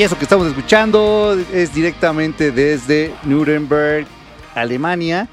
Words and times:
Y 0.00 0.02
eso 0.02 0.16
que 0.16 0.24
estamos 0.24 0.46
escuchando 0.46 1.36
es 1.52 1.74
directamente 1.74 2.52
desde 2.52 3.12
Nuremberg, 3.24 4.06
Alemania. 4.54 5.28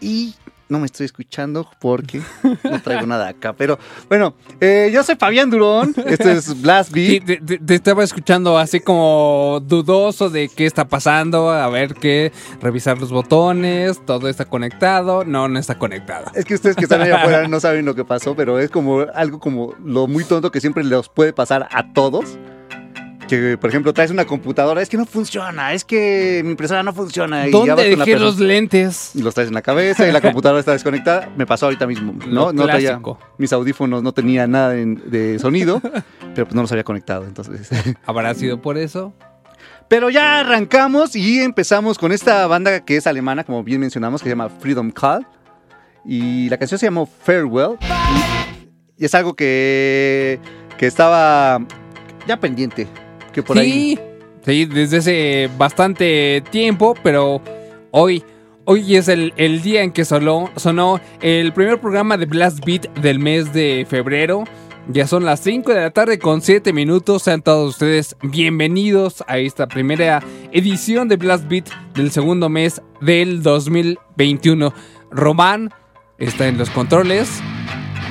Y 0.00 0.34
no 0.70 0.78
me 0.78 0.86
estoy 0.86 1.04
escuchando 1.04 1.68
porque 1.82 2.22
no 2.64 2.80
traigo 2.80 3.06
nada 3.06 3.28
acá. 3.28 3.52
Pero 3.52 3.78
bueno, 4.08 4.32
eh, 4.58 4.88
yo 4.90 5.02
soy 5.02 5.16
Fabián 5.16 5.50
Durón. 5.50 5.94
Este 6.06 6.32
es 6.32 6.62
Blast 6.62 6.92
Beat. 6.92 7.26
te, 7.26 7.36
te- 7.42 7.58
te 7.58 7.74
estaba 7.74 8.02
escuchando 8.02 8.56
así 8.56 8.80
como 8.80 9.60
dudoso 9.66 10.30
de 10.30 10.48
qué 10.48 10.64
está 10.64 10.88
pasando, 10.88 11.50
a 11.50 11.68
ver 11.68 11.92
qué, 11.92 12.32
revisar 12.62 12.98
los 12.98 13.10
botones, 13.12 14.00
todo 14.06 14.30
está 14.30 14.46
conectado, 14.46 15.26
no, 15.26 15.46
no 15.46 15.58
está 15.58 15.76
conectado. 15.78 16.30
Es 16.34 16.46
que 16.46 16.54
ustedes 16.54 16.74
que 16.74 16.84
están 16.84 17.02
allá 17.02 17.18
afuera 17.18 17.48
no 17.48 17.60
saben 17.60 17.84
lo 17.84 17.94
que 17.94 18.06
pasó, 18.06 18.34
pero 18.34 18.58
es 18.58 18.70
como 18.70 19.00
algo 19.14 19.38
como 19.40 19.74
lo 19.84 20.06
muy 20.06 20.24
tonto 20.24 20.50
que 20.50 20.62
siempre 20.62 20.84
les 20.84 21.06
puede 21.10 21.34
pasar 21.34 21.68
a 21.70 21.92
todos. 21.92 22.38
Que, 23.30 23.56
por 23.56 23.70
ejemplo, 23.70 23.92
traes 23.94 24.10
una 24.10 24.24
computadora, 24.24 24.82
es 24.82 24.88
que 24.88 24.96
no 24.96 25.06
funciona, 25.06 25.72
es 25.72 25.84
que 25.84 26.40
mi 26.44 26.50
impresora 26.50 26.82
no 26.82 26.92
funciona. 26.92 27.46
y 27.46 27.52
¿Dónde 27.52 27.76
dejé 27.76 27.96
persona- 27.96 28.18
los 28.18 28.40
lentes? 28.40 29.12
y 29.14 29.22
los 29.22 29.34
traes 29.34 29.46
en 29.50 29.54
la 29.54 29.62
cabeza 29.62 30.08
y 30.08 30.10
la 30.10 30.20
computadora 30.20 30.58
está 30.58 30.72
desconectada. 30.72 31.28
Me 31.36 31.46
pasó 31.46 31.66
ahorita 31.66 31.86
mismo, 31.86 32.12
¿no? 32.26 32.46
Lo 32.46 32.52
no 32.52 32.64
traía, 32.64 33.00
mis 33.38 33.52
audífonos 33.52 34.02
no 34.02 34.12
tenía 34.12 34.48
nada 34.48 34.70
de 34.72 35.38
sonido, 35.38 35.80
pero 36.34 36.46
pues 36.46 36.54
no 36.56 36.62
los 36.62 36.72
había 36.72 36.82
conectado, 36.82 37.24
entonces. 37.24 37.68
¿Habrá 38.04 38.34
sido 38.34 38.60
por 38.60 38.76
eso? 38.76 39.12
Pero 39.86 40.10
ya 40.10 40.40
arrancamos 40.40 41.14
y 41.14 41.38
empezamos 41.40 41.98
con 41.98 42.10
esta 42.10 42.48
banda 42.48 42.84
que 42.84 42.96
es 42.96 43.06
alemana, 43.06 43.44
como 43.44 43.62
bien 43.62 43.80
mencionamos, 43.80 44.22
que 44.22 44.24
se 44.28 44.30
llama 44.30 44.48
Freedom 44.48 44.90
Call. 44.90 45.24
Y 46.04 46.48
la 46.48 46.58
canción 46.58 46.80
se 46.80 46.86
llamó 46.86 47.06
Farewell. 47.06 47.76
Y, 48.98 49.02
y 49.02 49.04
es 49.04 49.14
algo 49.14 49.34
que, 49.34 50.40
que 50.78 50.86
estaba 50.88 51.60
ya 52.26 52.38
pendiente. 52.40 52.88
Que 53.40 53.46
por 53.46 53.58
ahí 53.58 53.96
sí, 53.96 53.98
Sí, 54.44 54.64
desde 54.64 54.98
hace 54.98 55.50
bastante 55.58 56.42
tiempo, 56.50 56.94
pero 57.02 57.42
hoy, 57.90 58.24
hoy 58.64 58.96
es 58.96 59.08
el, 59.08 59.34
el 59.36 59.60
día 59.60 59.82
en 59.82 59.92
que 59.92 60.06
sonó, 60.06 60.50
sonó 60.56 60.98
el 61.20 61.52
primer 61.52 61.78
programa 61.78 62.16
de 62.16 62.24
Blast 62.24 62.64
Beat 62.64 62.90
del 63.00 63.18
mes 63.18 63.52
de 63.52 63.86
febrero. 63.88 64.44
Ya 64.88 65.06
son 65.06 65.26
las 65.26 65.40
5 65.40 65.74
de 65.74 65.80
la 65.80 65.90
tarde 65.90 66.18
con 66.18 66.40
7 66.40 66.72
minutos. 66.72 67.24
Sean 67.24 67.42
todos 67.42 67.74
ustedes 67.74 68.16
bienvenidos 68.22 69.22
a 69.26 69.38
esta 69.38 69.68
primera 69.68 70.22
edición 70.52 71.06
de 71.08 71.16
Blast 71.16 71.46
Beat 71.46 71.68
del 71.94 72.10
segundo 72.10 72.48
mes 72.48 72.80
del 73.02 73.42
2021. 73.42 74.72
Román 75.10 75.70
está 76.18 76.48
en 76.48 76.56
los 76.56 76.70
controles 76.70 77.42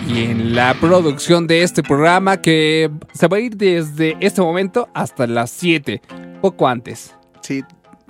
y 0.09 0.23
en 0.25 0.55
la 0.55 0.73
producción 0.79 1.45
de 1.47 1.61
este 1.63 1.83
programa 1.83 2.41
que 2.41 2.89
se 3.13 3.27
va 3.27 3.37
a 3.37 3.39
ir 3.39 3.55
desde 3.55 4.17
este 4.19 4.41
momento 4.41 4.89
hasta 4.93 5.27
las 5.27 5.51
7, 5.51 6.01
poco 6.41 6.67
antes. 6.67 7.15
Sí, 7.41 7.63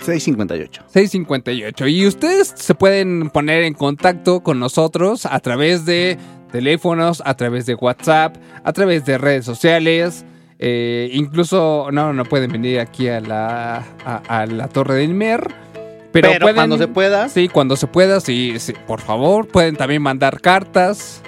6.58. 0.05 0.81
6.58. 0.93 1.91
Y 1.91 2.07
ustedes 2.07 2.53
se 2.55 2.73
pueden 2.75 3.29
poner 3.29 3.63
en 3.63 3.73
contacto 3.73 4.41
con 4.41 4.59
nosotros 4.59 5.25
a 5.25 5.39
través 5.39 5.85
de 5.85 6.17
teléfonos, 6.51 7.21
a 7.25 7.33
través 7.35 7.65
de 7.65 7.75
WhatsApp, 7.75 8.37
a 8.63 8.73
través 8.73 9.05
de 9.05 9.17
redes 9.17 9.45
sociales. 9.45 10.25
eh, 10.61 11.09
incluso, 11.13 11.87
no, 11.91 12.11
no 12.13 12.23
pueden 12.25 12.51
venir 12.51 12.79
aquí 12.79 13.07
a 13.07 13.19
la, 13.21 13.77
a, 14.05 14.41
a 14.41 14.45
la 14.45 14.67
Torre 14.67 14.95
del 14.95 15.13
Mer. 15.13 15.41
Pero, 16.11 16.29
Pero 16.29 16.39
pueden- 16.39 16.55
cuando 16.55 16.77
se 16.77 16.87
pueda, 16.87 17.29
Sí, 17.29 17.47
cuando 17.49 17.75
se 17.75 17.87
pueda, 17.87 18.19
sí, 18.19 18.55
sí, 18.57 18.73
por 18.87 18.99
favor. 19.01 19.47
Pueden 19.47 19.75
también 19.75 20.01
mandar 20.01 20.41
cartas. 20.41 21.21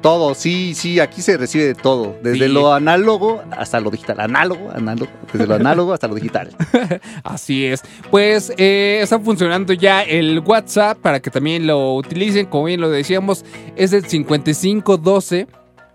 Todo, 0.00 0.34
sí, 0.34 0.74
sí, 0.74 1.00
aquí 1.00 1.22
se 1.22 1.36
recibe 1.36 1.64
de 1.64 1.74
todo. 1.74 2.16
Desde 2.22 2.46
Sí. 2.46 2.52
lo 2.52 2.72
análogo 2.72 3.42
hasta 3.50 3.80
lo 3.80 3.90
digital. 3.90 4.20
Análogo, 4.20 4.70
análogo, 4.72 5.10
desde 5.32 5.46
lo 5.46 5.54
análogo 5.54 5.92
hasta 5.92 6.08
lo 6.08 6.14
digital. 6.14 6.50
Así 7.24 7.66
es. 7.66 7.82
Pues 8.10 8.52
eh, 8.58 9.00
está 9.02 9.18
funcionando 9.18 9.72
ya 9.72 10.02
el 10.02 10.40
WhatsApp 10.40 10.98
para 10.98 11.20
que 11.20 11.30
también 11.30 11.66
lo 11.66 11.94
utilicen. 11.96 12.46
Como 12.46 12.64
bien 12.64 12.80
lo 12.80 12.90
decíamos, 12.90 13.44
es 13.76 13.92
el 13.92 14.04
5512 14.04 15.46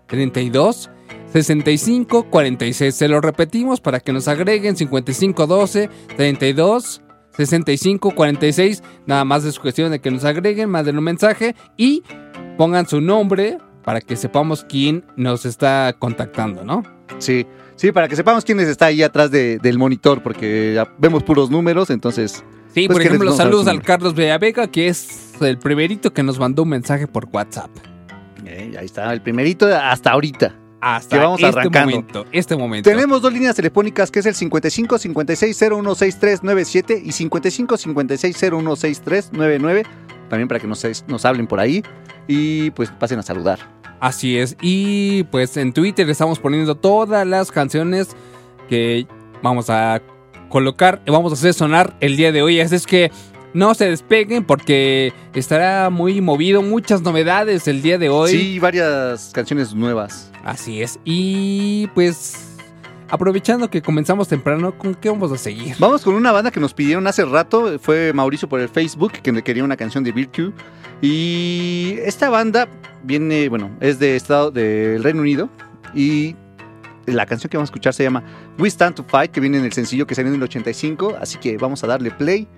32 0.06 0.90
65 1.32 2.24
46. 2.30 2.94
Se 2.94 3.08
lo 3.08 3.20
repetimos 3.20 3.80
para 3.80 4.00
que 4.00 4.12
nos 4.12 4.28
agreguen 4.28 4.76
5512 4.76 5.88
32 6.16 7.02
65 7.36 8.10
46. 8.12 8.82
Nada 9.06 9.24
más 9.24 9.44
es 9.44 9.58
cuestión 9.58 9.90
de 9.90 10.00
que 10.00 10.10
nos 10.10 10.24
agreguen, 10.24 10.70
manden 10.70 10.98
un 10.98 11.04
mensaje 11.04 11.54
y 11.76 12.02
pongan 12.56 12.86
su 12.86 13.00
nombre 13.00 13.58
para 13.84 14.00
que 14.00 14.16
sepamos 14.16 14.64
quién 14.68 15.04
nos 15.16 15.44
está 15.46 15.94
contactando, 15.98 16.64
¿no? 16.64 16.82
Sí, 17.18 17.46
sí, 17.76 17.92
para 17.92 18.08
que 18.08 18.16
sepamos 18.16 18.44
quién 18.44 18.58
está 18.60 18.86
ahí 18.86 19.02
atrás 19.02 19.30
de- 19.30 19.58
del 19.58 19.78
monitor, 19.78 20.22
porque 20.22 20.72
ya 20.74 20.92
vemos 20.98 21.22
puros 21.22 21.50
números, 21.50 21.90
entonces. 21.90 22.42
Sí, 22.74 22.86
Pues 22.86 22.96
por 22.98 23.02
ejemplo, 23.06 23.32
saludos 23.32 23.68
al. 23.68 23.82
Carlos 23.82 24.14
Villavega, 24.14 24.66
que 24.66 24.88
es 24.88 25.32
el 25.40 25.58
primerito 25.58 26.12
que 26.12 26.22
nos 26.24 26.38
mandó 26.40 26.62
un 26.64 26.70
mensaje 26.70 27.06
por 27.06 27.28
WhatsApp. 27.32 27.70
eh, 28.46 28.74
ahí 28.78 28.84
está, 28.86 29.12
el 29.12 29.22
primerito 29.22 29.66
hasta 29.74 30.10
ahorita. 30.10 30.54
Hasta 30.80 31.16
Que 31.16 31.22
vamos 31.22 31.40
este 31.42 31.58
arrancando. 31.60 31.90
momento. 31.92 32.24
Este 32.30 32.56
momento. 32.56 32.90
Tenemos 32.90 33.22
dos 33.22 33.32
líneas 33.32 33.56
telefónicas 33.56 34.10
que 34.10 34.18
es 34.18 34.26
el 34.26 34.34
55 34.34 34.98
56 34.98 35.56
016397 35.56 37.00
y 37.02 37.12
55 37.12 37.76
56 37.78 38.36
016399. 38.36 39.82
También 40.28 40.46
para 40.48 40.60
que 40.60 40.66
nos, 40.66 40.84
nos 41.08 41.24
hablen 41.24 41.46
por 41.46 41.58
ahí 41.60 41.82
y 42.26 42.70
pues 42.70 42.90
pasen 42.90 43.18
a 43.18 43.22
saludar. 43.22 43.58
Así 44.00 44.38
es. 44.38 44.56
Y 44.60 45.24
pues 45.24 45.56
en 45.56 45.72
Twitter 45.72 46.08
estamos 46.10 46.38
poniendo 46.38 46.74
todas 46.74 47.26
las 47.26 47.50
canciones 47.50 48.08
que 48.68 49.06
vamos 49.42 49.70
a 49.70 50.02
colocar, 50.48 51.02
vamos 51.06 51.32
a 51.32 51.34
hacer 51.34 51.54
sonar 51.54 51.96
el 52.00 52.16
día 52.16 52.32
de 52.32 52.42
hoy. 52.42 52.60
Así 52.60 52.74
es 52.74 52.86
que 52.86 53.10
no 53.54 53.74
se 53.74 53.88
despeguen 53.88 54.44
porque 54.44 55.12
estará 55.32 55.88
muy 55.90 56.20
movido, 56.20 56.60
muchas 56.60 57.02
novedades 57.02 57.66
el 57.68 57.82
día 57.82 57.98
de 57.98 58.08
hoy. 58.08 58.30
Sí, 58.30 58.58
varias 58.58 59.30
canciones 59.32 59.74
nuevas. 59.74 60.30
Así 60.44 60.82
es. 60.82 60.98
Y 61.04 61.86
pues 61.94 62.53
aprovechando 63.08 63.70
que 63.70 63.82
comenzamos 63.82 64.28
temprano, 64.28 64.76
¿con 64.76 64.94
qué 64.94 65.08
vamos 65.08 65.32
a 65.32 65.38
seguir? 65.38 65.76
Vamos 65.78 66.02
con 66.02 66.14
una 66.14 66.32
banda 66.32 66.50
que 66.50 66.60
nos 66.60 66.74
pidieron 66.74 67.06
hace 67.06 67.24
rato, 67.24 67.78
fue 67.78 68.12
Mauricio 68.12 68.48
por 68.48 68.60
el 68.60 68.68
Facebook, 68.68 69.12
que 69.12 69.32
me 69.32 69.42
quería 69.42 69.64
una 69.64 69.76
canción 69.76 70.04
de 70.04 70.12
Virtue. 70.12 70.52
Y 71.00 71.96
esta 72.04 72.30
banda 72.30 72.68
viene, 73.02 73.48
bueno, 73.48 73.70
es 73.80 73.98
de 73.98 74.16
estado 74.16 74.50
del 74.50 75.02
Reino 75.02 75.20
Unido 75.20 75.50
y 75.94 76.36
la 77.06 77.26
canción 77.26 77.50
que 77.50 77.56
vamos 77.56 77.68
a 77.68 77.72
escuchar 77.72 77.92
se 77.92 78.02
llama 78.02 78.22
We 78.58 78.68
Stand 78.68 78.96
to 78.96 79.04
Fight, 79.04 79.30
que 79.30 79.40
viene 79.40 79.58
en 79.58 79.64
el 79.64 79.72
sencillo 79.72 80.06
que 80.06 80.14
salió 80.14 80.30
en 80.30 80.36
el 80.36 80.42
85, 80.42 81.16
así 81.20 81.38
que 81.38 81.56
vamos 81.58 81.84
a 81.84 81.86
darle 81.86 82.10
play 82.10 82.48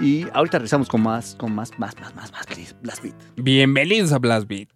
y 0.00 0.26
ahorita 0.32 0.58
regresamos 0.58 0.88
con 0.88 1.02
más, 1.02 1.34
con 1.34 1.54
más, 1.54 1.78
más, 1.78 1.94
más, 2.00 2.14
más, 2.14 2.32
más, 2.32 2.46
Blast 2.80 3.02
Beat. 3.02 3.14
Bienvenidos 3.36 4.12
a 4.12 4.18
Blast 4.18 4.48
Beat. 4.48 4.68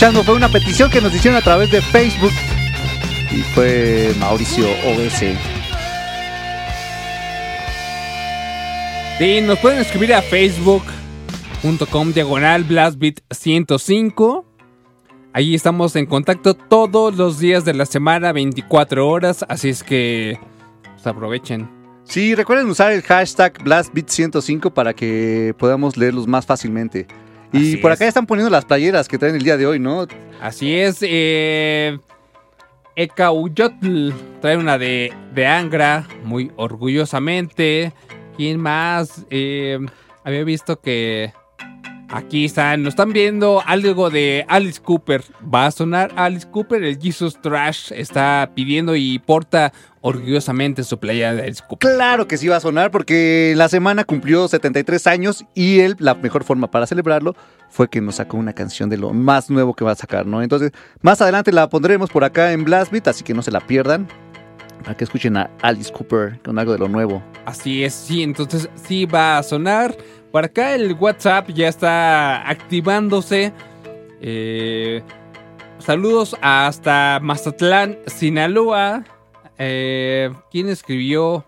Escuchando 0.00 0.24
fue 0.24 0.34
una 0.34 0.48
petición 0.48 0.90
que 0.90 1.02
nos 1.02 1.14
hicieron 1.14 1.38
a 1.38 1.42
través 1.42 1.70
de 1.70 1.82
Facebook 1.82 2.32
y 3.30 3.42
fue 3.54 4.14
Mauricio 4.18 4.64
OS. 4.64 5.24
Sí, 9.18 9.42
nos 9.42 9.58
pueden 9.58 9.80
escribir 9.80 10.14
a 10.14 10.22
facebook.com 10.22 12.14
diagonal 12.14 12.64
blastbeat 12.64 13.18
105. 13.30 14.46
Ahí 15.34 15.54
estamos 15.54 15.94
en 15.96 16.06
contacto 16.06 16.54
todos 16.54 17.14
los 17.18 17.38
días 17.38 17.66
de 17.66 17.74
la 17.74 17.84
semana, 17.84 18.32
24 18.32 19.06
horas, 19.06 19.44
así 19.50 19.68
es 19.68 19.82
que 19.82 20.40
pues, 20.94 21.06
aprovechen. 21.06 21.68
Sí, 22.04 22.34
recuerden 22.34 22.70
usar 22.70 22.92
el 22.92 23.02
hashtag 23.02 23.62
BlastBeat105 23.62 24.72
para 24.72 24.94
que 24.94 25.54
podamos 25.58 25.98
leerlos 25.98 26.26
más 26.26 26.46
fácilmente. 26.46 27.06
Y 27.52 27.58
Así 27.58 27.76
por 27.78 27.90
es. 27.92 27.96
acá 27.96 28.04
ya 28.04 28.08
están 28.08 28.26
poniendo 28.26 28.50
las 28.50 28.64
playeras 28.64 29.08
que 29.08 29.18
traen 29.18 29.34
el 29.34 29.42
día 29.42 29.56
de 29.56 29.66
hoy, 29.66 29.78
¿no? 29.78 30.06
Así 30.40 30.74
es, 30.76 30.98
eh, 31.02 31.98
Ekauyotl 32.96 34.10
trae 34.40 34.56
una 34.56 34.78
de, 34.78 35.12
de 35.34 35.46
Angra, 35.46 36.06
muy 36.24 36.50
orgullosamente. 36.56 37.92
¿Quién 38.36 38.58
más? 38.60 39.24
Eh, 39.30 39.78
había 40.24 40.44
visto 40.44 40.80
que 40.80 41.32
aquí 42.10 42.44
están, 42.44 42.82
nos 42.82 42.92
están 42.92 43.12
viendo 43.12 43.62
algo 43.64 44.10
de 44.10 44.44
Alice 44.48 44.80
Cooper. 44.80 45.22
Va 45.42 45.66
a 45.66 45.70
sonar 45.70 46.12
Alice 46.16 46.46
Cooper, 46.50 46.82
el 46.82 46.98
Jesus 46.98 47.40
Trash 47.40 47.92
está 47.92 48.50
pidiendo 48.54 48.96
y 48.96 49.18
porta 49.18 49.72
orgullosamente 50.02 50.82
su 50.82 50.98
playa 50.98 51.34
de 51.34 51.42
Alice 51.42 51.62
Cooper. 51.66 51.94
Claro 51.94 52.26
que 52.26 52.36
sí 52.36 52.48
va 52.48 52.56
a 52.56 52.60
sonar 52.60 52.90
porque 52.90 53.54
la 53.56 53.68
semana 53.68 54.04
cumplió 54.04 54.48
73 54.48 55.06
años 55.06 55.44
y 55.54 55.80
él, 55.80 55.96
la 55.98 56.14
mejor 56.14 56.44
forma 56.44 56.70
para 56.70 56.86
celebrarlo 56.86 57.34
fue 57.68 57.88
que 57.88 58.00
nos 58.00 58.16
sacó 58.16 58.36
una 58.36 58.52
canción 58.52 58.88
de 58.88 58.96
lo 58.96 59.12
más 59.12 59.50
nuevo 59.50 59.74
que 59.74 59.84
va 59.84 59.92
a 59.92 59.96
sacar, 59.96 60.26
¿no? 60.26 60.42
Entonces, 60.42 60.72
más 61.02 61.20
adelante 61.20 61.52
la 61.52 61.68
pondremos 61.68 62.10
por 62.10 62.24
acá 62.24 62.52
en 62.52 62.64
Blast 62.64 62.90
Beat, 62.90 63.08
así 63.08 63.24
que 63.24 63.34
no 63.34 63.42
se 63.42 63.50
la 63.50 63.60
pierdan. 63.60 64.08
Para 64.82 64.96
que 64.96 65.04
escuchen 65.04 65.36
a 65.36 65.50
Alice 65.60 65.92
Cooper 65.92 66.40
con 66.42 66.58
algo 66.58 66.72
de 66.72 66.78
lo 66.78 66.88
nuevo. 66.88 67.22
Así 67.44 67.84
es, 67.84 67.92
sí, 67.92 68.22
entonces 68.22 68.70
sí 68.74 69.04
va 69.04 69.36
a 69.36 69.42
sonar. 69.42 69.94
Por 70.32 70.44
acá 70.44 70.74
el 70.74 70.94
WhatsApp 70.94 71.48
ya 71.50 71.68
está 71.68 72.48
activándose. 72.48 73.52
Eh, 74.20 75.02
saludos 75.78 76.36
hasta 76.40 77.18
Mazatlán, 77.20 77.98
Sinaloa. 78.06 79.04
Eh, 79.58 80.30
¿Quién 80.50 80.68
escribió 80.68 81.44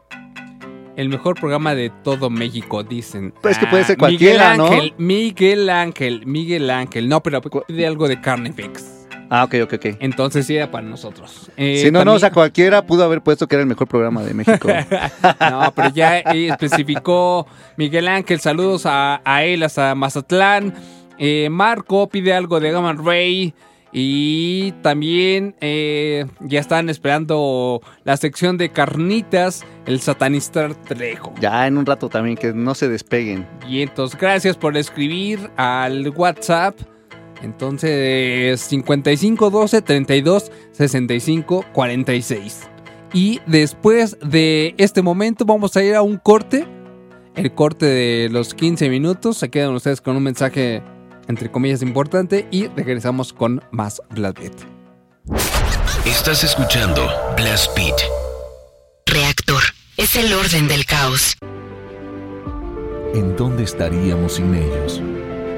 el 0.96 1.08
mejor 1.08 1.38
programa 1.38 1.74
de 1.74 1.90
todo 2.02 2.28
México? 2.28 2.82
Dicen. 2.82 3.32
Pues 3.40 3.58
que 3.58 3.66
puede 3.66 3.84
ser 3.84 3.96
Ah, 3.96 3.98
cualquiera, 4.00 4.56
¿no? 4.56 4.68
Miguel 4.68 4.80
Ángel, 4.80 4.94
Miguel 4.98 5.70
Ángel, 5.70 6.26
Miguel 6.26 6.70
Ángel. 6.70 7.08
No, 7.08 7.22
pero 7.22 7.40
pide 7.40 7.86
algo 7.86 8.08
de 8.08 8.20
Carnifex. 8.20 9.01
Ah, 9.34 9.44
ok, 9.44 9.54
ok, 9.62 9.72
ok. 9.74 9.86
Entonces 10.00 10.44
sí 10.46 10.54
era 10.56 10.70
para 10.70 10.86
nosotros. 10.86 11.50
Eh, 11.56 11.78
si 11.78 11.84
no, 11.86 11.92
no, 11.92 11.98
también- 12.00 12.16
o 12.16 12.20
sea, 12.20 12.30
cualquiera 12.32 12.84
pudo 12.84 13.02
haber 13.04 13.22
puesto 13.22 13.46
que 13.48 13.54
era 13.54 13.62
el 13.62 13.66
mejor 13.68 13.88
programa 13.88 14.22
de 14.22 14.34
México. 14.34 14.68
No, 15.50 15.72
pero 15.74 15.88
ya 15.88 16.18
eh, 16.18 16.48
especificó 16.48 17.46
Miguel 17.78 18.08
Ángel, 18.08 18.40
saludos 18.40 18.84
a, 18.84 19.22
a 19.24 19.42
él 19.44 19.62
hasta 19.62 19.94
Mazatlán. 19.94 20.74
Eh, 21.18 21.48
Marco 21.50 22.08
pide 22.08 22.34
algo 22.34 22.60
de 22.60 22.72
Gamma 22.72 22.92
Ray. 22.92 23.54
Y 23.94 24.72
también 24.80 25.54
eh, 25.60 26.24
ya 26.40 26.60
están 26.60 26.88
esperando 26.88 27.82
la 28.04 28.16
sección 28.16 28.56
de 28.56 28.70
carnitas, 28.70 29.64
el 29.84 30.00
satanista 30.00 30.70
Trejo. 30.88 31.34
ya 31.40 31.66
en 31.66 31.76
un 31.76 31.84
rato 31.84 32.08
también, 32.08 32.36
que 32.38 32.54
no 32.54 32.74
se 32.74 32.88
despeguen. 32.88 33.46
Y 33.68 33.82
entonces, 33.82 34.18
gracias 34.18 34.56
por 34.56 34.76
escribir 34.78 35.50
al 35.56 36.08
WhatsApp. 36.08 36.74
Entonces, 37.42 38.60
5512 38.60 39.82
32 39.82 40.52
65 40.72 41.64
46. 41.72 42.68
Y 43.12 43.40
después 43.46 44.16
de 44.22 44.74
este 44.78 45.02
momento, 45.02 45.44
vamos 45.44 45.76
a 45.76 45.82
ir 45.82 45.94
a 45.94 46.02
un 46.02 46.16
corte. 46.16 46.66
El 47.34 47.54
corte 47.54 47.86
de 47.86 48.28
los 48.30 48.54
15 48.54 48.88
minutos. 48.88 49.38
Se 49.38 49.50
quedan 49.50 49.74
ustedes 49.74 50.00
con 50.00 50.16
un 50.16 50.22
mensaje, 50.22 50.82
entre 51.28 51.50
comillas, 51.50 51.82
importante. 51.82 52.46
Y 52.50 52.68
regresamos 52.68 53.32
con 53.32 53.62
más 53.70 54.00
Blood 54.10 54.34
Beat. 54.34 54.54
Estás 56.06 56.44
escuchando 56.44 57.06
Blast 57.36 57.76
Beat. 57.76 58.00
Reactor. 59.06 59.62
Es 59.96 60.16
el 60.16 60.32
orden 60.32 60.68
del 60.68 60.86
caos. 60.86 61.36
¿En 63.14 63.36
dónde 63.36 63.64
estaríamos 63.64 64.34
sin 64.34 64.54
ellos? 64.54 65.02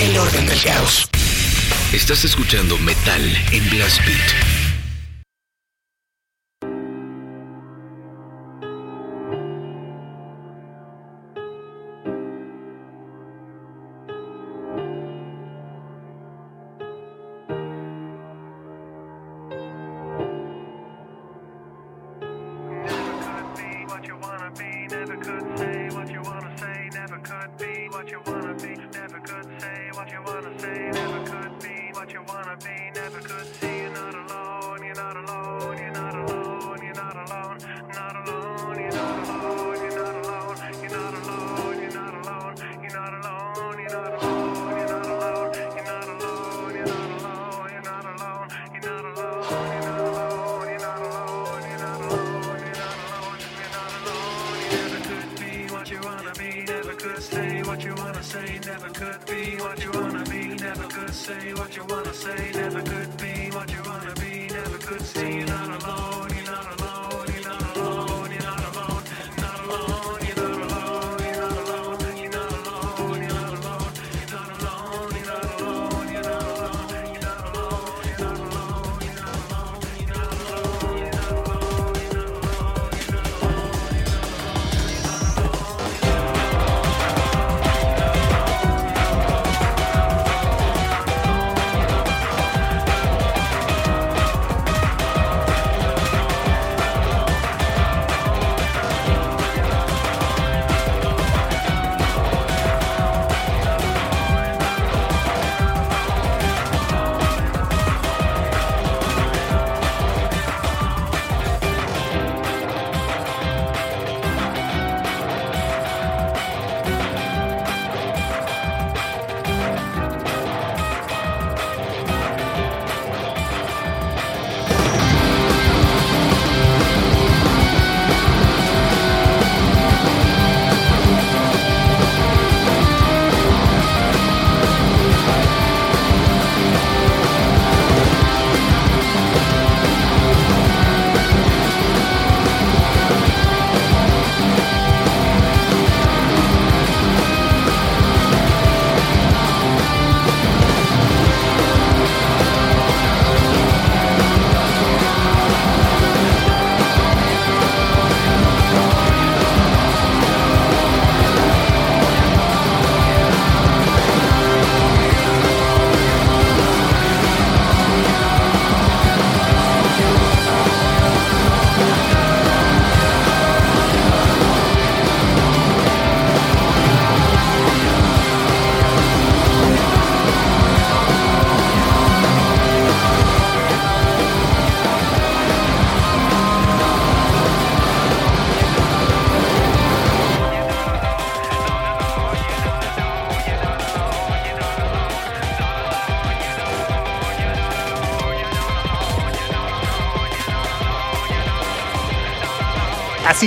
El 0.00 0.16
orden 0.16 0.46
del 0.46 0.62
caos. 0.62 1.08
Estás 1.92 2.24
escuchando 2.24 2.78
Metal 2.78 3.20
en 3.50 3.68
Blast 3.68 3.98
Beat. 4.06 4.47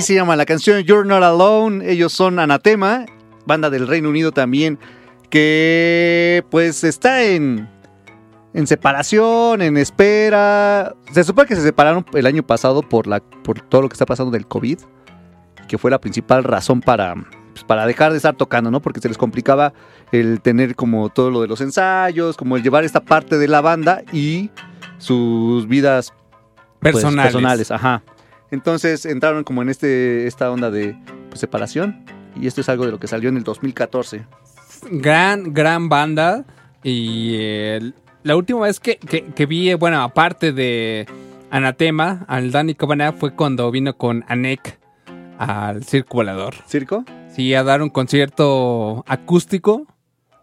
Así 0.02 0.14
se 0.14 0.16
llama 0.16 0.36
la 0.36 0.48
canción 0.48 0.82
You're 0.82 1.08
Not 1.08 1.22
Alone. 1.22 1.88
Ellos 1.88 2.12
son 2.12 2.40
Anatema, 2.40 3.06
banda 3.46 3.70
del 3.70 3.88
Reino 3.88 4.10
Unido 4.10 4.32
también, 4.32 4.80
que 5.30 6.44
pues 6.50 6.84
está 6.84 7.22
en, 7.22 7.70
en 8.56 8.66
separación, 8.66 9.62
en 9.62 9.78
espera. 9.78 10.96
Se 11.12 11.24
supone 11.24 11.48
que 11.48 11.56
se 11.56 11.62
separaron 11.62 12.04
el 12.14 12.26
año 12.26 12.42
pasado 12.42 12.82
por, 12.82 13.06
la, 13.06 13.20
por 13.20 13.62
todo 13.62 13.84
lo 13.84 13.90
que 13.90 13.94
está 13.94 14.08
pasando 14.08 14.32
del 14.32 14.48
COVID, 14.48 14.80
que 15.68 15.78
fue 15.78 15.92
la 15.92 16.02
principal 16.02 16.46
razón 16.46 16.82
para, 16.82 17.14
pues, 17.52 17.64
para 17.64 17.86
dejar 17.86 18.10
de 18.10 18.18
estar 18.18 18.36
tocando, 18.36 18.72
¿no? 18.72 18.82
Porque 18.82 19.02
se 19.02 19.08
les 19.08 19.20
complicaba 19.20 19.72
el 20.12 20.42
tener 20.42 20.76
como 20.76 21.10
todo 21.10 21.30
lo 21.30 21.42
de 21.42 21.48
los 21.48 21.62
ensayos, 21.62 22.38
como 22.38 22.58
el 22.58 22.64
llevar 22.64 22.86
esta 22.86 23.02
parte 23.02 23.38
de 23.38 23.48
la 23.48 23.62
banda 23.62 24.02
y 24.12 24.50
sus 24.98 25.68
vidas 25.68 26.12
pues, 26.80 26.96
Personales. 26.96 27.34
personales, 27.34 27.70
ajá. 27.70 28.02
Entonces 28.52 29.06
entraron 29.06 29.44
como 29.44 29.62
en 29.62 29.70
este 29.70 30.28
esta 30.28 30.52
onda 30.52 30.70
de 30.70 30.96
pues, 31.30 31.40
separación 31.40 32.04
y 32.40 32.48
esto 32.48 32.62
es 32.62 32.70
algo 32.70 32.86
de 32.86 32.92
lo 32.92 33.00
que 33.00 33.08
salió 33.08 33.30
en 33.30 33.38
el 33.38 33.44
2014. 33.44 34.26
Gran, 34.92 35.54
gran 35.54 35.90
banda. 35.90 36.46
Y 36.84 37.36
eh, 37.36 37.92
la 38.24 38.36
última 38.36 38.62
vez 38.62 38.80
que, 38.80 38.98
que- 38.98 39.26
que 39.26 39.46
vi, 39.46 39.70
eh, 39.70 39.76
bueno, 39.76 40.02
aparte 40.02 40.52
de 40.52 41.06
Anatema, 41.52 42.26
al 42.28 42.52
Danny 42.52 42.76
Cavanagh 42.76 43.16
fue 43.18 43.36
cuando 43.36 43.70
vino 43.72 43.96
con 43.98 44.24
Anek 44.28 44.80
al 45.38 45.84
Circo 45.84 46.16
Volador. 46.18 46.56
¿Circo? 46.68 47.06
Sí, 47.36 47.54
a 47.54 47.64
dar 47.64 47.82
un 47.82 47.90
concierto 47.90 49.04
acústico 49.08 49.86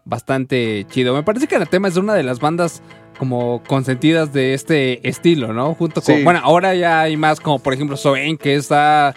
bastante 0.05 0.85
chido. 0.89 1.13
Me 1.13 1.23
parece 1.23 1.47
que 1.47 1.55
Anatema 1.55 1.87
es 1.87 1.97
una 1.97 2.13
de 2.13 2.23
las 2.23 2.39
bandas 2.39 2.81
como 3.19 3.61
consentidas 3.67 4.33
de 4.33 4.55
este 4.55 5.07
estilo, 5.07 5.53
¿no? 5.53 5.75
Junto 5.75 6.01
con, 6.01 6.15
Sí. 6.15 6.23
bueno, 6.23 6.39
ahora 6.43 6.73
ya 6.73 7.01
hay 7.01 7.15
más 7.17 7.39
como 7.39 7.59
por 7.59 7.73
ejemplo 7.73 7.95
Soen, 7.97 8.37
que 8.37 8.55
está 8.55 9.13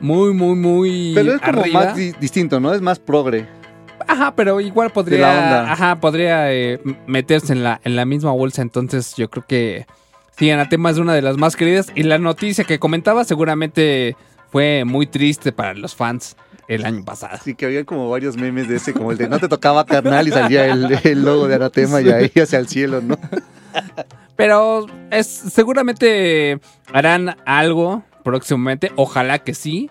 muy, 0.00 0.32
muy, 0.32 0.54
muy 0.56 1.12
Pero 1.14 1.34
es 1.34 1.40
como 1.42 1.60
arriba. 1.60 1.84
más 1.84 1.96
di- 1.96 2.12
distinto, 2.18 2.58
¿no? 2.60 2.72
Es 2.72 2.80
más 2.80 2.98
progre. 2.98 3.46
Ajá, 4.08 4.34
pero 4.34 4.60
igual 4.60 4.90
podría, 4.90 5.18
De 5.18 5.22
la 5.22 5.30
onda. 5.38 5.72
ajá, 5.72 6.00
podría 6.00 6.52
eh, 6.52 6.80
meterse 7.06 7.52
en 7.52 7.62
la, 7.62 7.80
en 7.84 7.94
la 7.96 8.04
misma 8.04 8.32
bolsa. 8.32 8.62
Entonces, 8.62 9.14
yo 9.16 9.28
creo 9.30 9.44
que 9.46 9.86
sí, 10.36 10.50
Anatema 10.50 10.90
es 10.90 10.98
una 10.98 11.14
de 11.14 11.22
las 11.22 11.36
más 11.36 11.54
queridas. 11.54 11.92
Y 11.94 12.02
la 12.04 12.18
noticia 12.18 12.64
que 12.64 12.78
comentaba 12.80 13.22
seguramente 13.24 14.16
fue 14.50 14.84
muy 14.84 15.06
triste 15.06 15.52
para 15.52 15.74
los 15.74 15.94
fans 15.94 16.36
el 16.74 16.84
año 16.84 17.04
pasado. 17.04 17.34
Así 17.34 17.54
que 17.54 17.66
había 17.66 17.84
como 17.84 18.08
varios 18.10 18.36
memes 18.36 18.68
de 18.68 18.76
ese, 18.76 18.92
como 18.92 19.12
el 19.12 19.18
de 19.18 19.28
no 19.28 19.38
te 19.38 19.48
tocaba 19.48 19.84
carnal 19.84 20.26
y 20.28 20.30
salía 20.30 20.66
el, 20.66 20.98
el 21.04 21.22
logo 21.24 21.48
de 21.48 21.56
Anatema 21.56 22.00
y 22.00 22.10
ahí 22.10 22.32
hacia 22.40 22.58
el 22.58 22.68
cielo, 22.68 23.00
¿no? 23.00 23.18
Pero 24.36 24.86
es, 25.10 25.26
seguramente 25.26 26.60
harán 26.92 27.36
algo 27.44 28.02
próximamente. 28.24 28.92
Ojalá 28.96 29.38
que 29.38 29.54
sí. 29.54 29.90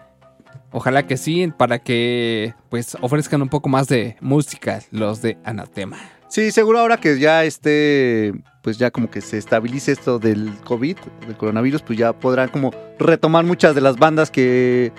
Ojalá 0.74 1.06
que 1.06 1.18
sí, 1.18 1.52
para 1.58 1.80
que 1.80 2.54
pues 2.70 2.98
ofrezcan 3.02 3.42
un 3.42 3.50
poco 3.50 3.68
más 3.68 3.88
de 3.88 4.16
música 4.22 4.80
los 4.92 5.22
de 5.22 5.38
Anatema. 5.44 5.98
Sí, 6.30 6.52
seguro 6.52 6.80
ahora 6.80 6.96
que 6.96 7.20
ya 7.20 7.44
esté, 7.44 8.34
pues 8.62 8.78
ya 8.78 8.90
como 8.90 9.12
que 9.12 9.20
se 9.20 9.38
estabilice 9.38 9.92
esto 9.92 10.18
del 10.18 10.54
COVID, 10.64 10.96
del 11.28 11.36
coronavirus, 11.36 11.82
pues 11.82 12.00
ya 12.00 12.14
podrán 12.14 12.48
como 12.48 12.72
retomar 13.00 13.44
muchas 13.44 13.76
de 13.76 13.82
las 13.82 13.98
bandas 13.98 14.32
que 14.32 14.94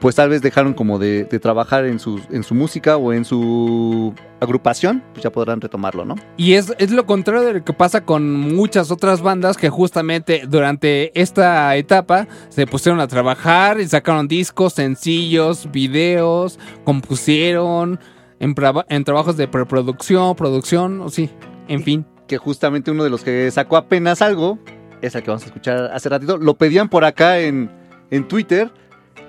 pues 0.00 0.14
tal 0.14 0.28
vez 0.28 0.42
dejaron 0.42 0.74
como 0.74 0.98
de, 0.98 1.24
de 1.24 1.38
trabajar 1.38 1.86
en 1.86 1.98
su, 1.98 2.20
en 2.30 2.42
su 2.42 2.54
música 2.54 2.96
o 2.96 3.12
en 3.12 3.24
su 3.24 4.14
agrupación, 4.40 5.02
pues 5.12 5.22
ya 5.22 5.30
podrán 5.30 5.60
retomarlo, 5.60 6.04
¿no? 6.04 6.16
Y 6.36 6.54
es, 6.54 6.74
es 6.78 6.90
lo 6.90 7.06
contrario 7.06 7.42
de 7.42 7.54
lo 7.54 7.64
que 7.64 7.72
pasa 7.72 8.04
con 8.04 8.54
muchas 8.54 8.90
otras 8.90 9.22
bandas 9.22 9.56
que 9.56 9.70
justamente 9.70 10.42
durante 10.46 11.18
esta 11.20 11.74
etapa 11.76 12.28
se 12.48 12.66
pusieron 12.66 13.00
a 13.00 13.08
trabajar 13.08 13.80
y 13.80 13.88
sacaron 13.88 14.28
discos, 14.28 14.74
sencillos, 14.74 15.70
videos, 15.72 16.58
compusieron 16.84 17.98
en, 18.38 18.54
en 18.88 19.04
trabajos 19.04 19.36
de 19.36 19.48
preproducción, 19.48 20.34
producción, 20.36 21.00
o 21.00 21.08
sí, 21.08 21.30
en 21.68 21.82
fin. 21.82 22.06
Que 22.28 22.38
justamente 22.38 22.90
uno 22.90 23.04
de 23.04 23.10
los 23.10 23.22
que 23.22 23.50
sacó 23.50 23.76
apenas 23.76 24.20
algo, 24.20 24.58
es 25.00 25.14
el 25.14 25.22
que 25.22 25.30
vamos 25.30 25.44
a 25.44 25.46
escuchar 25.46 25.90
hace 25.92 26.08
ratito, 26.08 26.36
lo 26.36 26.54
pedían 26.54 26.88
por 26.88 27.04
acá 27.04 27.38
en, 27.38 27.70
en 28.10 28.28
Twitter 28.28 28.70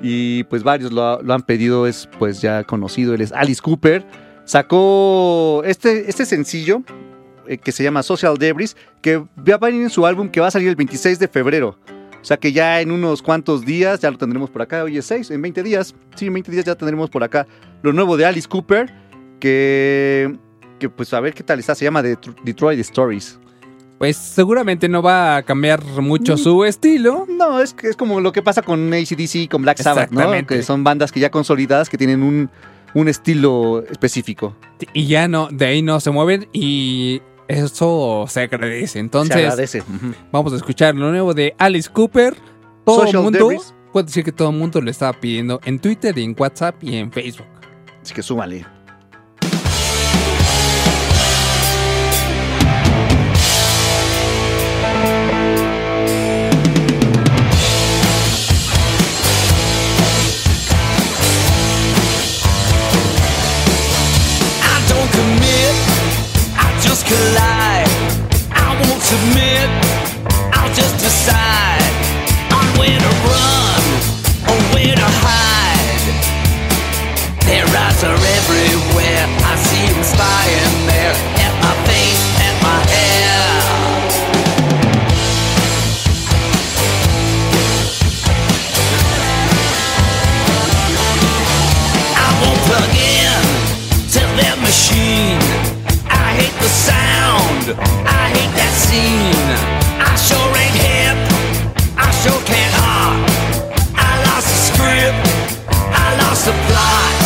y 0.01 0.43
pues 0.45 0.63
varios 0.63 0.91
lo, 0.91 1.19
han 1.33 1.41
pedido, 1.43 1.87
es 1.87 2.07
pues 2.19 2.41
ya 2.41 2.63
conocido, 2.63 3.13
él 3.13 3.21
es 3.21 3.31
Alice 3.31 3.61
Cooper. 3.61 4.05
Sacó 4.45 5.61
este, 5.65 6.09
este 6.09 6.25
sencillo 6.25 6.81
eh, 7.47 7.57
que 7.57 7.71
se 7.71 7.83
llama 7.83 8.01
Social 8.03 8.37
Debris, 8.37 8.75
que 9.01 9.17
va 9.17 9.55
a 9.55 9.57
venir 9.57 9.83
en 9.83 9.89
su 9.89 10.05
álbum 10.05 10.29
que 10.29 10.39
va 10.39 10.47
a 10.47 10.51
salir 10.51 10.69
el 10.69 10.75
26 10.75 11.19
de 11.19 11.27
febrero. 11.27 11.77
O 12.21 12.25
sea 12.27 12.37
que 12.37 12.51
ya 12.51 12.81
en 12.81 12.91
unos 12.91 13.21
cuantos 13.21 13.65
días 13.65 13.99
ya 14.01 14.09
lo 14.11 14.17
tendremos 14.17 14.49
por 14.49 14.61
acá. 14.61 14.83
Hoy 14.83 14.97
es 14.97 15.05
6, 15.05 15.31
en 15.31 15.41
20 15.41 15.63
días. 15.63 15.95
Sí, 16.15 16.27
en 16.27 16.33
20 16.33 16.51
días 16.51 16.65
ya 16.65 16.75
tendremos 16.75 17.09
por 17.09 17.23
acá 17.23 17.45
lo 17.83 17.93
nuevo 17.93 18.17
de 18.17 18.25
Alice 18.25 18.47
Cooper, 18.47 18.91
que, 19.39 20.35
que 20.79 20.89
pues 20.89 21.13
a 21.13 21.19
ver 21.19 21.33
qué 21.33 21.43
tal 21.43 21.59
está. 21.59 21.75
Se 21.75 21.85
llama 21.85 22.01
Det- 22.01 22.17
Detroit 22.43 22.79
Stories. 22.79 23.39
Pues 23.97 24.15
seguramente 24.15 24.87
no 24.89 25.01
va 25.01 25.37
a 25.37 25.43
cambiar 25.43 25.83
mucho 25.83 26.37
su 26.37 26.63
estilo. 26.65 27.25
No, 27.27 27.59
es, 27.59 27.73
que 27.73 27.87
es 27.87 27.95
como 27.95 28.21
lo 28.21 28.31
que 28.31 28.43
pasa 28.43 28.61
con 28.61 28.93
ACDC, 28.93 29.49
con 29.49 29.63
Black 29.63 29.81
Sabbath, 29.81 30.11
¿no? 30.11 30.31
Que 30.45 30.61
son 30.61 30.83
bandas 30.83 31.11
que 31.11 31.19
ya 31.19 31.31
consolidadas, 31.31 31.89
que 31.89 31.97
tienen 31.97 32.21
un, 32.21 32.49
un 32.93 33.07
estilo 33.07 33.83
específico. 33.89 34.55
Y 34.93 35.07
ya 35.07 35.27
no, 35.27 35.47
de 35.51 35.65
ahí 35.65 35.81
no 35.81 35.99
se 35.99 36.11
mueven 36.11 36.47
y 36.53 37.21
eso 37.47 38.25
se 38.27 38.41
agradece. 38.41 38.99
Entonces, 38.99 39.35
Se 39.35 39.41
agradece. 39.41 39.83
Vamos 40.31 40.53
a 40.53 40.57
escuchar 40.57 40.93
lo 40.95 41.09
nuevo 41.09 41.33
de 41.33 41.55
Alice 41.57 41.89
Cooper. 41.91 42.35
Todo 42.85 43.03
el 43.05 43.17
mundo, 43.17 43.49
puedo 43.91 44.05
decir 44.05 44.23
que 44.23 44.31
todo 44.31 44.49
el 44.51 44.55
mundo 44.57 44.79
lo 44.79 44.91
estaba 44.91 45.13
pidiendo 45.13 45.59
en 45.65 45.79
Twitter, 45.79 46.17
y 46.17 46.23
en 46.23 46.35
WhatsApp 46.37 46.75
y 46.83 46.97
en 46.97 47.11
Facebook. 47.11 47.47
Así 48.01 48.13
que 48.13 48.21
súmale. 48.21 48.76
Collide. 67.07 67.87
I 68.51 68.67
won't 68.83 69.01
submit, 69.01 69.69
I'll 70.51 70.73
just 70.75 70.95
decide 70.99 71.93
on 72.51 72.65
where 72.75 72.99
to 72.99 73.13
run 73.31 73.83
or 74.51 74.59
where 74.75 74.95
to 74.95 75.09
hide. 75.23 76.03
Their 77.47 77.63
eyes 77.63 78.03
are 78.03 78.21
everywhere, 78.37 79.23
I 79.51 79.55
see 79.55 79.87
them 79.93 80.03
I 97.67 98.31
hate 98.31 98.53
that 98.55 98.71
scene. 98.71 99.51
I 99.99 100.15
sure 100.15 100.39
ain't 100.55 100.77
hip. 100.79 101.19
I 101.99 102.07
sure 102.23 102.39
can't 102.47 102.73
hop. 102.79 103.19
I 103.91 104.11
lost 104.23 104.47
the 104.47 104.59
script. 104.71 105.19
I 105.75 106.15
lost 106.23 106.47
the 106.47 106.55
plot. 106.63 107.19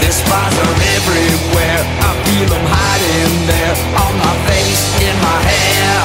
Their 0.00 0.14
spies 0.16 0.56
are 0.64 0.76
everywhere. 0.96 1.80
I 2.08 2.10
feel 2.24 2.48
them 2.48 2.64
hiding 2.64 3.36
there 3.52 3.76
on 4.00 4.12
my 4.16 4.32
face, 4.48 4.80
in 5.04 5.12
my 5.20 5.38
hair. 5.44 6.00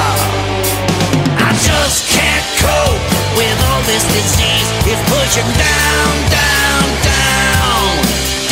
I 1.48 1.56
just 1.56 2.12
can't 2.12 2.46
cope 2.60 3.00
with 3.40 3.56
all 3.72 3.80
this 3.88 4.04
disease. 4.04 4.68
It's 4.84 5.00
pushing 5.08 5.48
down, 5.56 6.12
down, 6.28 6.84
down, 7.08 7.88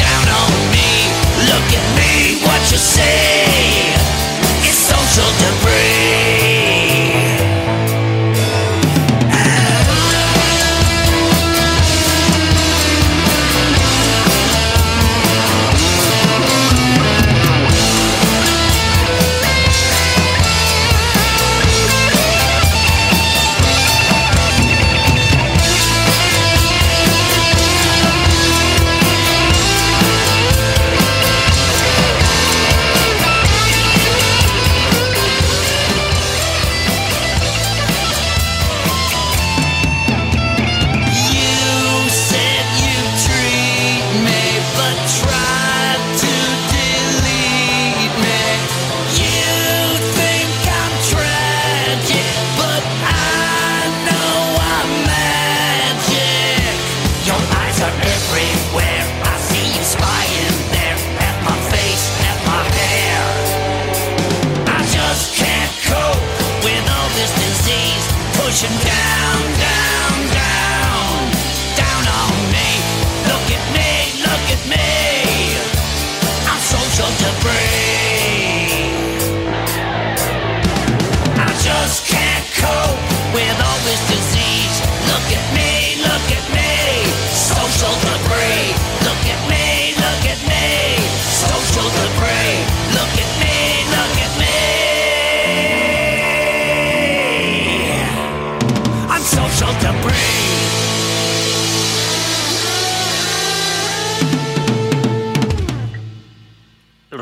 down 0.00 0.24
on 0.32 0.52
me. 0.72 1.12
Look 1.44 1.68
at 1.76 1.86
me, 1.92 2.40
what 2.40 2.64
you 2.72 2.80
say? 2.80 3.13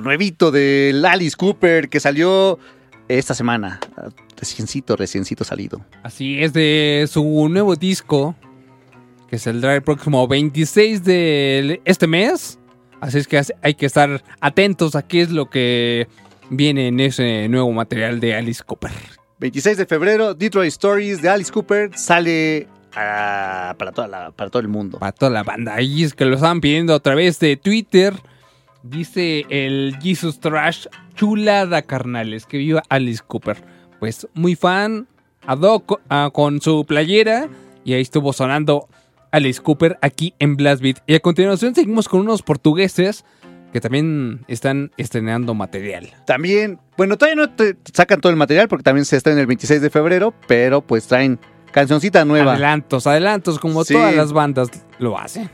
Nuevito 0.02 0.50
del 0.50 1.04
Alice 1.04 1.36
Cooper 1.36 1.88
que 1.88 2.00
salió 2.00 2.58
esta 3.08 3.34
semana. 3.34 3.80
Reciencito, 4.36 4.96
reciencito 4.96 5.44
salido. 5.44 5.84
Así 6.02 6.42
es 6.42 6.52
de 6.52 7.06
su 7.10 7.48
nuevo 7.48 7.76
disco 7.76 8.34
que 9.28 9.38
saldrá 9.38 9.74
el 9.74 9.82
próximo 9.82 10.26
26 10.28 11.04
de 11.04 11.80
este 11.84 12.06
mes. 12.06 12.58
Así 13.00 13.18
es 13.18 13.26
que 13.26 13.40
hay 13.62 13.74
que 13.74 13.86
estar 13.86 14.22
atentos 14.40 14.94
a 14.94 15.02
qué 15.02 15.22
es 15.22 15.30
lo 15.30 15.48
que 15.50 16.06
viene 16.50 16.88
en 16.88 17.00
ese 17.00 17.48
nuevo 17.48 17.72
material 17.72 18.20
de 18.20 18.34
Alice 18.34 18.62
Cooper. 18.64 18.90
26 19.40 19.76
de 19.78 19.86
febrero, 19.86 20.34
Detroit 20.34 20.68
Stories 20.68 21.20
de 21.22 21.28
Alice 21.28 21.50
Cooper 21.50 21.90
sale 21.96 22.68
ah, 22.94 23.74
para, 23.78 23.90
toda 23.90 24.06
la- 24.06 24.30
para 24.30 24.50
todo 24.50 24.60
el 24.62 24.68
mundo. 24.68 24.98
Para 24.98 25.12
toda 25.12 25.30
la 25.32 25.42
banda. 25.42 25.74
Ahí 25.74 26.04
es 26.04 26.14
que 26.14 26.24
lo 26.24 26.34
estaban 26.36 26.60
pidiendo 26.60 26.94
a 26.94 27.00
través 27.00 27.40
de 27.40 27.56
Twitter. 27.56 28.14
Dice 28.82 29.44
el 29.48 29.96
Jesus 30.02 30.40
Trash, 30.40 30.86
chulada 31.14 31.82
carnales, 31.82 32.46
que 32.46 32.58
viva 32.58 32.82
Alice 32.88 33.22
Cooper. 33.26 33.62
Pues 34.00 34.26
muy 34.34 34.56
fan, 34.56 35.06
ad 35.46 35.60
hoc, 35.60 36.00
ah, 36.08 36.30
con 36.32 36.60
su 36.60 36.84
playera. 36.84 37.48
Y 37.84 37.94
ahí 37.94 38.02
estuvo 38.02 38.32
sonando 38.32 38.88
Alice 39.30 39.60
Cooper 39.60 39.98
aquí 40.02 40.34
en 40.38 40.56
Blast 40.56 40.82
Beat. 40.82 40.98
Y 41.06 41.14
a 41.14 41.20
continuación 41.20 41.74
seguimos 41.74 42.08
con 42.08 42.20
unos 42.20 42.42
portugueses 42.42 43.24
que 43.72 43.80
también 43.80 44.40
están 44.48 44.90
estrenando 44.96 45.54
material. 45.54 46.10
También, 46.26 46.78
bueno, 46.96 47.16
todavía 47.16 47.42
no 47.42 47.50
te 47.50 47.76
sacan 47.94 48.20
todo 48.20 48.30
el 48.30 48.36
material 48.36 48.68
porque 48.68 48.82
también 48.82 49.04
se 49.06 49.16
estrena 49.16 49.40
el 49.40 49.46
26 49.46 49.80
de 49.80 49.88
febrero, 49.90 50.34
pero 50.46 50.82
pues 50.82 51.06
traen 51.06 51.38
cancioncita 51.70 52.24
nueva. 52.26 52.52
Adelantos, 52.52 53.06
adelantos, 53.06 53.58
como 53.58 53.82
Sí. 53.84 53.94
todas 53.94 54.14
las 54.14 54.32
bandas 54.34 54.68
lo 54.98 55.18
hacen. 55.18 55.48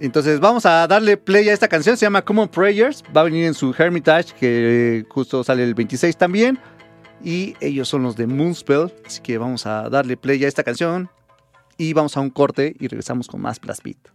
Entonces 0.00 0.40
vamos 0.40 0.66
a 0.66 0.86
darle 0.86 1.16
play 1.16 1.48
a 1.48 1.52
esta 1.52 1.68
canción, 1.68 1.96
se 1.96 2.04
llama 2.04 2.22
Common 2.22 2.48
Prayers, 2.48 3.02
va 3.16 3.20
a 3.20 3.24
venir 3.24 3.46
en 3.46 3.54
su 3.54 3.74
Hermitage 3.76 4.34
que 4.38 5.06
justo 5.08 5.44
sale 5.44 5.62
el 5.62 5.74
26 5.74 6.16
también. 6.16 6.58
Y 7.22 7.54
ellos 7.60 7.88
son 7.88 8.02
los 8.02 8.16
de 8.16 8.26
Moonspell, 8.26 8.92
así 9.06 9.22
que 9.22 9.38
vamos 9.38 9.64
a 9.66 9.88
darle 9.88 10.16
play 10.16 10.44
a 10.44 10.48
esta 10.48 10.62
canción. 10.62 11.08
Y 11.78 11.92
vamos 11.92 12.16
a 12.16 12.20
un 12.20 12.30
corte 12.30 12.76
y 12.78 12.86
regresamos 12.88 13.28
con 13.28 13.40
más 13.40 13.60
Blast 13.60 13.82
Beat. 13.82 14.13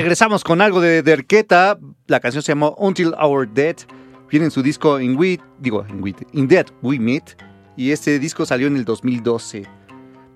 Regresamos 0.00 0.44
con 0.44 0.60
algo 0.60 0.80
de 0.80 1.02
Derqueta. 1.02 1.78
La 2.06 2.20
canción 2.20 2.42
se 2.42 2.52
llamó 2.52 2.74
Until 2.78 3.14
Our 3.20 3.48
Death. 3.48 3.82
Viene 4.30 4.46
en 4.46 4.50
su 4.50 4.62
disco 4.62 5.00
In 5.00 5.16
We, 5.16 5.40
digo, 5.58 5.84
In, 5.88 6.02
We, 6.02 6.14
In 6.32 6.46
Death 6.48 6.68
We 6.82 6.98
Meet. 6.98 7.36
Y 7.76 7.90
este 7.92 8.18
disco 8.18 8.44
salió 8.46 8.66
en 8.66 8.76
el 8.76 8.84
2012. 8.84 9.66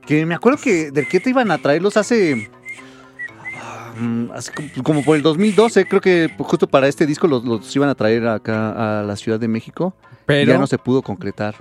Que 0.07 0.27
me 0.27 0.35
acuerdo 0.35 0.59
que 0.63 0.91
Derqueta 0.91 1.29
iban 1.31 1.51
a 1.51 1.59
traerlos 1.59 1.97
hace. 1.97 2.51
mm, 4.01 4.27
como, 4.83 5.03
por 5.05 5.17
el 5.17 5.23
2012. 5.23 5.87
Creo 5.87 6.01
que 6.01 6.31
justo 6.39 6.67
para 6.67 6.89
este 6.89 7.07
disco 7.07 7.27
los, 7.29 7.45
los 7.45 7.75
iban 7.77 7.89
a 7.89 7.95
traer 7.95 8.27
acá 8.27 9.01
a 9.01 9.03
la 9.03 9.17
Ciudad 9.17 9.39
de 9.39 9.49
México. 9.49 9.95
Pero- 10.27 10.53
ya 10.53 10.59
no 10.59 10.67
se 10.67 10.79
pudo 10.79 11.03
concretar. 11.03 11.55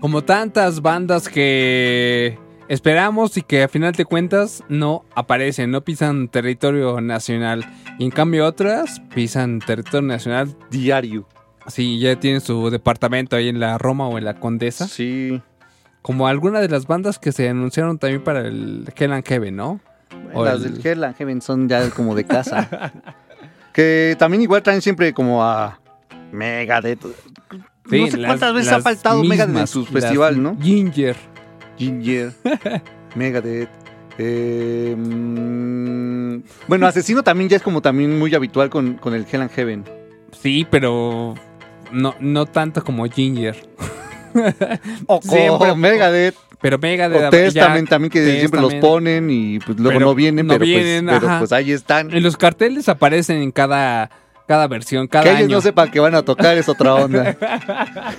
Como 0.00 0.22
tantas 0.22 0.80
bandas 0.80 1.28
que 1.28 2.38
esperamos 2.70 3.36
y 3.36 3.42
que 3.42 3.62
a 3.64 3.68
final 3.68 3.92
de 3.92 4.04
cuentas 4.04 4.62
no 4.68 5.04
aparecen, 5.14 5.70
no 5.70 5.82
pisan 5.82 6.28
territorio 6.28 7.00
nacional. 7.00 7.66
Y 7.98 8.04
en 8.04 8.10
cambio 8.10 8.46
otras 8.46 9.00
pisan 9.14 9.58
territorio 9.58 10.06
nacional. 10.06 10.56
Diario. 10.70 11.26
Sí, 11.66 11.98
ya 11.98 12.18
tienen 12.18 12.40
su 12.40 12.70
departamento 12.70 13.36
ahí 13.36 13.48
en 13.48 13.60
la 13.60 13.76
Roma 13.76 14.08
o 14.08 14.16
en 14.18 14.24
la 14.24 14.34
Condesa. 14.34 14.86
Sí. 14.88 15.42
Como 16.00 16.26
alguna 16.26 16.60
de 16.60 16.68
las 16.68 16.86
bandas 16.86 17.18
que 17.18 17.32
se 17.32 17.48
anunciaron 17.48 17.98
también 17.98 18.24
para 18.24 18.40
el 18.40 18.90
Hell 18.96 19.12
and 19.12 19.26
Heaven, 19.26 19.56
¿no? 19.56 19.80
O 20.32 20.44
Las 20.44 20.62
el- 20.64 20.74
del 20.82 20.86
Hell 20.86 21.04
and 21.04 21.16
Heaven 21.16 21.42
son 21.42 21.68
ya 21.68 21.90
como 21.90 22.14
de 22.14 22.24
casa. 22.24 22.92
que 23.74 24.16
también 24.18 24.42
igual 24.42 24.62
traen 24.62 24.80
siempre 24.80 25.12
como 25.12 25.44
a 25.44 25.78
Megadeth. 26.32 27.00
Sí, 27.90 28.00
no 28.00 28.06
sé 28.06 28.16
las- 28.16 28.28
cuántas 28.28 28.54
veces 28.54 28.72
ha 28.72 28.80
faltado 28.80 29.22
Megadeth 29.22 29.48
en 29.48 29.52
mismas, 29.52 29.70
su 29.70 29.82
las 29.82 29.90
festival, 29.90 30.42
¿no? 30.42 30.56
Ginger. 30.60 31.16
Ginger, 31.80 32.32
Megadeth. 33.14 33.70
eh, 34.18 34.94
mm, 34.98 36.42
bueno, 36.68 36.86
Asesino 36.86 37.22
también 37.22 37.48
ya 37.48 37.56
es 37.56 37.62
como 37.62 37.80
también 37.80 38.18
muy 38.18 38.34
habitual 38.34 38.68
con, 38.68 38.94
con 38.94 39.14
el 39.14 39.24
Hell 39.30 39.40
and 39.40 39.50
Heaven. 39.50 39.84
Sí, 40.38 40.66
pero 40.70 41.34
no, 41.90 42.14
no 42.20 42.44
tanto 42.44 42.84
como 42.84 43.06
Ginger. 43.06 43.56
O 45.06 45.20
con 45.58 45.80
Megadeth. 45.80 46.34
Pero 46.60 46.76
Megadeth 46.78 47.24
O 47.28 47.30
Testament 47.30 47.86
ya- 47.86 47.90
también, 47.90 48.10
que 48.10 48.38
siempre 48.38 48.60
los 48.60 48.74
ponen 48.74 49.30
y 49.30 49.58
pues 49.60 49.78
luego 49.78 49.94
Pero 49.96 50.06
no 50.10 50.14
vienen, 50.14 50.46
no 50.46 50.52
pero, 50.52 50.66
pues- 50.66 50.68
vienen, 50.84 51.06
pero 51.06 51.26
ajá. 51.26 51.38
pues 51.38 51.52
ahí 51.52 51.72
están. 51.72 52.10
En 52.14 52.22
los 52.22 52.36
carteles 52.36 52.86
aparecen 52.90 53.38
en 53.38 53.50
cada, 53.50 54.10
cada 54.46 54.68
versión, 54.68 55.08
cada 55.08 55.24
que 55.24 55.38
ellos 55.38 55.48
no 55.48 55.60
sepan 55.62 55.90
que 55.90 56.00
van 56.00 56.14
a 56.14 56.20
tocar 56.22 56.58
es 56.58 56.68
otra 56.68 56.94
onda. 56.96 57.34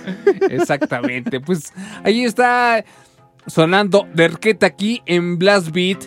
Exactamente. 0.50 1.38
Pues 1.40 1.72
ahí 2.02 2.24
está 2.24 2.84
sonando 3.46 4.06
Derqueta 4.14 4.66
aquí 4.66 5.02
en 5.06 5.38
Blast 5.38 5.70
Beat. 5.70 6.04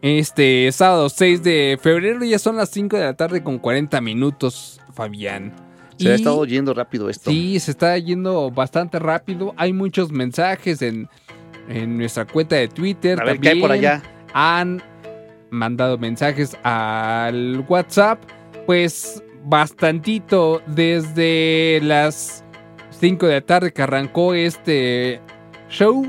Este 0.00 0.70
sábado 0.72 1.08
6 1.08 1.42
de 1.42 1.78
febrero. 1.80 2.24
Ya 2.24 2.38
son 2.38 2.56
las 2.56 2.70
5 2.70 2.96
de 2.96 3.04
la 3.04 3.14
tarde 3.14 3.42
con 3.42 3.58
40 3.58 4.00
minutos, 4.00 4.80
Fabián. 4.94 5.52
Se 5.96 6.08
ha 6.08 6.12
Y- 6.12 6.14
estado 6.14 6.44
yendo 6.44 6.72
rápido 6.74 7.10
esto. 7.10 7.30
Sí, 7.30 7.58
se 7.58 7.72
está 7.72 7.98
yendo 7.98 8.50
bastante 8.52 8.98
rápido. 9.00 9.54
Hay 9.56 9.72
muchos 9.72 10.12
mensajes 10.12 10.80
en, 10.82 11.08
en 11.68 11.98
nuestra 11.98 12.24
cuenta 12.26 12.54
de 12.56 12.68
Twitter. 12.68 13.20
A 13.20 13.24
ver, 13.24 13.40
¿qué 13.40 13.48
hay 13.50 13.60
por 13.60 13.70
también. 13.70 13.92
allá? 13.94 14.02
Han 14.34 14.80
mandado 15.50 15.98
mensajes 15.98 16.56
al 16.62 17.64
WhatsApp. 17.68 18.20
Pues 18.66 19.20
bastantito 19.44 20.62
desde 20.68 21.80
las 21.82 22.44
5 23.00 23.26
de 23.26 23.32
la 23.34 23.40
tarde 23.40 23.72
que 23.72 23.82
arrancó 23.82 24.34
este 24.34 25.20
show. 25.68 26.06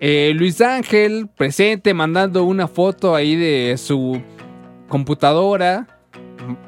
Eh, 0.00 0.32
Luis 0.34 0.60
Ángel 0.60 1.28
presente 1.36 1.92
mandando 1.94 2.44
una 2.44 2.68
foto 2.68 3.14
ahí 3.14 3.34
de 3.34 3.76
su 3.78 4.22
computadora 4.88 5.98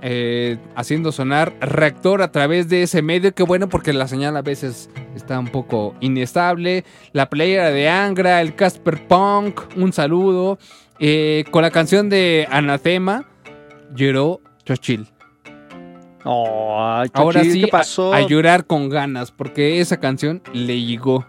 eh, 0.02 0.58
haciendo 0.74 1.12
sonar 1.12 1.54
reactor 1.60 2.22
a 2.22 2.32
través 2.32 2.68
de 2.68 2.82
ese 2.82 3.02
medio. 3.02 3.34
Que 3.34 3.42
bueno, 3.42 3.68
porque 3.68 3.92
la 3.92 4.08
señal 4.08 4.36
a 4.36 4.42
veces 4.42 4.90
está 5.14 5.38
un 5.38 5.48
poco 5.48 5.94
inestable. 6.00 6.84
La 7.12 7.30
playera 7.30 7.70
de 7.70 7.88
Angra, 7.88 8.40
el 8.40 8.54
Casper 8.54 9.06
Punk, 9.06 9.60
un 9.76 9.92
saludo. 9.92 10.58
Eh, 10.98 11.44
con 11.50 11.62
la 11.62 11.70
canción 11.70 12.08
de 12.08 12.46
Anathema, 12.50 13.26
lloró 13.94 14.40
Chochil. 14.64 15.08
Oh, 16.24 17.02
Ahora 17.14 17.42
sí, 17.42 17.62
¿qué 17.62 17.68
pasó? 17.68 18.12
A, 18.12 18.18
a 18.18 18.26
llorar 18.26 18.66
con 18.66 18.90
ganas, 18.90 19.32
porque 19.32 19.80
esa 19.80 19.98
canción 19.98 20.42
le 20.52 20.82
llegó. 20.82 21.24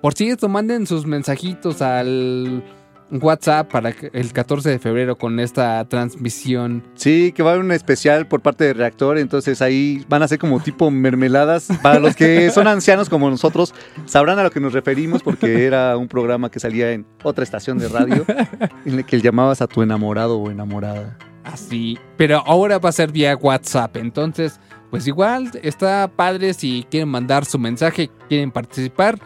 Por 0.00 0.14
cierto, 0.14 0.48
manden 0.48 0.86
sus 0.86 1.06
mensajitos 1.06 1.82
al 1.82 2.64
WhatsApp 3.10 3.70
para 3.70 3.92
el 4.12 4.32
14 4.32 4.70
de 4.70 4.78
febrero 4.78 5.16
con 5.16 5.40
esta 5.40 5.84
transmisión. 5.86 6.84
Sí, 6.94 7.32
que 7.32 7.42
va 7.42 7.50
a 7.50 7.52
haber 7.54 7.64
un 7.64 7.72
especial 7.72 8.26
por 8.26 8.40
parte 8.40 8.64
de 8.64 8.72
Reactor, 8.72 9.18
entonces 9.18 9.60
ahí 9.62 10.04
van 10.08 10.22
a 10.22 10.28
ser 10.28 10.38
como 10.38 10.60
tipo 10.60 10.90
mermeladas. 10.90 11.68
Para 11.82 11.98
los 11.98 12.14
que 12.14 12.50
son 12.54 12.66
ancianos 12.66 13.08
como 13.08 13.28
nosotros, 13.28 13.74
sabrán 14.06 14.38
a 14.38 14.42
lo 14.42 14.50
que 14.50 14.60
nos 14.60 14.72
referimos 14.72 15.22
porque 15.22 15.64
era 15.66 15.96
un 15.96 16.08
programa 16.08 16.50
que 16.50 16.60
salía 16.60 16.92
en 16.92 17.06
otra 17.22 17.44
estación 17.44 17.78
de 17.78 17.88
radio 17.88 18.24
en 18.84 18.98
el 18.98 19.04
que 19.04 19.20
llamabas 19.20 19.60
a 19.60 19.66
tu 19.66 19.82
enamorado 19.82 20.38
o 20.38 20.50
enamorada. 20.50 21.18
Así. 21.44 21.98
Pero 22.16 22.42
ahora 22.46 22.78
va 22.78 22.90
a 22.90 22.92
ser 22.92 23.10
vía 23.10 23.36
WhatsApp. 23.36 23.96
Entonces, 23.96 24.60
pues 24.90 25.06
igual 25.06 25.50
está 25.62 26.08
padre 26.14 26.54
si 26.54 26.86
quieren 26.90 27.08
mandar 27.08 27.44
su 27.44 27.58
mensaje, 27.58 28.10
quieren 28.28 28.50
participar. 28.50 29.18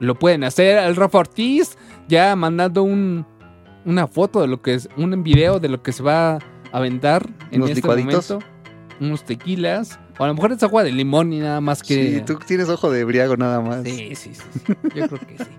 Lo 0.00 0.18
pueden 0.18 0.44
hacer. 0.44 0.78
El 0.78 0.96
Rafa 0.96 1.18
Ortiz 1.18 1.78
ya 2.08 2.34
mandando 2.34 2.82
un, 2.82 3.24
una 3.84 4.06
foto 4.08 4.40
de 4.40 4.48
lo 4.48 4.60
que 4.60 4.74
es, 4.74 4.88
un 4.96 5.22
video 5.22 5.60
de 5.60 5.68
lo 5.68 5.82
que 5.82 5.92
se 5.92 6.02
va 6.02 6.34
a 6.34 6.40
aventar 6.72 7.28
en 7.50 7.62
este 7.62 7.76
licuaditos. 7.76 8.30
momento. 8.30 8.48
Unos 9.00 9.24
tequilas. 9.24 9.98
O 10.18 10.24
a 10.24 10.26
lo 10.26 10.34
mejor 10.34 10.52
es 10.52 10.62
agua 10.62 10.82
de 10.82 10.92
limón 10.92 11.32
y 11.32 11.38
nada 11.38 11.60
más 11.60 11.82
que. 11.82 12.16
Sí, 12.16 12.22
tú 12.26 12.38
tienes 12.46 12.68
ojo 12.68 12.90
de 12.90 13.04
briago 13.04 13.36
nada 13.36 13.60
más. 13.60 13.82
Sí, 13.84 14.14
sí, 14.14 14.34
sí. 14.34 14.34
sí. 14.34 14.74
Yo 14.94 15.08
creo 15.08 15.20
que 15.20 15.38
sí. 15.38 15.50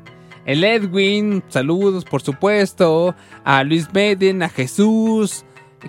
El 0.46 0.64
Edwin, 0.64 1.44
saludos, 1.50 2.04
por 2.04 2.22
supuesto. 2.22 3.16
A 3.44 3.64
Luis 3.64 3.92
Meden, 3.94 4.44
a 4.44 4.50
Jesús. 4.50 5.46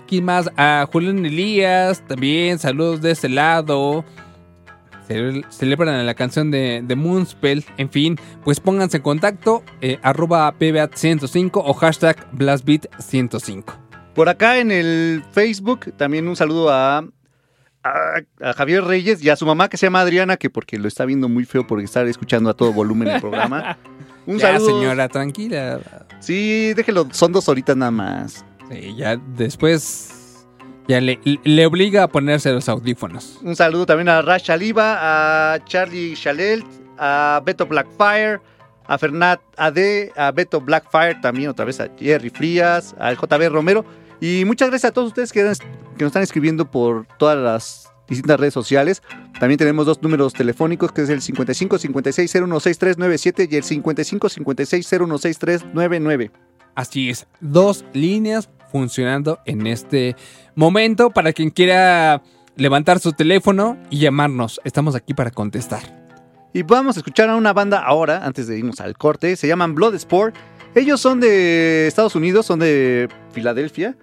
¿Quién 0.07 0.25
más? 0.25 0.51
A 0.57 0.89
Julián 0.91 1.25
Elías, 1.25 2.03
también, 2.07 2.59
saludos 2.59 3.03
de 3.03 3.11
ese 3.11 3.29
lado. 3.29 4.05
Cele- 5.09 5.45
Celebran 5.51 6.05
la 6.07 6.15
canción 6.15 6.51
de, 6.51 6.83
de 6.85 6.97
Moonspell. 6.97 7.65
En 7.77 7.91
fin, 7.91 8.19
pues 8.45 8.61
pónganse 8.61 8.99
en 8.99 9.03
contacto. 9.03 9.63
eh, 9.81 9.99
arroba 10.03 10.53
pbat105 10.59 11.51
o 11.65 11.73
hashtag 11.75 12.31
blastbeat105. 12.33 13.65
Por 14.15 14.29
acá 14.29 14.59
en 14.59 14.71
el 14.71 15.23
Facebook, 15.33 15.93
también 15.97 16.29
un 16.29 16.37
saludo 16.37 16.71
a, 16.71 16.99
a, 16.99 18.21
a 18.43 18.53
Javier 18.53 18.85
Reyes 18.85 19.23
y 19.25 19.31
a 19.31 19.37
su 19.37 19.47
mamá 19.47 19.69
que 19.69 19.77
se 19.77 19.87
llama 19.87 20.01
Adriana, 20.03 20.37
que 20.37 20.51
porque 20.51 20.79
lo 20.79 20.87
está 20.89 21.05
viendo 21.05 21.29
muy 21.29 21.45
feo 21.45 21.67
porque 21.67 21.85
está 21.85 22.03
escuchando 22.03 22.51
a 22.51 22.55
todo 22.55 22.73
volumen 22.73 23.09
el 23.09 23.21
programa. 23.21 23.79
Un 24.27 24.39
ya, 24.39 24.53
saludo. 24.53 24.79
señora, 24.79 25.09
tranquila. 25.09 25.81
Sí, 26.21 26.75
déjelo, 26.75 27.09
son 27.11 27.33
dos 27.33 27.49
horitas 27.49 27.77
nada 27.77 27.91
más. 27.91 28.45
Sí, 28.71 28.95
ya 28.97 29.17
después. 29.17 30.11
Ya 30.89 31.01
le, 31.01 31.21
le 31.25 31.67
obliga 31.67 32.03
a 32.03 32.09
ponerse 32.09 32.51
los 32.53 32.69
audífonos. 32.69 33.39
Un 33.43 33.57
saludo 33.57 33.87
también 33.87 34.09
a 34.09 34.23
Rash 34.23 34.51
Aliva, 34.51 35.55
a 35.55 35.65
Charlie 35.65 36.15
Chalel, 36.15 36.65
a 36.99 37.41
Beto 37.45 37.67
Blackfire, 37.67 38.41
a 38.87 38.99
Fernat 38.99 39.41
AD, 39.57 39.79
a 40.17 40.33
Beto 40.33 40.61
Blackfire, 40.61 41.17
también 41.21 41.51
otra 41.51 41.65
vez 41.65 41.81
a 41.81 41.89
Jerry 41.99 42.31
Frías, 42.31 42.95
al 42.99 43.17
JB 43.17 43.49
Romero. 43.51 43.85
Y 44.21 44.45
muchas 44.45 44.71
gracias 44.71 44.91
a 44.91 44.95
todos 44.95 45.09
ustedes 45.09 45.33
que, 45.33 45.41
que 45.41 46.05
nos 46.05 46.11
están 46.11 46.23
escribiendo 46.23 46.71
por 46.71 47.07
todas 47.19 47.39
las 47.39 47.93
distintas 48.09 48.39
redes 48.39 48.55
sociales. 48.55 49.03
También 49.39 49.59
tenemos 49.59 49.87
dos 49.87 50.03
números 50.03 50.33
telefónicos, 50.33 50.93
que 50.93 51.03
es 51.03 51.09
el 51.09 51.23
55 51.23 51.79
56 51.79 52.31
016397 52.31 53.49
y 53.51 53.57
el 53.57 53.65
55 53.65 54.29
56 54.29 54.87
016399. 54.87 56.31
Así 56.75 57.11
es, 57.11 57.27
dos 57.41 57.85
líneas 57.93 58.49
funcionando 58.73 59.39
en 59.45 59.67
este 59.67 60.17
momento 60.57 61.11
para 61.11 61.33
quien 61.33 61.51
quiera 61.51 62.23
levantar 62.57 62.99
su 62.99 63.13
teléfono 63.13 63.77
y 63.91 63.99
llamarnos. 63.99 64.61
Estamos 64.65 64.95
aquí 64.95 65.15
para 65.15 65.31
contestar. 65.31 66.03
Y 66.53 66.63
vamos 66.63 66.97
a 66.97 67.01
escuchar 67.01 67.31
a 67.31 67.37
una 67.37 67.53
banda 67.53 67.83
ahora, 67.83 68.25
antes 68.27 68.47
de 68.47 68.59
irnos 68.59 68.81
al 68.81 68.97
corte. 68.97 69.37
Se 69.37 69.47
llaman 69.47 69.75
Bloodsport. 69.75 70.35
Ellos 70.75 71.01
son 71.01 71.21
de 71.21 71.87
Estados 71.87 72.15
Unidos, 72.15 72.47
son 72.47 72.59
de 72.59 73.09
Filadelfia. 73.33 73.97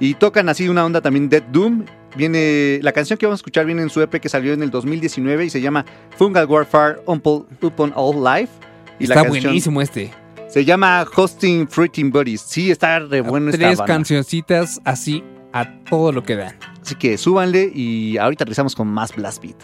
Y 0.00 0.14
tocan 0.14 0.48
así 0.48 0.68
una 0.68 0.84
onda 0.84 1.00
también 1.00 1.28
Dead 1.28 1.42
Doom. 1.44 1.84
Viene, 2.16 2.78
la 2.82 2.92
canción 2.92 3.18
que 3.18 3.26
vamos 3.26 3.38
a 3.38 3.40
escuchar 3.40 3.66
viene 3.66 3.82
en 3.82 3.90
su 3.90 4.00
EP 4.00 4.20
que 4.20 4.28
salió 4.28 4.52
en 4.52 4.62
el 4.62 4.70
2019 4.70 5.46
y 5.46 5.50
se 5.50 5.60
llama 5.60 5.84
Fungal 6.16 6.46
Warfare 6.46 7.00
Upon, 7.06 7.46
Upon 7.62 7.92
All 7.94 8.22
Life. 8.22 8.52
Y 8.98 9.04
Está 9.04 9.22
canción 9.22 9.42
buenísimo 9.42 9.82
este. 9.82 10.12
Se 10.54 10.64
llama 10.64 11.04
Hosting 11.16 11.66
Freaking 11.66 12.12
Buddies. 12.12 12.40
Sí, 12.42 12.70
está 12.70 13.00
re 13.00 13.22
bueno 13.22 13.50
esta 13.50 13.58
Tres 13.58 13.78
banda. 13.78 13.92
cancioncitas 13.92 14.80
así 14.84 15.24
a 15.52 15.80
todo 15.82 16.12
lo 16.12 16.22
que 16.22 16.36
dan. 16.36 16.56
Así 16.80 16.94
que 16.94 17.18
súbanle 17.18 17.72
y 17.74 18.18
ahorita 18.18 18.44
regresamos 18.44 18.76
con 18.76 18.86
más 18.86 19.16
Blast 19.16 19.42
Beat. 19.42 19.56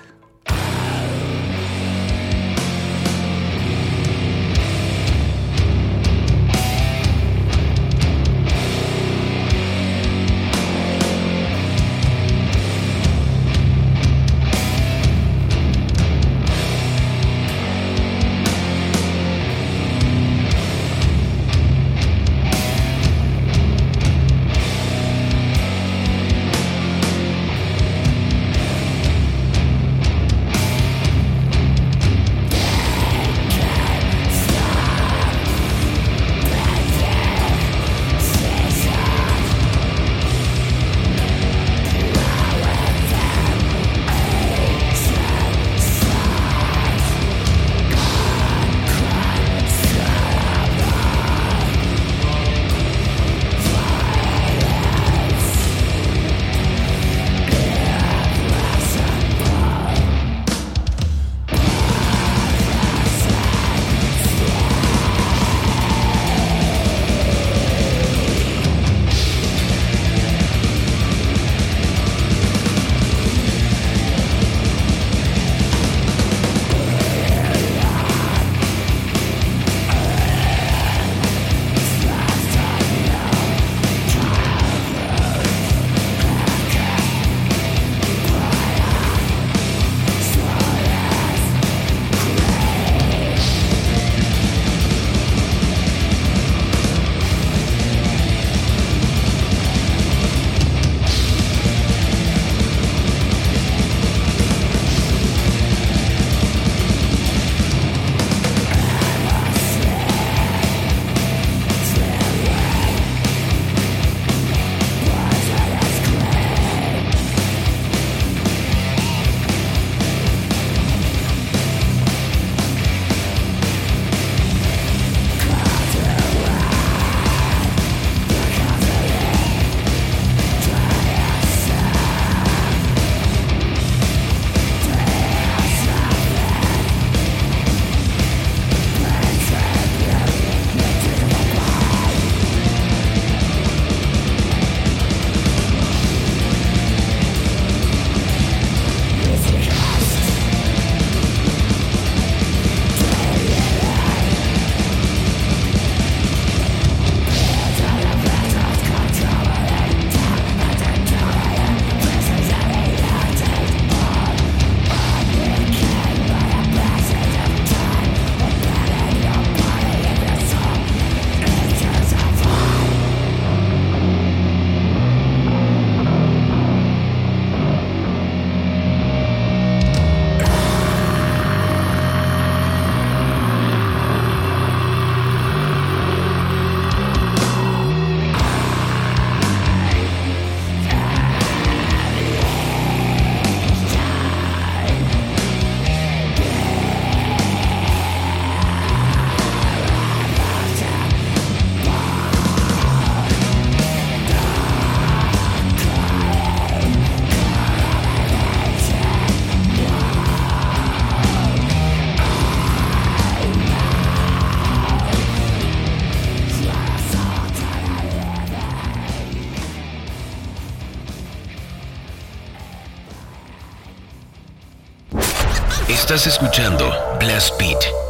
Estás 226.13 226.27
escuchando 226.27 226.93
Blast 227.21 227.57
Beat. 227.57 228.10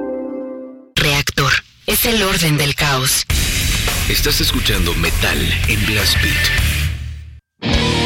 Es 1.87 2.05
el 2.05 2.21
orden 2.23 2.57
del 2.57 2.75
caos. 2.75 3.25
Estás 4.09 4.39
escuchando 4.41 4.93
Metal 4.95 5.37
en 5.67 5.85
Blast 5.85 6.15
Beat. 6.21 8.00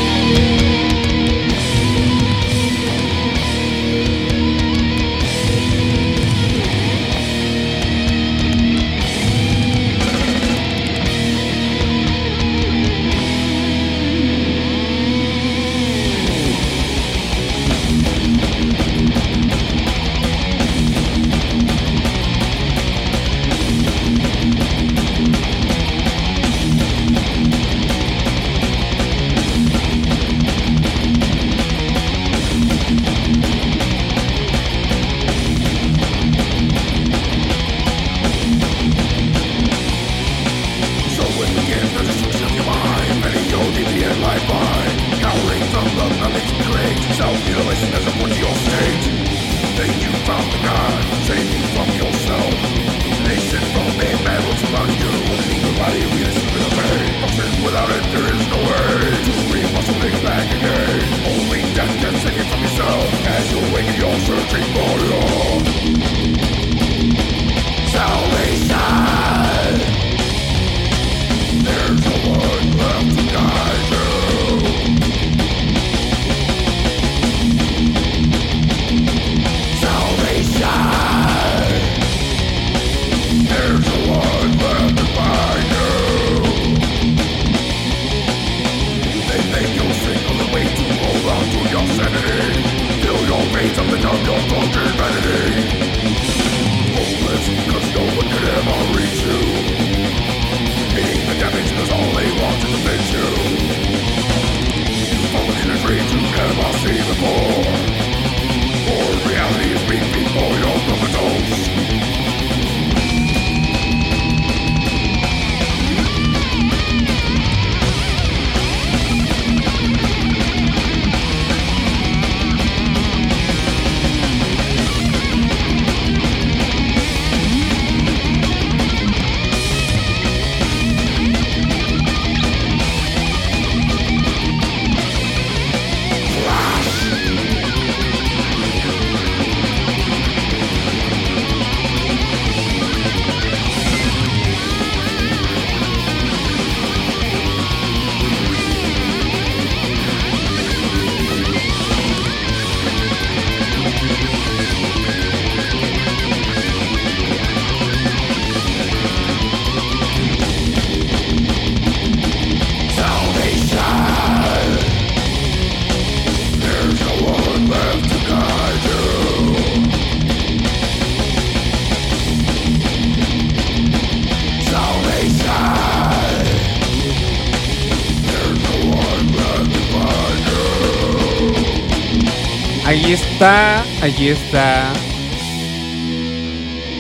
Ahí 184.06 184.28
está. 184.28 184.94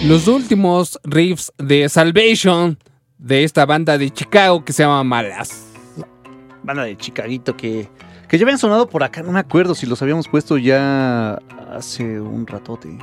Los 0.05 0.27
últimos 0.27 0.99
riffs 1.03 1.53
de 1.59 1.87
Salvation 1.87 2.79
de 3.19 3.43
esta 3.43 3.65
banda 3.67 3.97
de 3.99 4.09
Chicago 4.09 4.65
que 4.65 4.73
se 4.73 4.81
llama 4.81 5.03
Malas. 5.03 5.67
Banda 6.63 6.83
de 6.83 6.97
Chicaguito 6.97 7.55
que, 7.55 7.87
que 8.27 8.37
ya 8.39 8.43
habían 8.43 8.57
sonado 8.57 8.89
por 8.89 9.03
acá, 9.03 9.21
no 9.21 9.31
me 9.31 9.39
acuerdo 9.39 9.75
si 9.75 9.85
los 9.85 10.01
habíamos 10.01 10.27
puesto 10.27 10.57
ya 10.57 11.39
hace 11.71 12.19
un 12.19 12.47
ratote. 12.47 12.97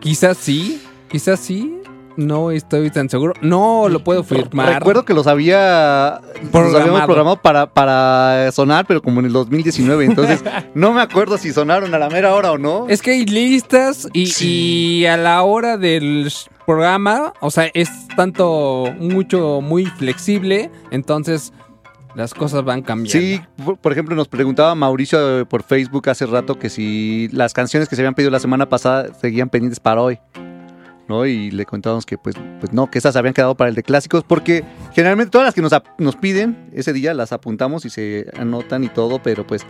Quizás 0.00 0.36
sí, 0.36 0.82
quizás 1.08 1.40
sí. 1.40 1.79
No 2.16 2.50
estoy 2.50 2.90
tan 2.90 3.08
seguro. 3.08 3.34
No 3.40 3.88
lo 3.88 4.02
puedo 4.04 4.22
firmar. 4.24 4.74
Recuerdo 4.74 5.04
que 5.04 5.14
los 5.14 5.26
había 5.26 6.20
los 6.40 6.50
Programado. 6.50 6.78
habíamos 6.80 7.00
programado 7.06 7.36
para, 7.42 7.66
para 7.72 8.50
sonar, 8.52 8.84
pero 8.86 9.00
como 9.00 9.20
en 9.20 9.26
el 9.26 9.32
2019. 9.32 10.04
Entonces, 10.04 10.42
no 10.74 10.92
me 10.92 11.00
acuerdo 11.00 11.38
si 11.38 11.52
sonaron 11.52 11.94
a 11.94 11.98
la 11.98 12.08
mera 12.10 12.34
hora 12.34 12.52
o 12.52 12.58
no. 12.58 12.86
Es 12.88 13.00
que 13.00 13.12
hay 13.12 13.24
listas 13.26 14.08
y, 14.12 14.30
y 14.44 15.06
a 15.06 15.16
la 15.16 15.42
hora 15.42 15.76
del 15.76 16.30
programa, 16.66 17.32
o 17.40 17.50
sea, 17.50 17.70
es 17.74 17.88
tanto 18.16 18.92
mucho, 18.98 19.60
muy 19.60 19.86
flexible, 19.86 20.70
entonces 20.90 21.52
las 22.14 22.34
cosas 22.34 22.64
van 22.64 22.82
cambiando. 22.82 23.18
Sí, 23.20 23.40
por- 23.64 23.76
por 23.78 23.92
ejemplo, 23.92 24.14
nos 24.16 24.28
preguntaba 24.28 24.74
Mauricio 24.74 25.40
eh, 25.40 25.46
por 25.46 25.62
Facebook 25.62 26.08
hace 26.10 26.26
rato 26.26 26.58
que 26.58 26.68
si 26.68 27.28
las 27.32 27.54
canciones 27.54 27.88
que 27.88 27.96
se 27.96 28.02
habían 28.02 28.14
pedido 28.14 28.30
la 28.30 28.40
semana 28.40 28.68
pasada 28.68 29.14
seguían 29.14 29.48
pendientes 29.48 29.80
para 29.80 30.02
hoy. 30.02 30.18
¿No? 31.10 31.26
Y 31.26 31.50
le 31.50 31.66
contábamos 31.66 32.06
que 32.06 32.16
pues, 32.16 32.36
pues 32.60 32.72
no, 32.72 32.90
que 32.90 32.98
esas 32.98 33.16
habían 33.16 33.34
quedado 33.34 33.56
para 33.56 33.68
el 33.68 33.74
de 33.74 33.82
clásicos, 33.82 34.24
porque 34.24 34.64
generalmente 34.94 35.30
todas 35.30 35.46
las 35.46 35.54
que 35.54 35.60
nos, 35.60 35.72
nos 35.98 36.16
piden 36.16 36.70
ese 36.72 36.92
día 36.94 37.12
las 37.12 37.32
apuntamos 37.32 37.84
y 37.84 37.90
se 37.90 38.30
anotan 38.38 38.84
y 38.84 38.88
todo, 38.88 39.20
pero 39.22 39.46
pues 39.46 39.66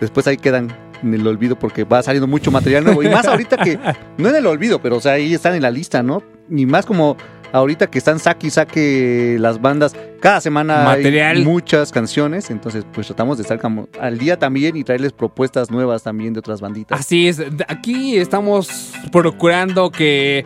después 0.00 0.26
ahí 0.26 0.36
quedan 0.36 0.74
en 1.02 1.12
el 1.12 1.26
olvido 1.26 1.58
porque 1.58 1.84
va 1.84 2.02
saliendo 2.02 2.26
mucho 2.26 2.50
material 2.50 2.84
nuevo. 2.84 3.02
Y 3.02 3.08
más 3.08 3.26
ahorita 3.26 3.58
que, 3.58 3.78
no 4.18 4.28
en 4.28 4.36
el 4.36 4.46
olvido, 4.46 4.80
pero 4.80 4.96
o 4.96 5.00
sea, 5.00 5.12
ahí 5.12 5.34
están 5.34 5.54
en 5.54 5.62
la 5.62 5.70
lista, 5.70 6.02
¿no? 6.02 6.22
Y 6.48 6.64
más 6.64 6.86
como 6.86 7.16
ahorita 7.52 7.86
que 7.88 7.98
están 7.98 8.18
saque 8.18 8.48
y 8.48 8.50
saque 8.50 9.36
las 9.38 9.60
bandas, 9.60 9.94
cada 10.20 10.40
semana 10.40 10.84
Material. 10.84 11.36
hay 11.36 11.44
muchas 11.44 11.92
canciones, 11.92 12.50
entonces 12.50 12.84
pues 12.92 13.06
tratamos 13.06 13.36
de 13.36 13.42
estar 13.42 13.60
como 13.60 13.88
al 14.00 14.18
día 14.18 14.38
también 14.38 14.76
y 14.76 14.82
traerles 14.82 15.12
propuestas 15.12 15.70
nuevas 15.70 16.02
también 16.02 16.32
de 16.32 16.40
otras 16.40 16.60
banditas. 16.60 16.98
Así 16.98 17.28
es, 17.28 17.40
aquí 17.68 18.16
estamos 18.16 18.92
procurando 19.12 19.90
que 19.90 20.44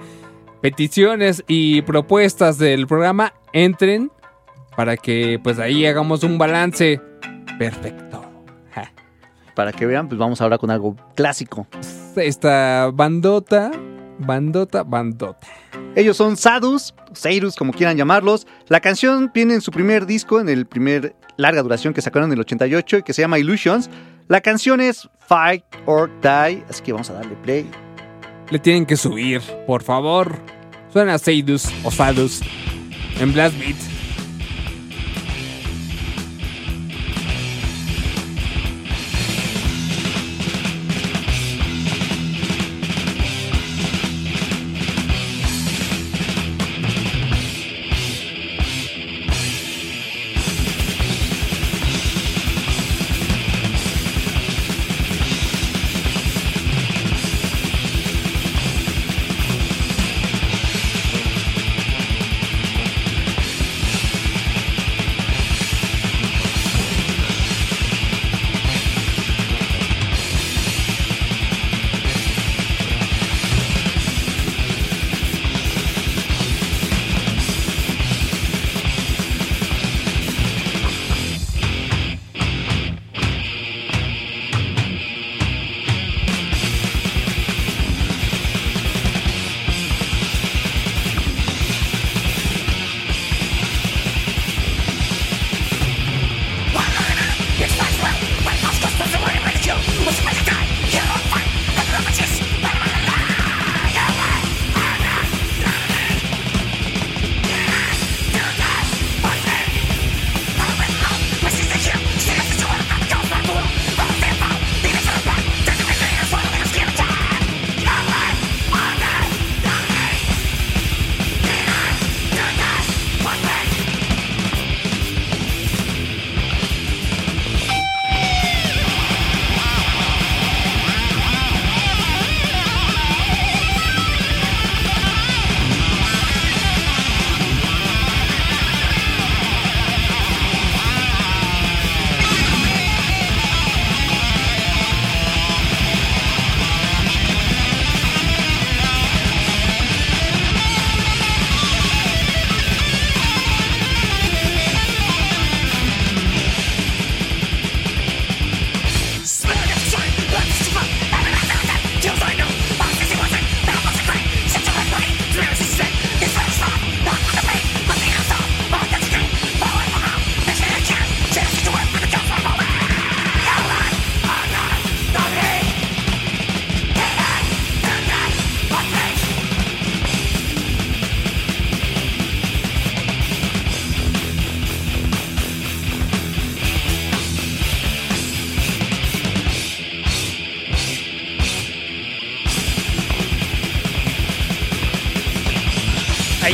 peticiones 0.60 1.44
y 1.46 1.82
propuestas 1.82 2.58
del 2.58 2.86
programa 2.86 3.34
entren 3.52 4.10
para 4.76 4.96
que 4.96 5.40
pues 5.42 5.58
ahí 5.58 5.86
hagamos 5.86 6.22
un 6.22 6.38
balance 6.38 7.00
perfecto. 7.58 8.24
Ja. 8.72 8.92
Para 9.54 9.72
que 9.72 9.86
vean, 9.86 10.08
pues 10.08 10.18
vamos 10.18 10.40
ahora 10.40 10.58
con 10.58 10.70
algo 10.70 10.94
clásico. 11.14 11.66
Esta 12.16 12.90
bandota, 12.92 13.72
bandota, 14.18 14.84
bandota. 14.84 15.46
Ellos 15.96 16.16
son 16.16 16.36
Sadus, 16.36 16.94
Seirus, 17.12 17.56
como 17.56 17.72
quieran 17.72 17.96
llamarlos. 17.96 18.46
La 18.68 18.80
canción 18.80 19.32
viene 19.34 19.54
en 19.54 19.60
su 19.60 19.72
primer 19.72 20.06
disco, 20.06 20.40
en 20.40 20.48
el 20.48 20.66
primer 20.66 21.16
larga 21.36 21.62
duración 21.62 21.94
que 21.94 22.02
sacaron 22.02 22.28
en 22.28 22.34
el 22.34 22.40
88 22.40 22.98
y 22.98 23.02
que 23.02 23.12
se 23.12 23.22
llama 23.22 23.38
Illusions. 23.38 23.90
La 24.28 24.40
canción 24.40 24.80
es 24.80 25.08
Fight 25.26 25.64
or 25.86 26.10
Die, 26.20 26.62
así 26.68 26.82
que 26.82 26.92
vamos 26.92 27.10
a 27.10 27.14
darle 27.14 27.34
play. 27.42 27.68
Le 28.50 28.58
tienen 28.58 28.86
que 28.86 28.96
subir, 28.96 29.42
por 29.66 29.82
favor. 29.82 30.38
Suena 30.92 31.18
Seidus 31.18 31.68
o 31.84 31.90
Sadus 31.90 32.40
en 33.20 33.32
Blast 33.32 33.58
Beat. 33.58 33.97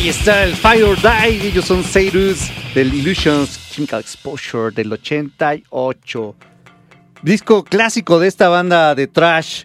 Ahí 0.05 0.11
está 0.11 0.45
el 0.45 0.55
Fire 0.55 0.85
or 0.85 0.99
Die. 1.01 1.49
Ellos 1.49 1.65
son 1.65 1.83
Seirus 1.83 2.51
del 2.75 2.93
Illusions 2.93 3.71
Chemical 3.71 4.01
Exposure 4.01 4.71
del 4.71 4.93
88. 4.93 6.37
Disco 7.23 7.65
clásico 7.65 8.21
de 8.21 8.29
esta 8.29 8.51
banda 8.51 8.95
de 8.95 9.07
trash 9.07 9.65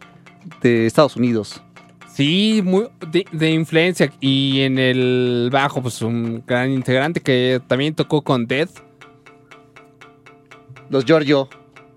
de 0.61 0.85
Estados 0.85 1.17
Unidos. 1.17 1.61
Sí, 2.13 2.61
muy 2.63 2.87
de, 3.11 3.25
de 3.33 3.51
influencia. 3.51 4.13
Y 4.21 4.61
en 4.61 4.79
el 4.79 5.49
bajo, 5.51 5.81
pues 5.81 6.01
un 6.01 6.41
gran 6.47 6.71
integrante 6.71 7.19
que 7.19 7.59
también 7.67 7.93
tocó 7.93 8.21
con 8.21 8.47
Death. 8.47 8.79
Los 10.89 11.03
Giorgio. 11.03 11.49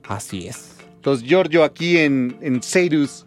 Así 0.09 0.49
es. 0.49 0.79
Los 1.05 1.23
Giorgio 1.23 1.63
aquí 1.63 1.97
en, 1.97 2.37
en 2.41 2.61
Seirus. 2.61 3.25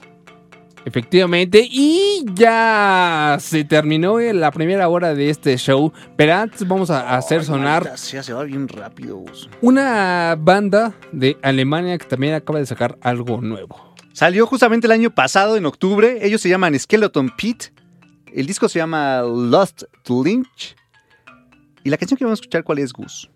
Efectivamente, 0.85 1.67
y 1.67 2.23
ya 2.35 3.37
se 3.39 3.63
terminó 3.63 4.19
la 4.19 4.51
primera 4.51 4.87
hora 4.87 5.15
de 5.15 5.31
este 5.31 5.57
show, 5.57 5.91
pero 6.15 6.35
antes 6.35 6.67
vamos 6.67 6.91
a 6.91 7.17
hacer 7.17 7.43
sonar 7.43 7.83
Maldita 7.83 7.97
sea, 7.97 8.21
se 8.21 8.33
va 8.33 8.43
bien 8.43 8.67
rápido. 8.67 9.25
Una 9.61 10.37
banda 10.39 10.93
de 11.11 11.37
Alemania 11.41 11.97
que 11.97 12.05
también 12.05 12.35
acaba 12.35 12.59
de 12.59 12.67
sacar 12.67 12.99
algo 13.01 13.41
nuevo. 13.41 13.95
Salió 14.13 14.45
justamente 14.45 14.85
el 14.85 14.91
año 14.91 15.09
pasado, 15.09 15.57
en 15.57 15.65
octubre. 15.65 16.19
Ellos 16.21 16.39
se 16.39 16.49
llaman 16.49 16.77
Skeleton 16.79 17.31
Pit. 17.35 17.65
El 18.31 18.45
disco 18.45 18.69
se 18.69 18.79
llama 18.79 19.21
Lost 19.23 19.83
to 20.03 20.23
Lynch. 20.23 20.75
Y 21.83 21.89
la 21.89 21.97
canción 21.97 22.17
que 22.17 22.25
vamos 22.25 22.39
a 22.39 22.41
escuchar, 22.41 22.63
¿cuál 22.63 22.79
es, 22.79 22.93
Gus? 22.93 23.29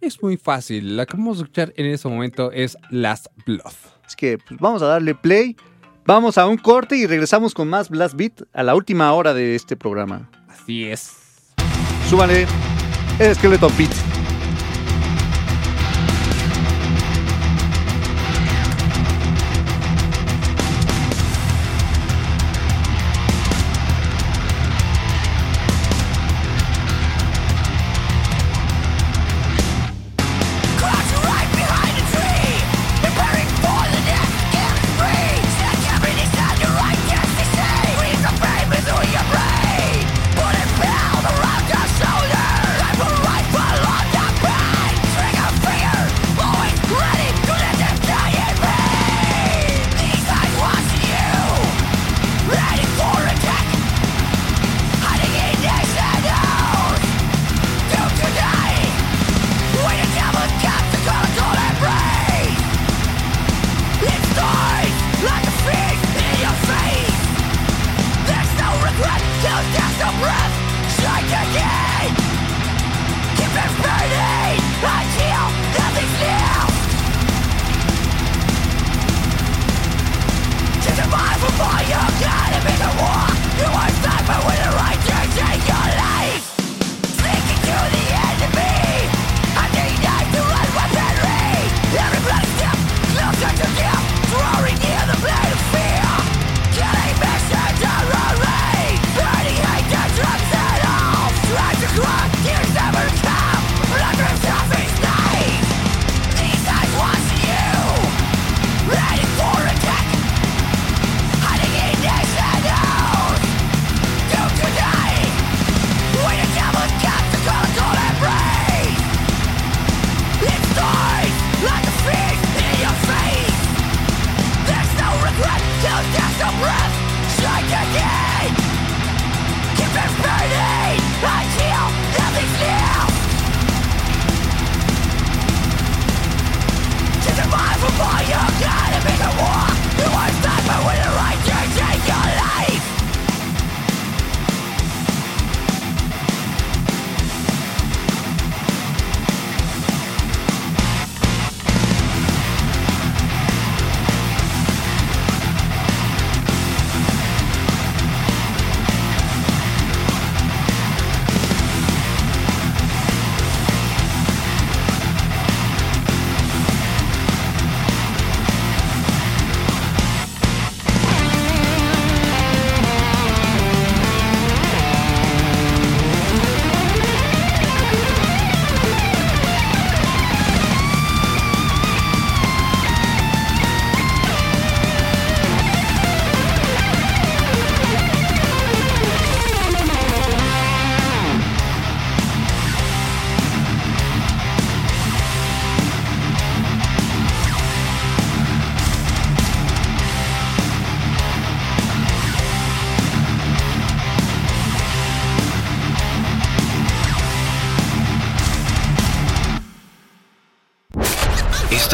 Es 0.00 0.22
muy 0.22 0.36
fácil, 0.36 0.96
la 0.96 1.06
que 1.06 1.16
vamos 1.16 1.38
a 1.38 1.42
escuchar 1.42 1.72
en 1.76 1.86
este 1.86 2.08
momento 2.08 2.52
es 2.52 2.76
Last 2.90 3.28
Blood. 3.46 3.72
Es 4.06 4.14
que 4.14 4.36
pues, 4.36 4.60
vamos 4.60 4.82
a 4.82 4.86
darle 4.86 5.14
play. 5.14 5.56
Vamos 6.06 6.38
a 6.38 6.46
un 6.46 6.56
corte 6.56 6.96
y 6.96 7.04
regresamos 7.06 7.52
con 7.52 7.68
más 7.68 7.90
Blast 7.90 8.14
Beat 8.14 8.42
a 8.52 8.62
la 8.62 8.76
última 8.76 9.12
hora 9.12 9.34
de 9.34 9.56
este 9.56 9.76
programa. 9.76 10.30
Así 10.48 10.84
es. 10.84 11.16
Súbale 12.08 12.46
el 13.18 13.34
Skeleton 13.34 13.72
Pit. 13.72 13.90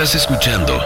Estás 0.02 0.16
escuchando 0.16 0.81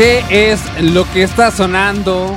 ¿Qué 0.00 0.22
es 0.30 0.62
lo 0.94 1.04
que 1.12 1.22
está 1.22 1.50
sonando 1.50 2.34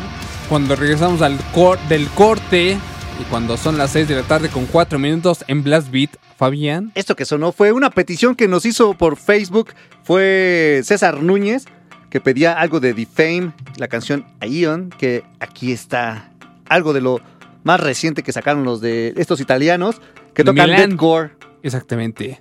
cuando 0.50 0.76
regresamos 0.76 1.22
al 1.22 1.38
cor- 1.54 1.80
del 1.88 2.10
corte 2.10 2.78
y 3.22 3.24
cuando 3.30 3.56
son 3.56 3.78
las 3.78 3.92
6 3.92 4.10
de 4.10 4.16
la 4.16 4.24
tarde 4.24 4.50
con 4.50 4.66
4 4.66 5.00
minutos 5.00 5.46
en 5.48 5.64
Blast 5.64 5.90
Beat, 5.90 6.10
Fabián? 6.38 6.92
Esto 6.94 7.16
que 7.16 7.24
sonó 7.24 7.54
fue 7.54 7.72
una 7.72 7.90
petición 7.90 8.36
que 8.36 8.50
nos 8.50 8.66
hizo 8.66 8.96
por 8.96 9.16
Facebook. 9.16 9.70
Fue 10.04 10.82
César 10.84 11.24
Núñez 11.24 11.64
que 12.10 12.20
pedía 12.20 12.52
algo 12.60 12.82
de 12.82 12.94
Defame, 12.94 13.54
la 13.78 13.88
canción 13.88 14.26
Ion, 14.42 14.90
que 14.90 15.24
aquí 15.40 15.72
está 15.72 16.32
algo 16.68 16.92
de 16.92 17.00
lo 17.00 17.22
más 17.64 17.80
reciente 17.80 18.24
que 18.24 18.34
sacaron 18.34 18.66
los 18.66 18.82
de 18.82 19.14
estos 19.16 19.40
italianos 19.40 20.02
que 20.34 20.44
tocan 20.44 20.70
Milán. 20.70 20.90
deathcore. 20.90 21.30
Exactamente. 21.64 22.40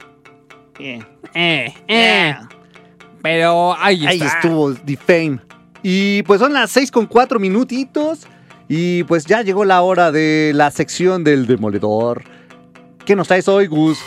Eh, 0.81 1.01
Eh, 1.35 1.73
eh. 1.87 2.35
Pero 3.23 3.75
ahí, 3.79 4.07
Ahí 4.07 4.21
está. 4.21 4.39
estuvo 4.39 4.73
Defame. 4.73 5.39
Y 5.83 6.23
pues 6.25 6.41
son 6.41 6.53
las 6.53 6.71
6 6.71 6.91
con 6.91 7.07
4 7.07 7.39
minutitos. 7.41 8.27
Y 8.69 9.05
pues 9.05 9.27
ya 9.27 9.43
llegó 9.43 9.65
la 9.65 9.83
hora 9.83 10.11
de 10.13 10.53
la 10.55 10.71
sección 10.71 11.25
del 11.25 11.47
demoledor. 11.47 12.23
¿Qué 13.05 13.15
nos 13.17 13.29
traes 13.29 13.49
hoy, 13.49 13.67
Gus? 13.67 13.99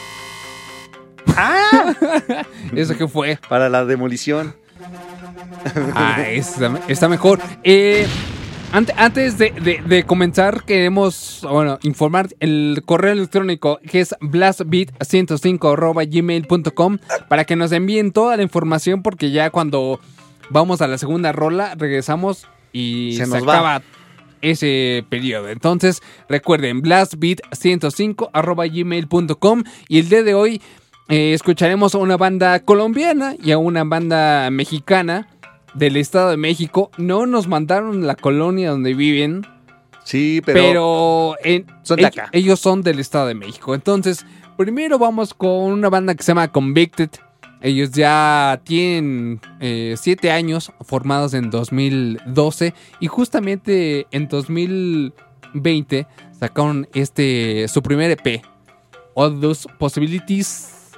¡Ah! 1.35 1.93
¿Eso 2.75 2.97
qué 2.97 3.07
fue? 3.07 3.37
Para 3.49 3.69
la 3.69 3.85
demolición. 3.85 4.55
Ah, 5.93 6.23
está, 6.29 6.79
está 6.87 7.09
mejor. 7.09 7.39
Eh, 7.63 8.07
antes 8.97 9.37
de, 9.37 9.51
de- 9.51 9.81
de 9.85 10.03
comenzar, 10.03 10.63
queremos 10.65 11.45
bueno, 11.49 11.79
informar 11.83 12.29
el 12.39 12.81
correo 12.85 13.13
electrónico 13.13 13.79
que 13.89 14.01
es 14.01 14.13
blastbeat105.gmail.com 14.19 16.97
para 17.29 17.45
que 17.45 17.55
nos 17.55 17.71
envíen 17.71 18.11
toda 18.11 18.35
la 18.37 18.43
información 18.43 19.01
porque 19.01 19.31
ya 19.31 19.49
cuando 19.49 19.99
vamos 20.49 20.81
a 20.81 20.87
la 20.87 20.97
segunda 20.97 21.31
rola 21.31 21.73
regresamos 21.75 22.47
y 22.73 23.13
Se 23.17 23.25
se, 23.25 23.31
nos 23.31 23.47
va. 23.47 23.53
acaba 23.53 23.81
ese 24.41 25.05
periodo. 25.09 25.47
Entonces 25.49 26.01
recuerden 26.29 26.81
blastbeat105.gmail.com 26.81 29.63
y 29.87 29.99
el 29.99 30.09
día 30.09 30.23
de 30.23 30.33
hoy 30.33 30.61
eh, 31.07 31.33
escucharemos 31.33 31.93
a 31.95 31.99
una 31.99 32.17
banda 32.17 32.59
colombiana 32.61 33.35
y 33.41 33.51
a 33.51 33.57
una 33.57 33.83
banda 33.83 34.49
mexicana 34.51 35.27
del 35.75 35.97
Estado 35.97 36.29
de 36.31 36.37
México. 36.37 36.89
No 36.97 37.25
nos 37.25 37.47
mandaron 37.47 38.07
la 38.07 38.15
colonia 38.15 38.71
donde 38.71 38.93
viven. 38.93 39.45
Sí, 40.03 40.41
pero. 40.45 40.59
Pero, 40.61 41.35
en- 41.43 41.65
Son 41.83 41.97
de 41.97 42.05
acá. 42.05 42.29
ellos 42.31 42.59
son 42.59 42.81
del 42.81 42.99
Estado 42.99 43.27
de 43.27 43.35
México. 43.35 43.73
Entonces, 43.75 44.25
primero 44.57 44.97
vamos 44.99 45.33
con 45.33 45.49
una 45.73 45.89
banda 45.89 46.15
que 46.15 46.23
se 46.23 46.31
llama 46.31 46.51
Convicted. 46.51 47.09
Ellos 47.61 47.89
ya 47.91 48.61
tienen 48.63 49.39
eh, 49.59 49.95
siete 49.97 50.29
años 50.31 50.71
formados 50.81 51.33
en 51.33 51.49
2012 51.49 52.73
y 52.99 53.07
justamente 53.07 54.05
en 54.11 54.27
2020 54.27 56.05
sacaron 56.39 56.87
este 56.93 57.67
su 57.67 57.81
primer 57.81 58.11
EP, 58.11 58.41
All 59.15 59.39
Those 59.39 59.67
Possibilities, 59.79 60.91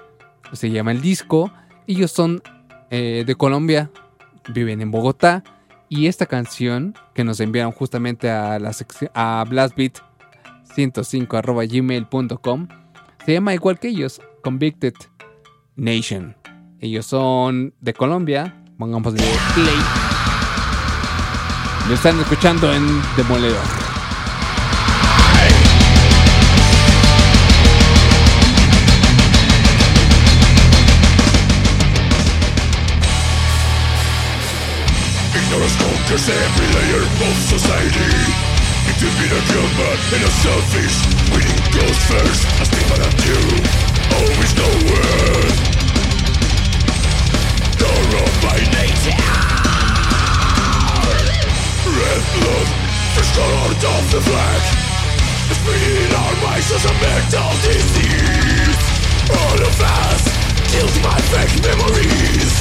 se 0.54 0.70
llama 0.70 0.92
el 0.92 1.02
disco. 1.02 1.52
Ellos 1.88 2.12
son 2.12 2.42
eh, 2.90 3.24
de 3.26 3.36
Colombia, 3.36 3.90
viven 4.48 4.82
en 4.82 4.92
Bogotá 4.92 5.44
y 5.90 6.08
esta 6.08 6.26
canción 6.26 6.96
que 7.14 7.24
nos 7.24 7.40
enviaron 7.40 7.72
justamente 7.72 8.30
a 8.30 8.60
la 8.60 8.72
a 9.14 9.46
blastbeat 9.48 10.00
105 10.76 11.42
gmail.com 11.42 12.68
se 13.28 13.34
llama 13.34 13.54
igual 13.54 13.78
que 13.78 13.90
ellos, 13.90 14.22
Convicted 14.42 14.94
Nation. 15.76 16.34
Ellos 16.80 17.06
son 17.06 17.74
de 17.82 17.94
Colombia, 17.94 18.56
pongamos 18.78 19.16
de 19.16 19.20
play. 19.54 19.76
Lo 21.90 21.94
están 21.94 22.18
escuchando 22.22 22.72
en 22.72 22.86
Demoledor. 23.18 23.87
Ignorance 35.68 35.84
conquers 35.84 36.30
every 36.30 36.68
layer 36.76 37.04
of 37.04 37.36
society. 37.44 38.12
It 38.88 38.96
will 39.04 39.16
be 39.20 39.28
the 39.28 39.42
human 39.52 40.00
and 40.16 40.24
a 40.24 40.32
selfish. 40.40 40.96
Winning 41.32 41.60
goes 41.76 42.00
first, 42.08 42.48
a 42.62 42.66
stigma 42.66 42.96
that 43.04 43.16
you. 43.28 43.36
Always 44.16 44.54
worth 44.88 45.60
Corrupt 47.76 48.36
by 48.48 48.60
nature. 48.80 49.18
Red 51.84 52.24
blood, 52.32 52.68
first 53.16 53.32
color 53.36 53.60
of 53.68 54.12
the 54.12 54.22
flag. 54.24 54.62
It's 55.52 55.60
bleeding 55.68 56.16
our 56.16 56.36
minds 56.48 56.72
as 56.72 56.86
a 56.86 56.94
mental 57.04 57.52
disease. 57.68 58.80
All 59.36 59.60
of 59.60 59.76
us, 59.84 60.24
guilty 60.72 61.02
by 61.04 61.20
fake 61.28 61.60
memories. 61.60 62.56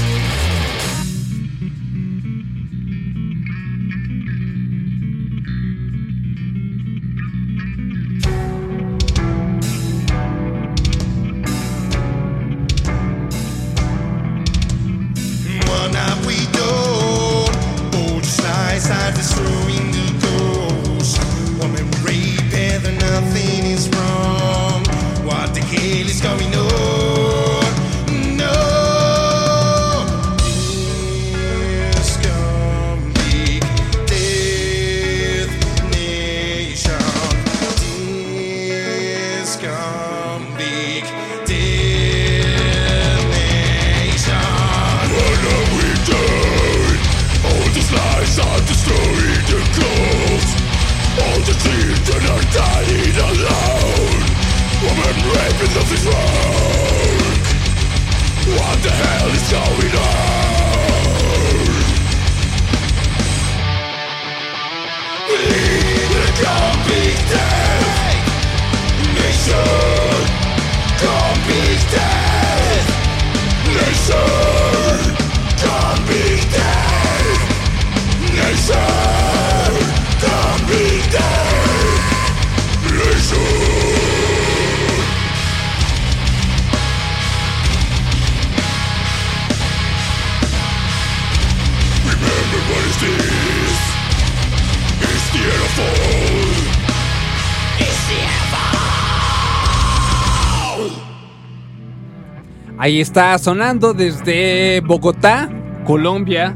Ahí 102.87 103.01
está 103.01 103.37
sonando 103.37 103.93
desde 103.93 104.79
Bogotá, 104.79 105.49
Colombia. 105.83 106.55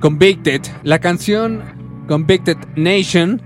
Convicted, 0.00 0.62
la 0.84 1.00
canción 1.00 2.04
Convicted 2.06 2.56
Nation 2.76 3.42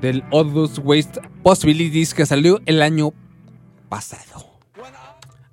del 0.00 0.24
Those 0.30 0.80
Waste 0.80 1.20
Possibilities 1.42 2.14
que 2.14 2.24
salió 2.24 2.58
el 2.64 2.80
año 2.80 3.12
pasado. 3.90 4.46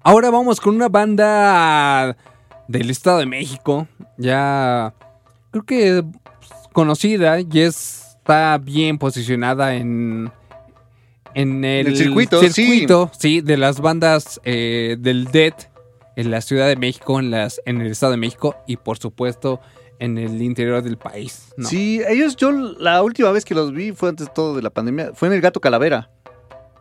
Ahora 0.02 0.30
vamos 0.30 0.62
con 0.62 0.76
una 0.76 0.88
banda 0.88 2.16
del 2.70 2.92
Estado 2.92 3.18
de 3.18 3.26
México, 3.26 3.90
ya 4.18 4.94
creo 5.52 5.66
que 5.66 6.06
conocida 6.72 7.42
y 7.42 7.60
está 7.60 8.58
bien 8.58 8.98
posicionada 8.98 9.76
en 9.76 10.32
en 11.36 11.64
el, 11.66 11.88
El 11.88 11.98
circuito, 11.98 12.42
circuito, 12.48 13.12
sí. 13.18 13.42
de 13.42 13.58
las 13.58 13.80
bandas 13.80 14.40
eh, 14.44 14.98
del 15.00 15.26
Dead 15.26 15.54
en 16.16 16.30
la 16.32 16.42
Ciudad 16.42 16.68
de 16.68 16.76
México, 16.76 17.20
en, 17.20 17.32
las, 17.32 17.60
en 17.66 17.82
el 17.82 17.88
Estado 17.88 18.12
de 18.12 18.18
México 18.18 18.56
y 18.68 18.78
por 18.78 18.98
supuesto 19.00 19.60
en 20.00 20.18
el 20.18 20.42
interior 20.42 20.84
del 20.84 20.98
país. 20.98 21.50
¿no? 21.58 21.68
Sí, 21.68 22.02
ellos, 22.08 22.36
yo 22.36 22.52
la 22.52 23.02
última 23.02 23.32
vez 23.32 23.46
que 23.46 23.56
los 23.56 23.72
vi 23.74 23.92
fue 23.94 24.10
antes 24.10 24.28
de 24.28 24.34
todo 24.34 24.56
de 24.56 24.62
la 24.62 24.70
pandemia, 24.70 25.12
fue 25.14 25.28
en 25.30 25.34
el 25.36 25.42
Gato 25.42 25.60
Calavera. 25.60 26.10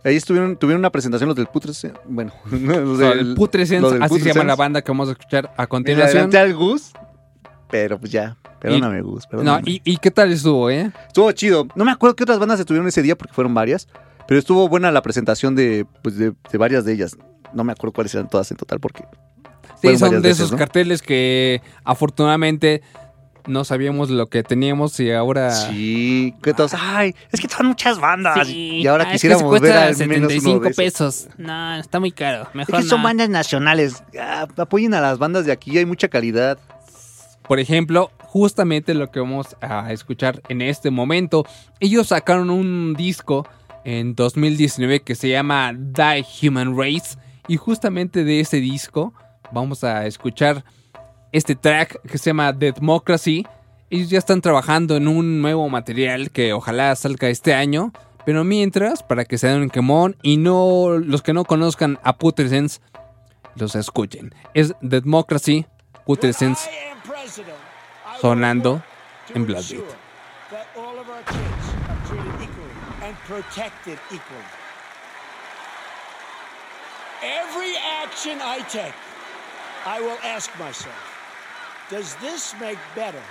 Ahí 0.04 0.16
estuvieron, 0.16 0.56
tuvieron 0.56 0.80
una 0.80 0.90
presentación 0.90 1.28
los 1.28 1.36
del 1.36 1.46
Putres, 1.46 1.86
bueno, 2.06 2.32
los 2.50 2.98
del- 2.98 3.18
el 3.20 3.34
Putrescence, 3.36 3.98
así 4.00 4.18
se 4.20 4.32
llama 4.32 4.44
la 4.44 4.56
banda 4.56 4.82
que 4.82 4.90
vamos 4.90 5.08
a 5.08 5.12
escuchar 5.12 5.52
a 5.56 5.66
continuación. 5.66 6.10
adelanté 6.24 6.38
al 6.38 6.54
Gus, 6.54 6.90
pero 7.70 7.98
pues 8.00 8.10
ya, 8.10 8.36
perdóname 8.60 9.00
Gus, 9.02 9.22
No, 9.24 9.30
perdóname. 9.30 9.62
¿y, 9.64 9.80
y 9.84 9.96
qué 9.98 10.10
tal 10.10 10.32
estuvo, 10.32 10.68
eh? 10.70 10.90
Estuvo 11.06 11.30
chido. 11.32 11.68
No 11.76 11.84
me 11.84 11.92
acuerdo 11.92 12.16
qué 12.16 12.24
otras 12.24 12.38
bandas 12.40 12.58
estuvieron 12.58 12.88
ese 12.88 13.00
día 13.02 13.16
porque 13.16 13.32
fueron 13.32 13.54
varias, 13.54 13.86
pero 14.26 14.38
estuvo 14.38 14.68
buena 14.68 14.90
la 14.90 15.02
presentación 15.02 15.54
de, 15.54 15.86
pues, 16.02 16.16
de, 16.16 16.32
de 16.50 16.58
varias 16.58 16.84
de 16.84 16.92
ellas. 16.92 17.16
No 17.52 17.64
me 17.64 17.72
acuerdo 17.72 17.92
cuáles 17.92 18.14
eran 18.14 18.28
todas 18.28 18.50
en 18.50 18.56
total 18.56 18.80
porque 18.80 19.04
Sí, 19.82 19.96
son 19.98 20.10
de 20.10 20.20
veces, 20.20 20.38
esos 20.38 20.52
¿no? 20.52 20.58
carteles 20.58 21.02
que 21.02 21.60
afortunadamente 21.84 22.82
no 23.48 23.64
sabíamos 23.64 24.08
lo 24.10 24.28
que 24.28 24.44
teníamos 24.44 25.00
y 25.00 25.10
ahora... 25.10 25.50
Sí, 25.50 26.32
que 26.42 26.54
todos, 26.54 26.72
ay, 26.78 27.14
es 27.32 27.40
que 27.40 27.48
son 27.48 27.66
muchas 27.66 27.98
bandas. 27.98 28.46
Sí. 28.46 28.78
y 28.82 28.86
ahora 28.86 29.02
Ah, 29.02 29.06
es 29.06 29.20
que 29.22 29.28
quisiéramos 29.28 29.42
se 29.42 29.60
ver 29.60 29.72
cuesta 29.72 29.86
al 29.88 30.08
menos 30.08 30.30
uno 30.32 30.40
75 30.40 30.60
de 30.60 30.70
esos. 30.70 30.76
pesos. 30.76 31.28
No, 31.38 31.74
está 31.76 31.98
muy 31.98 32.12
caro. 32.12 32.44
Es 32.48 32.54
Mejor 32.54 32.76
que 32.76 32.82
son 32.88 33.02
bandas 33.02 33.28
nacionales. 33.28 34.04
Ah, 34.20 34.46
apoyen 34.56 34.94
a 34.94 35.00
las 35.00 35.18
bandas 35.18 35.44
de 35.46 35.50
aquí, 35.52 35.76
hay 35.76 35.84
mucha 35.86 36.06
calidad. 36.06 36.58
Por 37.42 37.58
ejemplo, 37.58 38.12
justamente 38.20 38.94
lo 38.94 39.10
que 39.10 39.18
vamos 39.18 39.56
a 39.60 39.92
escuchar 39.92 40.40
en 40.48 40.62
este 40.62 40.90
momento. 40.92 41.44
Ellos 41.80 42.06
sacaron 42.08 42.48
un 42.50 42.94
disco 42.94 43.48
en 43.84 44.14
2019 44.14 45.00
que 45.00 45.14
se 45.14 45.28
llama 45.28 45.72
Die 45.74 46.24
Human 46.42 46.76
Race. 46.76 47.16
Y 47.48 47.56
justamente 47.56 48.24
de 48.24 48.40
ese 48.40 48.58
disco 48.58 49.12
vamos 49.52 49.84
a 49.84 50.06
escuchar 50.06 50.64
este 51.32 51.54
track 51.54 52.00
que 52.02 52.18
se 52.18 52.30
llama 52.30 52.56
The 52.56 52.72
Democracy. 52.72 53.46
Ellos 53.90 54.10
ya 54.10 54.18
están 54.18 54.40
trabajando 54.40 54.96
en 54.96 55.08
un 55.08 55.42
nuevo 55.42 55.68
material 55.68 56.30
que 56.30 56.52
ojalá 56.52 56.94
salga 56.96 57.28
este 57.28 57.54
año. 57.54 57.92
Pero 58.24 58.44
mientras, 58.44 59.02
para 59.02 59.24
que 59.24 59.36
se 59.36 59.48
den 59.48 59.62
un 59.62 59.70
quemón 59.70 60.16
y 60.22 60.36
no 60.36 60.90
los 60.90 61.22
que 61.22 61.32
no 61.32 61.44
conozcan 61.44 61.98
a 62.04 62.16
Putrescence, 62.16 62.80
los 63.56 63.74
escuchen. 63.74 64.34
Es 64.54 64.74
The 64.80 65.00
Democracy, 65.00 65.66
Putrescence, 66.06 66.70
sonando 68.20 68.82
en 69.34 69.46
Blood 69.46 69.64
protected 73.32 73.98
equally. 74.12 74.52
Every 77.22 77.72
action 77.78 78.40
I 78.42 78.58
take, 78.68 78.92
I 79.86 80.02
will 80.02 80.18
ask 80.22 80.50
myself, 80.58 81.02
does 81.88 82.14
this 82.16 82.54
make 82.60 82.76
better 82.94 83.22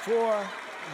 for 0.00 0.44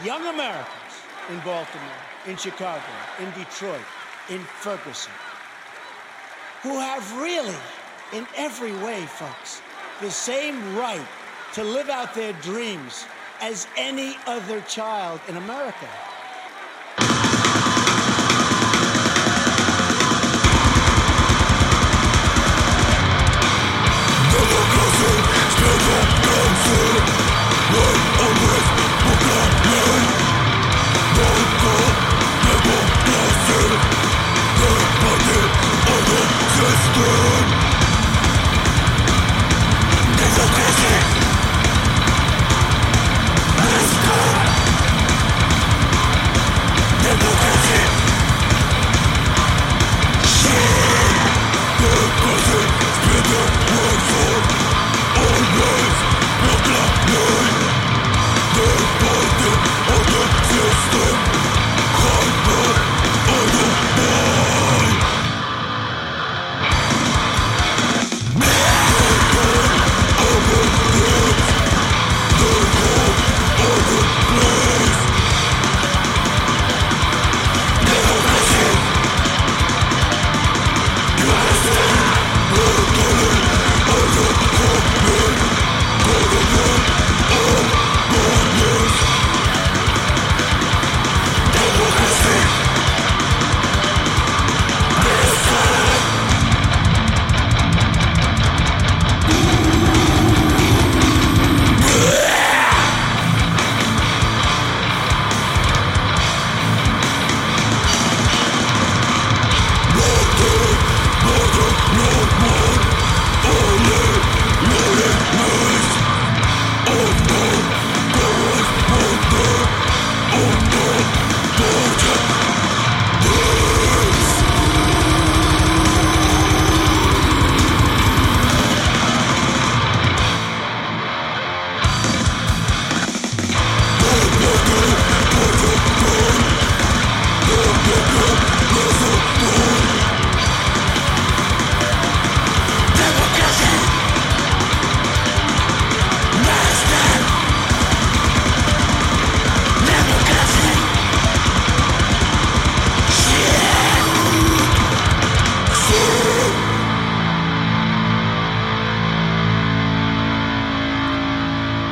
young 0.05 0.20
Americans 0.26 0.93
in 1.30 1.39
Baltimore, 1.47 2.03
in 2.26 2.37
Chicago, 2.37 2.84
in 3.20 3.30
Detroit, 3.30 3.80
in 4.28 4.41
Ferguson, 4.41 5.12
who 6.62 6.78
have 6.78 7.11
really, 7.16 7.57
in 8.12 8.26
every 8.37 8.72
way, 8.84 9.07
folks, 9.07 9.62
the 10.03 10.11
same 10.11 10.76
right 10.76 11.09
to 11.55 11.64
live 11.64 11.89
out 11.89 12.14
their 12.14 12.34
dreams 12.34 13.07
as 13.41 13.66
any 13.78 14.18
other 14.26 14.61
child 14.61 15.22
in 15.26 15.39
America. 15.39 15.89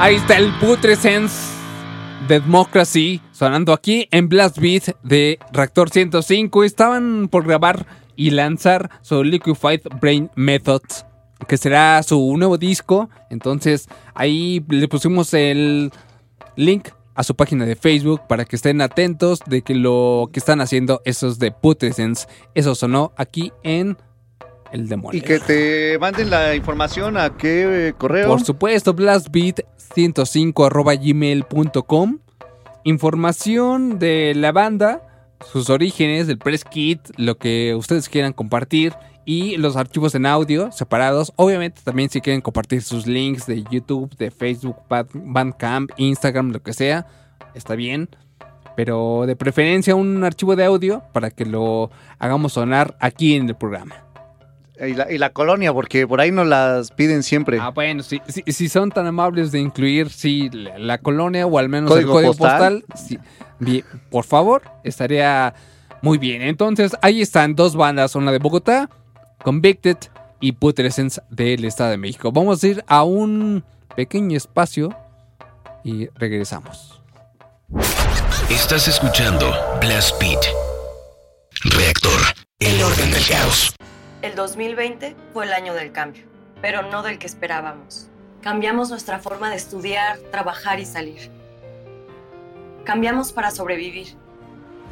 Ahí 0.04 0.16
está 0.16 0.36
el 0.36 0.52
Putrescence 0.58 1.34
de 2.28 2.38
Democracy 2.38 3.22
sonando 3.32 3.72
aquí 3.72 4.06
en 4.10 4.28
Blast 4.28 4.58
Beat 4.58 4.94
de 5.02 5.38
Reactor 5.50 5.88
105. 5.88 6.62
Estaban 6.62 7.28
por 7.28 7.46
grabar 7.46 7.86
y 8.14 8.28
lanzar 8.28 8.90
su 9.00 9.24
Liquefied 9.24 9.80
Brain 10.02 10.30
Method, 10.34 10.82
que 11.48 11.56
será 11.56 12.02
su 12.02 12.36
nuevo 12.36 12.58
disco. 12.58 13.08
Entonces 13.30 13.88
ahí 14.12 14.62
le 14.68 14.88
pusimos 14.88 15.32
el 15.32 15.90
link 16.54 16.88
a 17.14 17.24
su 17.24 17.34
página 17.34 17.64
de 17.64 17.74
Facebook 17.74 18.26
para 18.28 18.44
que 18.44 18.56
estén 18.56 18.82
atentos 18.82 19.40
de 19.46 19.62
que 19.62 19.74
lo 19.74 20.28
que 20.30 20.38
están 20.38 20.60
haciendo 20.60 21.00
esos 21.06 21.38
de 21.38 21.50
Putrescence. 21.50 22.26
Eso 22.54 22.74
sonó 22.74 23.14
aquí 23.16 23.54
en 23.62 23.96
el 24.74 24.88
demonio. 24.88 25.18
Y 25.18 25.22
que 25.22 25.38
te 25.40 25.98
manden 25.98 26.30
la 26.30 26.54
información 26.54 27.16
a 27.16 27.36
qué 27.36 27.88
eh, 27.88 27.92
correo. 27.96 28.28
Por 28.28 28.42
supuesto, 28.42 28.94
blastbeat105 28.94 30.66
arroba 30.66 30.94
gmail.com. 30.94 32.18
Información 32.84 33.98
de 33.98 34.34
la 34.36 34.52
banda 34.52 35.00
sus 35.52 35.70
orígenes, 35.70 36.28
el 36.28 36.38
press 36.38 36.64
kit, 36.64 37.00
lo 37.16 37.36
que 37.36 37.74
ustedes 37.74 38.08
quieran 38.08 38.32
compartir 38.32 38.94
y 39.26 39.56
los 39.56 39.76
archivos 39.76 40.14
en 40.14 40.26
audio 40.26 40.72
separados. 40.72 41.32
Obviamente 41.36 41.80
también 41.84 42.10
si 42.10 42.20
quieren 42.20 42.40
compartir 42.40 42.82
sus 42.82 43.06
links 43.06 43.46
de 43.46 43.62
YouTube, 43.70 44.14
de 44.16 44.30
Facebook, 44.30 44.76
Band- 44.88 45.10
Bandcamp, 45.14 45.90
Instagram, 45.96 46.50
lo 46.50 46.62
que 46.62 46.72
sea, 46.72 47.06
está 47.54 47.74
bien. 47.74 48.08
Pero 48.76 49.24
de 49.26 49.36
preferencia 49.36 49.94
un 49.94 50.24
archivo 50.24 50.56
de 50.56 50.64
audio 50.64 51.02
para 51.12 51.30
que 51.30 51.44
lo 51.44 51.90
hagamos 52.18 52.54
sonar 52.54 52.96
aquí 53.00 53.34
en 53.34 53.48
el 53.48 53.54
programa. 53.54 54.03
Y 54.80 54.94
la, 54.94 55.10
y 55.10 55.18
la 55.18 55.30
colonia, 55.30 55.72
porque 55.72 56.06
por 56.06 56.20
ahí 56.20 56.32
nos 56.32 56.48
las 56.48 56.90
piden 56.90 57.22
siempre. 57.22 57.58
Ah, 57.60 57.70
bueno, 57.70 58.02
si, 58.02 58.20
si, 58.26 58.42
si 58.46 58.68
son 58.68 58.90
tan 58.90 59.06
amables 59.06 59.52
de 59.52 59.60
incluir, 59.60 60.10
sí, 60.10 60.50
la, 60.50 60.78
la 60.78 60.98
colonia 60.98 61.46
o 61.46 61.58
al 61.58 61.68
menos 61.68 61.90
Código 61.90 62.18
el 62.18 62.26
código 62.26 62.34
postal. 62.34 62.84
postal, 62.88 63.06
sí, 63.08 63.18
bien, 63.60 63.84
por 64.10 64.24
favor, 64.24 64.62
estaría 64.82 65.54
muy 66.02 66.18
bien. 66.18 66.42
Entonces, 66.42 66.96
ahí 67.02 67.22
están 67.22 67.54
dos 67.54 67.76
bandas, 67.76 68.16
una 68.16 68.32
de 68.32 68.38
Bogotá, 68.38 68.90
Convicted 69.44 69.96
y 70.40 70.52
Putrescence 70.52 71.22
del 71.30 71.64
Estado 71.64 71.90
de 71.90 71.96
México. 71.98 72.32
Vamos 72.32 72.62
a 72.64 72.66
ir 72.66 72.84
a 72.88 73.04
un 73.04 73.64
pequeño 73.94 74.36
espacio 74.36 74.88
y 75.84 76.08
regresamos. 76.16 77.00
Estás 78.50 78.88
escuchando 78.88 79.52
Blast 79.80 80.20
Beat. 80.20 80.44
Reactor. 81.64 82.20
El 82.58 82.82
orden 82.82 83.10
del 83.10 83.26
caos. 83.26 83.74
El 84.24 84.36
2020 84.36 85.14
fue 85.34 85.44
el 85.44 85.52
año 85.52 85.74
del 85.74 85.92
cambio, 85.92 86.24
pero 86.62 86.80
no 86.80 87.02
del 87.02 87.18
que 87.18 87.26
esperábamos. 87.26 88.08
Cambiamos 88.40 88.88
nuestra 88.88 89.18
forma 89.18 89.50
de 89.50 89.56
estudiar, 89.56 90.16
trabajar 90.30 90.80
y 90.80 90.86
salir. 90.86 91.30
Cambiamos 92.84 93.34
para 93.34 93.50
sobrevivir, 93.50 94.16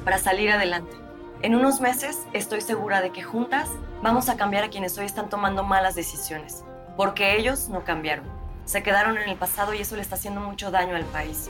para 0.05 0.19
salir 0.19 0.51
adelante. 0.51 0.95
En 1.41 1.55
unos 1.55 1.81
meses 1.81 2.19
estoy 2.35 2.61
segura 2.61 3.01
de 3.01 3.11
que 3.11 3.23
juntas 3.23 3.71
vamos 4.03 4.29
a 4.29 4.37
cambiar 4.37 4.65
a 4.65 4.69
quienes 4.69 4.99
hoy 4.99 5.07
están 5.07 5.31
tomando 5.31 5.65
malas 5.65 5.95
decisiones, 5.95 6.63
porque 6.99 7.35
ellos 7.35 7.71
no 7.71 7.85
cambiaron. 7.85 8.27
Se 8.67 8.83
quedaron 8.83 9.17
en 9.17 9.31
el 9.31 9.37
pasado 9.37 9.73
y 9.73 9.79
eso 9.81 9.97
le 9.97 10.03
está 10.03 10.17
haciendo 10.17 10.43
mucho 10.43 10.71
daño 10.71 10.95
al 10.95 11.07
país. 11.07 11.49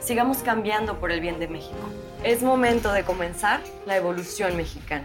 Sigamos 0.00 0.38
cambiando 0.38 0.98
por 0.98 1.12
el 1.12 1.20
bien 1.20 1.38
de 1.38 1.48
México. 1.48 1.90
Es 2.24 2.42
momento 2.42 2.90
de 2.90 3.04
comenzar 3.04 3.60
la 3.84 3.98
evolución 3.98 4.56
mexicana. 4.56 5.04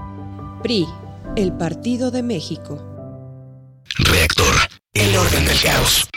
PRI, 0.61 0.85
el 1.37 1.53
Partido 1.57 2.11
de 2.11 2.21
México. 2.21 2.77
Reactor. 3.97 4.53
El 4.93 5.15
orden 5.15 5.45
del 5.45 5.59
caos. 5.59 6.07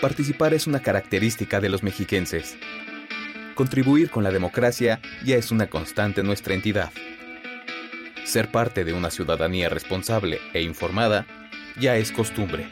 Participar 0.00 0.54
es 0.54 0.68
una 0.68 0.80
característica 0.80 1.60
de 1.60 1.68
los 1.68 1.82
mexiquenses. 1.82 2.56
Contribuir 3.56 4.10
con 4.10 4.22
la 4.22 4.30
democracia 4.30 5.00
ya 5.24 5.34
es 5.34 5.50
una 5.50 5.68
constante 5.68 6.20
en 6.20 6.28
nuestra 6.28 6.54
entidad. 6.54 6.92
Ser 8.24 8.52
parte 8.52 8.84
de 8.84 8.92
una 8.92 9.10
ciudadanía 9.10 9.70
responsable 9.70 10.38
e 10.52 10.62
informada 10.62 11.26
ya 11.80 11.96
es 11.96 12.12
costumbre. 12.12 12.70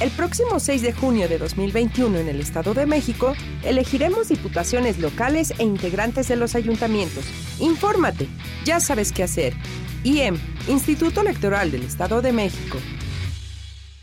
El 0.00 0.10
próximo 0.10 0.58
6 0.58 0.82
de 0.82 0.92
junio 0.92 1.28
de 1.28 1.38
2021 1.38 2.18
en 2.18 2.28
el 2.28 2.40
Estado 2.40 2.74
de 2.74 2.86
México, 2.86 3.34
elegiremos 3.64 4.28
diputaciones 4.28 4.98
locales 4.98 5.52
e 5.58 5.62
integrantes 5.62 6.28
de 6.28 6.36
los 6.36 6.54
ayuntamientos. 6.54 7.24
Infórmate, 7.60 8.28
ya 8.64 8.80
sabes 8.80 9.12
qué 9.12 9.22
hacer. 9.22 9.54
IEM, 10.04 10.38
Instituto 10.68 11.20
Electoral 11.20 11.70
del 11.70 11.82
Estado 11.82 12.22
de 12.22 12.32
México. 12.32 12.78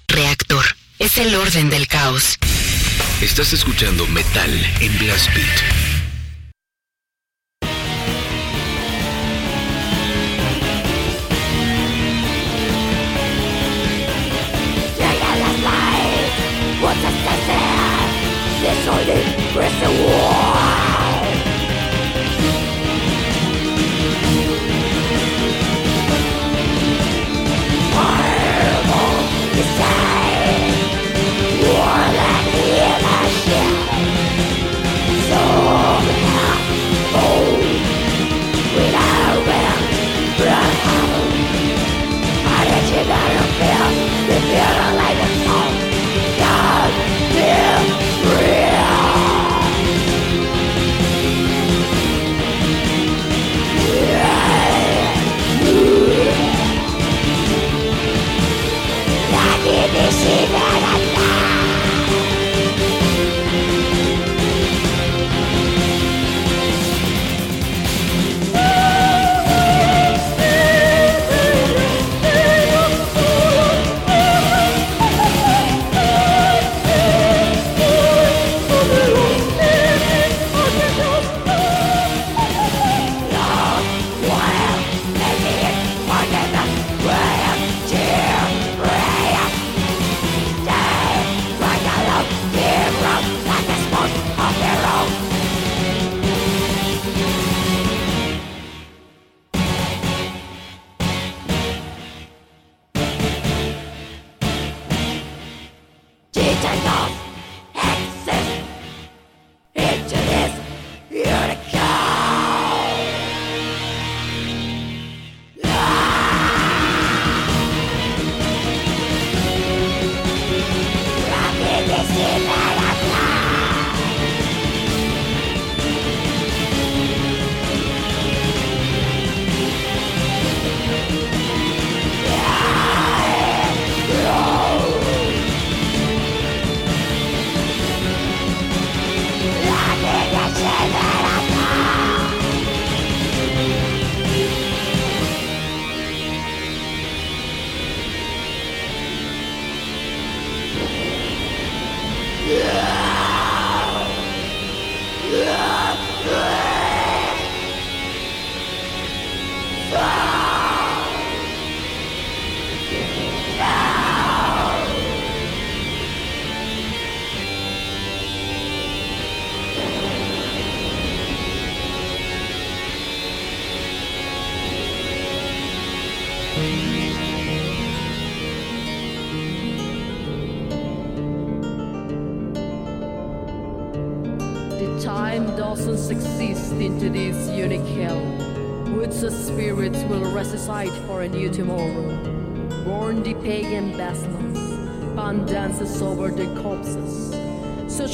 Reactor. 0.07 0.65
Es 0.99 1.17
el 1.17 1.33
orden 1.33 1.69
del 1.69 1.87
caos. 1.87 2.37
Estás 3.21 3.53
escuchando 3.53 4.05
Metal 4.07 4.49
en 4.81 4.97
Blast 4.99 5.33
Beat. 5.33 5.78
Desorden, 18.89 19.53
press 19.53 20.58
see 60.19 60.45
that? 60.51 60.68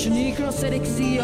Şunu 0.05 0.19
yıkırsa 0.19 0.67
eksiği 0.67 1.14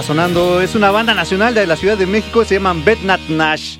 está 0.00 0.14
sonando 0.14 0.62
es 0.62 0.74
una 0.74 0.90
banda 0.90 1.12
nacional 1.14 1.52
de 1.54 1.66
la 1.66 1.76
Ciudad 1.76 1.98
de 1.98 2.06
México, 2.06 2.42
se 2.46 2.54
llaman 2.54 2.82
Bednat 2.86 3.20
Nash, 3.28 3.76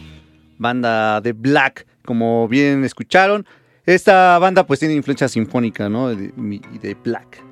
banda 0.58 1.18
de 1.22 1.32
black, 1.32 1.86
como 2.04 2.46
bien 2.46 2.84
escucharon. 2.84 3.46
Esta 3.86 4.38
banda 4.38 4.66
pues 4.66 4.80
tiene 4.80 4.94
influencia 4.94 5.28
sinfónica, 5.28 5.88
¿no? 5.88 6.08
De- 6.08 6.30
Y 6.36 6.78
de 6.78 6.94
black. 7.02 7.42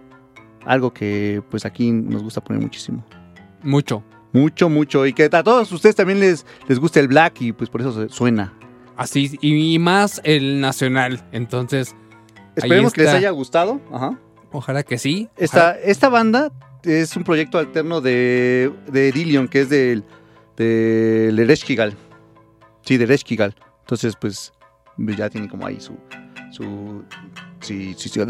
Algo 0.67 0.93
que 0.93 1.43
pues 1.51 1.65
aquí 1.65 1.91
nos 1.91 2.23
gusta 2.23 2.43
poner 2.43 2.61
muchísimo. 2.61 3.07
Mucho. 3.63 4.05
Mucho, 4.35 4.69
mucho. 4.69 5.07
Y 5.07 5.15
que 5.15 5.31
a 5.33 5.43
todos 5.43 5.73
ustedes 5.73 5.97
también 5.97 6.21
les, 6.21 6.45
les 6.69 6.79
gusta 6.79 7.01
el 7.01 7.09
black 7.09 7.41
y 7.41 7.53
pues 7.53 7.71
por 7.71 7.81
eso 7.81 8.07
suena. 8.11 8.53
Así, 8.99 9.39
y 9.41 9.79
más 9.79 10.21
el 10.25 10.61
nacional. 10.61 11.25
Entonces. 11.33 11.97
Esperemos 12.55 12.93
que 12.93 13.03
les 13.03 13.15
haya 13.15 13.31
gustado. 13.31 13.81
Ajá. 13.91 14.19
Ojalá 14.53 14.83
que 14.83 14.99
sí. 14.99 15.31
Esta, 15.39 15.73
esta 15.79 16.11
banda 16.11 16.53
es 16.85 17.17
un 17.17 17.25
proyecto 17.25 17.59
alterno 17.59 18.01
de, 18.01 18.73
de 18.91 19.13
Dillion, 19.13 19.49
que 19.49 19.61
es 19.63 19.69
del 19.69 20.05
de 20.57 21.29
Ereshkigal. 21.29 21.95
Sí, 22.83 22.97
de 22.97 23.05
Ereshkigal. 23.05 23.55
Entonces, 23.81 24.15
pues, 24.21 24.53
ya 24.99 25.31
tiene 25.31 25.49
como 25.49 25.67
ahí 25.67 25.81
su... 25.81 25.97
su 26.51 27.05
sí, 27.61 27.95
sí, 27.97 28.09
sí, 28.09 28.21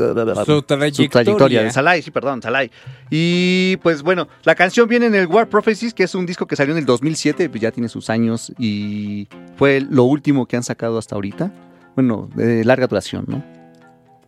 Su 0.44 0.62
trayectoria. 0.62 1.62
de 1.62 1.70
Salai, 1.70 2.02
sí, 2.02 2.10
perdón, 2.10 2.42
Salai. 2.42 2.70
Y 3.10 3.76
pues 3.82 4.02
bueno, 4.02 4.28
la 4.44 4.54
canción 4.54 4.88
viene 4.88 5.06
en 5.06 5.14
el 5.14 5.26
War 5.26 5.48
Prophecies, 5.48 5.94
que 5.94 6.04
es 6.04 6.14
un 6.14 6.26
disco 6.26 6.46
que 6.46 6.56
salió 6.56 6.72
en 6.72 6.78
el 6.78 6.86
2007, 6.86 7.48
pues 7.48 7.60
ya 7.60 7.70
tiene 7.70 7.88
sus 7.88 8.10
años 8.10 8.52
y 8.58 9.28
fue 9.56 9.80
lo 9.80 10.04
último 10.04 10.46
que 10.46 10.56
han 10.56 10.64
sacado 10.64 10.98
hasta 10.98 11.14
ahorita. 11.14 11.52
Bueno, 11.94 12.28
de 12.34 12.64
larga 12.64 12.86
duración, 12.86 13.24
¿no? 13.26 13.57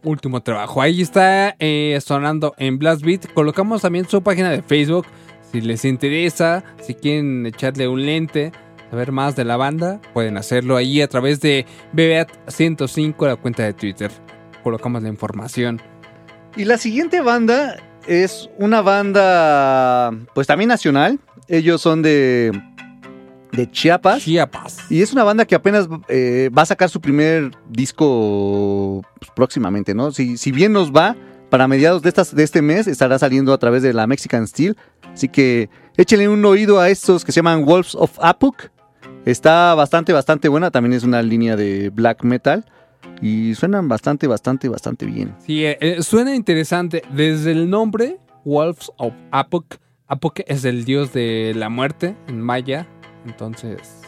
Último 0.03 0.43
trabajo. 0.43 0.83
Ahí 0.83 1.03
está 1.03 1.57
eh, 1.59 1.99
sonando 2.05 2.55
en 2.59 2.79
Blast 2.79 3.03
Beat. 3.03 3.33
Colocamos 3.33 3.83
también 3.83 4.09
su 4.09 4.23
página 4.23 4.51
de 4.51 4.63
Facebook. 4.63 5.07
Si 5.51 5.61
les 5.61 5.85
interesa, 5.85 6.65
si 6.81 6.95
quieren 6.95 7.45
echarle 7.47 7.89
un 7.89 8.05
lente, 8.07 8.53
saber 8.91 9.13
más 9.13 9.37
de 9.37 9.45
la 9.45 9.57
banda, 9.57 10.01
pueden 10.13 10.37
hacerlo 10.37 10.77
ahí 10.77 11.01
a 11.03 11.09
través 11.09 11.41
de 11.41 11.67
BBAT105, 11.93 13.27
la 13.27 13.37
cuenta 13.37 13.65
de 13.65 13.73
Twitter. 13.73 14.11
Colocamos 14.63 15.03
la 15.03 15.09
información. 15.09 15.81
Y 16.57 16.65
la 16.65 16.79
siguiente 16.79 17.21
banda 17.21 17.77
es 18.07 18.51
una 18.59 18.81
banda, 18.81 20.13
pues 20.35 20.47
también 20.47 20.69
nacional. 20.69 21.19
Ellos 21.49 21.81
son 21.81 22.03
de, 22.03 22.53
de 23.53 23.71
Chiapas. 23.71 24.23
Chiapas. 24.23 24.91
Y 24.91 25.03
es 25.03 25.13
una 25.13 25.25
banda 25.25 25.45
que 25.45 25.55
apenas 25.55 25.89
eh, 26.09 26.51
va 26.57 26.63
a 26.63 26.67
sacar 26.67 26.89
su 26.89 27.01
primer 27.01 27.51
disco 27.69 29.03
pues, 29.19 29.31
próximamente, 29.35 29.95
¿no? 29.95 30.13
Si, 30.13 30.37
si 30.37 30.53
bien 30.53 30.73
nos 30.73 30.93
va, 30.93 31.17
para 31.51 31.67
mediados 31.69 32.03
de, 32.03 32.09
estas, 32.09 32.35
de 32.35 32.45
este 32.45 32.63
mes 32.63 32.87
estará 32.87 33.19
saliendo 33.19 33.53
a 33.53 33.59
través 33.59 33.83
de 33.83 33.93
la 33.93 34.07
Mexican 34.07 34.47
Steel. 34.47 34.77
Así 35.13 35.29
que 35.29 35.69
échenle 35.97 36.29
un 36.29 36.45
oído 36.45 36.81
a 36.81 36.89
estos 36.89 37.25
que 37.25 37.33
se 37.33 37.41
llaman 37.41 37.67
Wolves 37.67 37.95
of 37.97 38.17
Apuk. 38.23 38.71
Está 39.27 39.75
bastante, 39.75 40.13
bastante 40.13 40.49
buena. 40.49 40.71
También 40.71 40.95
es 40.95 41.03
una 41.03 41.21
línea 41.23 41.57
de 41.57 41.91
black 41.91 42.23
metal. 42.23 42.65
Y 43.21 43.55
suenan 43.55 43.89
bastante, 43.89 44.27
bastante, 44.27 44.69
bastante 44.69 45.05
bien. 45.05 45.35
Sí, 45.45 45.65
eh, 45.67 45.77
eh, 45.81 46.03
suena 46.03 46.35
interesante. 46.35 47.03
Desde 47.13 47.53
el 47.53 47.69
nombre, 47.69 48.19
Wolves 48.45 48.91
of 48.97 49.13
Apuk. 49.31 49.77
Apuk 50.07 50.41
es 50.47 50.65
el 50.65 50.85
dios 50.85 51.13
de 51.13 51.53
la 51.55 51.69
muerte 51.69 52.17
en 52.29 52.41
maya. 52.41 52.87
Entonces, 53.25 54.01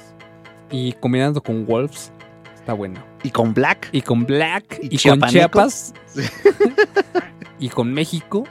y 0.70 0.92
combinando 0.94 1.42
con 1.42 1.66
Wolves, 1.66 2.12
está 2.54 2.72
bueno. 2.72 3.04
Y 3.22 3.30
con 3.30 3.54
Black. 3.54 3.88
Y 3.92 4.02
con 4.02 4.24
Black. 4.24 4.78
Y, 4.82 4.98
con. 4.98 5.20
Chiapas. 5.22 5.94
y 7.58 7.68
con 7.68 7.92
México. 7.92 8.44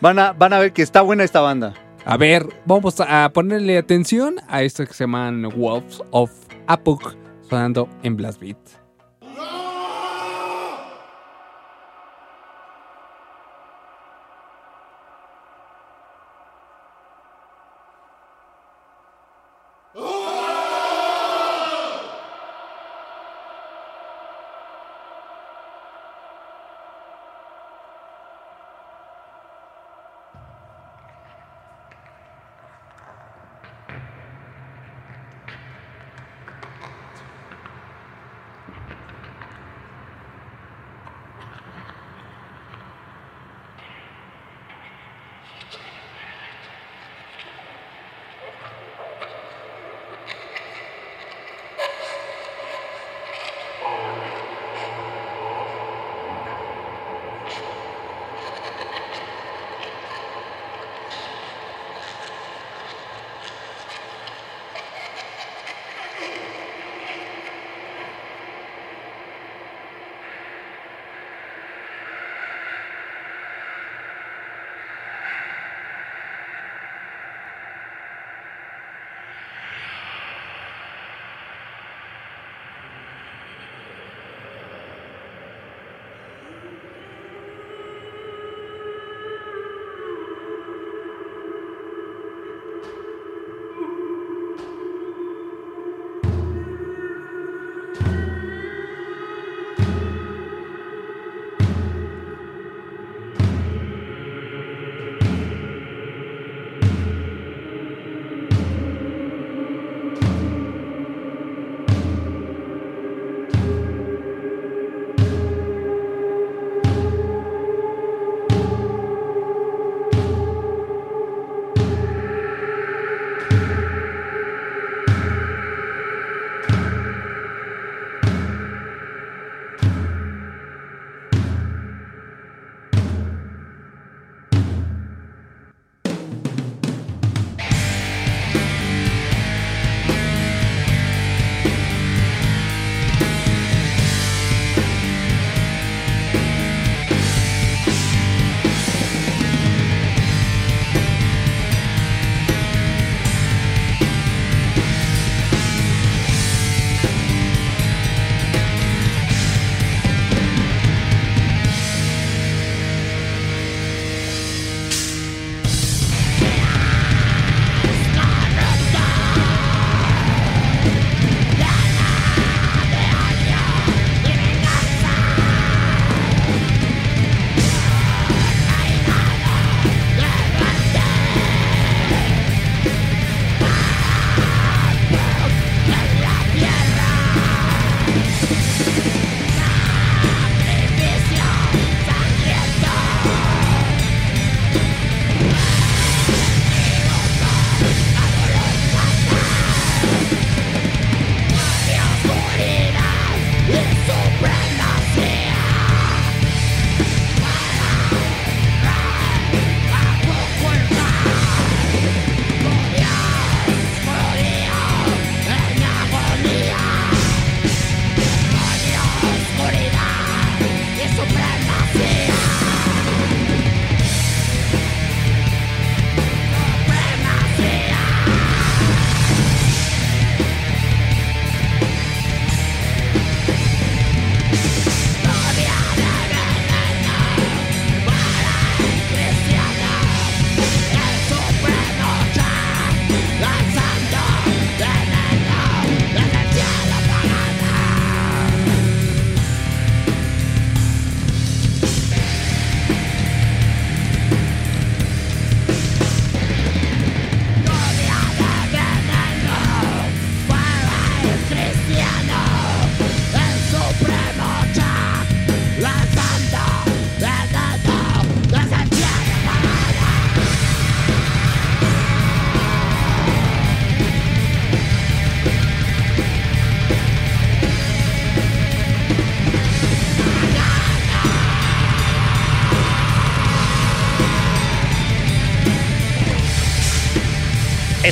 Van 0.00 0.18
a, 0.18 0.32
van 0.32 0.52
a 0.52 0.58
ver 0.58 0.72
que 0.72 0.82
está 0.82 1.02
buena 1.02 1.24
esta 1.24 1.40
banda. 1.40 1.74
A 2.04 2.16
ver, 2.16 2.48
vamos 2.64 3.00
a 3.00 3.30
ponerle 3.32 3.78
atención 3.78 4.36
a 4.48 4.62
esto 4.62 4.84
que 4.84 4.92
se 4.92 5.04
llaman 5.04 5.48
Wolves 5.56 6.02
of 6.10 6.32
Apuk 6.66 7.14
sonando 7.48 7.88
en 8.02 8.16
Blast 8.16 8.40
Beat. 8.40 8.81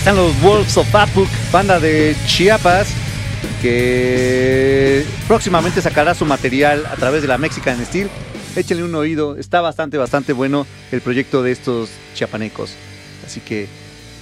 Están 0.00 0.16
los 0.16 0.40
Wolves 0.42 0.76
of 0.78 0.94
Apuk, 0.94 1.28
banda 1.52 1.78
de 1.78 2.16
Chiapas, 2.26 2.88
que 3.60 5.04
próximamente 5.28 5.82
sacará 5.82 6.14
su 6.14 6.24
material 6.24 6.86
a 6.86 6.96
través 6.96 7.20
de 7.22 7.28
la 7.28 7.36
Mexican 7.36 7.84
Steel. 7.84 8.08
Échenle 8.56 8.82
un 8.82 8.94
oído, 8.94 9.36
está 9.36 9.60
bastante, 9.60 9.98
bastante 9.98 10.32
bueno 10.32 10.66
el 10.90 11.02
proyecto 11.02 11.42
de 11.42 11.52
estos 11.52 11.90
chiapanecos. 12.14 12.74
Así 13.26 13.40
que 13.40 13.66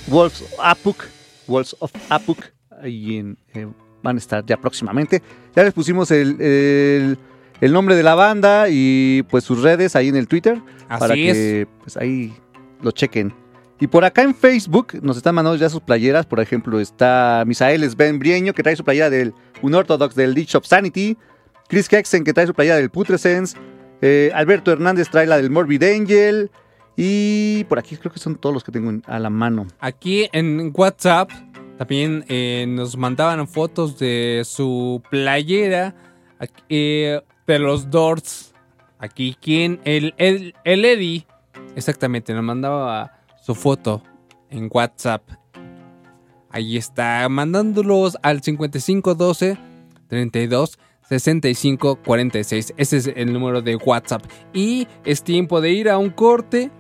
Wolves 0.08 0.42
of 0.42 0.52
Apuk, 0.60 1.04
Wolves 1.46 1.76
of 1.78 1.92
Apuk, 2.10 2.38
ahí 2.82 3.18
en, 3.18 3.38
eh, 3.54 3.68
van 4.02 4.16
a 4.16 4.18
estar 4.18 4.44
ya 4.44 4.56
próximamente. 4.56 5.22
Ya 5.54 5.62
les 5.62 5.72
pusimos 5.72 6.10
el, 6.10 6.40
el- 6.40 7.18
el 7.60 7.72
nombre 7.72 7.96
de 7.96 8.02
la 8.04 8.14
banda 8.14 8.66
y 8.68 9.24
pues 9.30 9.42
sus 9.44 9.62
redes 9.62 9.96
ahí 9.96 10.06
en 10.08 10.14
el 10.16 10.28
Twitter 10.28 10.60
Así 10.88 11.00
para 11.00 11.14
es. 11.14 11.20
que 11.34 11.66
pues 11.82 11.96
ahí 11.96 12.32
lo 12.82 12.90
chequen. 12.92 13.32
Y 13.80 13.86
por 13.86 14.04
acá 14.04 14.22
en 14.22 14.34
Facebook 14.34 14.94
nos 15.02 15.16
están 15.16 15.34
mandando 15.34 15.56
ya 15.56 15.68
sus 15.68 15.80
playeras. 15.80 16.26
Por 16.26 16.40
ejemplo, 16.40 16.80
está 16.80 17.44
Misael 17.46 17.88
Sven 17.88 18.18
Brieño, 18.18 18.52
que 18.52 18.62
trae 18.62 18.74
su 18.76 18.84
playera 18.84 19.08
del 19.10 19.34
Unorthodox 19.62 20.14
del 20.14 20.34
Ditch 20.34 20.54
of 20.56 20.66
Sanity. 20.66 21.16
Chris 21.68 21.92
Hexen, 21.92 22.24
que 22.24 22.32
trae 22.32 22.46
su 22.46 22.54
playera 22.54 22.76
del 22.76 22.90
Putrescence. 22.90 23.56
Eh, 24.00 24.30
Alberto 24.34 24.72
Hernández 24.72 25.08
trae 25.10 25.26
la 25.26 25.36
del 25.36 25.50
Morbid 25.50 25.82
Angel. 25.84 26.50
Y 26.96 27.62
por 27.64 27.78
aquí 27.78 27.96
creo 27.96 28.12
que 28.12 28.18
son 28.18 28.34
todos 28.34 28.52
los 28.52 28.64
que 28.64 28.72
tengo 28.72 28.90
en- 28.90 29.04
a 29.06 29.20
la 29.20 29.30
mano. 29.30 29.66
Aquí 29.78 30.28
en 30.32 30.72
WhatsApp 30.74 31.30
también 31.76 32.24
eh, 32.28 32.64
nos 32.68 32.96
mandaban 32.96 33.46
fotos 33.46 33.96
de 34.00 34.42
su 34.44 35.00
playera 35.08 35.94
eh, 36.68 37.20
de 37.46 37.58
los 37.60 37.88
Doors. 37.90 38.52
Aquí, 38.98 39.36
quien, 39.40 39.80
el, 39.84 40.12
el, 40.16 40.56
el 40.64 40.84
Eddie, 40.84 41.24
exactamente, 41.76 42.34
nos 42.34 42.42
mandaba 42.42 43.17
su 43.48 43.54
foto 43.54 44.02
en 44.50 44.68
WhatsApp. 44.70 45.22
Ahí 46.50 46.76
está, 46.76 47.26
mandándolos 47.30 48.18
al 48.22 48.42
5512 48.42 49.56
32 50.06 50.78
65 51.08 51.98
46. 52.04 52.74
Ese 52.76 52.96
es 52.98 53.06
el 53.06 53.32
número 53.32 53.62
de 53.62 53.76
WhatsApp. 53.76 54.22
Y 54.52 54.86
es 55.06 55.22
tiempo 55.22 55.62
de 55.62 55.70
ir 55.70 55.88
a 55.88 55.96
un 55.96 56.10
corte. 56.10 56.70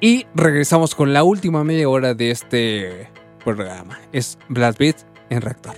Y 0.00 0.24
regresamos 0.34 0.94
con 0.94 1.12
la 1.12 1.22
última 1.22 1.64
media 1.64 1.86
hora 1.86 2.14
de 2.14 2.30
este 2.30 3.10
programa. 3.44 4.00
Es 4.12 4.38
Blast 4.48 4.78
Beat 4.78 4.96
en 5.28 5.42
Reactor. 5.42 5.76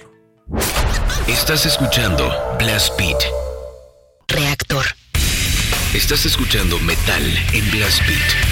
Estás 1.27 1.67
escuchando 1.67 2.33
Blast 2.61 2.97
Beat. 2.97 3.25
Reactor. 4.29 4.85
Estás 5.95 6.25
escuchando 6.27 6.79
Metal 6.79 7.23
en 7.53 7.71
Blast 7.73 8.07
Beat. 8.07 8.46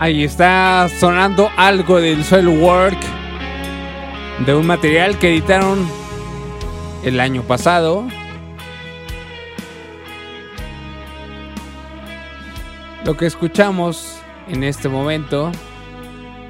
Ahí 0.00 0.24
está 0.24 0.88
sonando 0.98 1.50
algo 1.58 2.00
del 2.00 2.24
Soil 2.24 2.48
Work, 2.48 2.96
de 4.46 4.54
un 4.54 4.66
material 4.66 5.18
que 5.18 5.28
editaron 5.28 5.86
el 7.04 7.20
año 7.20 7.42
pasado. 7.42 8.08
Lo 13.04 13.14
que 13.14 13.26
escuchamos 13.26 14.16
en 14.48 14.64
este 14.64 14.88
momento 14.88 15.52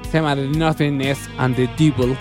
se 0.09 0.19
llama 0.19 0.37
The 0.37 0.47
Nothingness 0.47 1.29
and 1.37 1.53
the 1.57 1.67
Devil. 1.77 2.15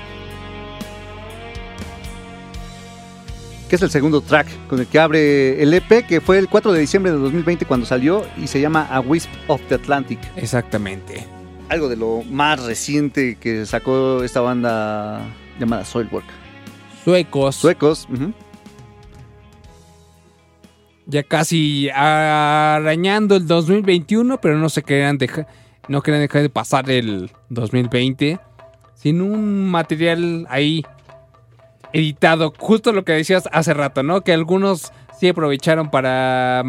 Que 3.70 3.76
es 3.76 3.82
el 3.82 3.90
segundo 3.90 4.20
track 4.20 4.48
con 4.66 4.80
el 4.80 4.88
que 4.88 4.98
abre 4.98 5.62
el 5.62 5.72
EP, 5.72 6.04
que 6.04 6.20
fue 6.20 6.38
el 6.38 6.48
4 6.48 6.72
de 6.72 6.80
diciembre 6.80 7.12
de 7.12 7.18
2020 7.18 7.66
cuando 7.66 7.86
salió 7.86 8.26
y 8.36 8.48
se 8.48 8.60
llama 8.60 8.88
A 8.90 8.98
Wisp 8.98 9.30
of 9.46 9.62
the 9.68 9.76
Atlantic. 9.76 10.18
Exactamente. 10.34 11.24
Algo 11.68 11.88
de 11.88 11.94
lo 11.94 12.24
más 12.28 12.60
reciente 12.64 13.36
que 13.36 13.64
sacó 13.66 14.24
esta 14.24 14.40
banda 14.40 15.24
llamada 15.60 15.84
Soilwork. 15.84 16.26
Suecos. 17.04 17.54
Suecos. 17.54 18.08
Ya 21.06 21.22
casi 21.22 21.90
arañando 21.90 23.36
el 23.36 23.46
2021, 23.46 24.40
pero 24.40 24.58
no 24.58 24.68
se 24.68 24.82
querían 24.82 25.16
dejar, 25.16 25.46
no 25.86 26.02
querían 26.02 26.22
dejar 26.22 26.42
de 26.42 26.50
pasar 26.50 26.90
el 26.90 27.30
2020 27.50 28.40
sin 28.94 29.20
un 29.20 29.70
material 29.70 30.44
ahí 30.50 30.84
editado. 31.92 32.52
Justo 32.58 32.92
lo 32.92 33.04
que 33.04 33.12
decías 33.12 33.48
hace 33.52 33.74
rato, 33.74 34.02
¿no? 34.02 34.20
Que 34.22 34.32
algunos 34.32 34.92
sí 35.18 35.28
aprovecharon 35.28 35.90
para 35.90 36.62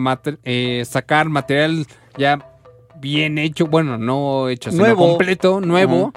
eh, 0.43 0.83
sacar 0.87 1.29
material 1.29 1.85
ya 2.17 2.45
bien 2.99 3.37
hecho, 3.37 3.65
bueno, 3.67 3.97
no 3.97 4.49
hecho, 4.49 4.71
sino 4.71 4.83
Nuevo. 4.83 5.07
completo, 5.09 5.61
nuevo. 5.61 6.13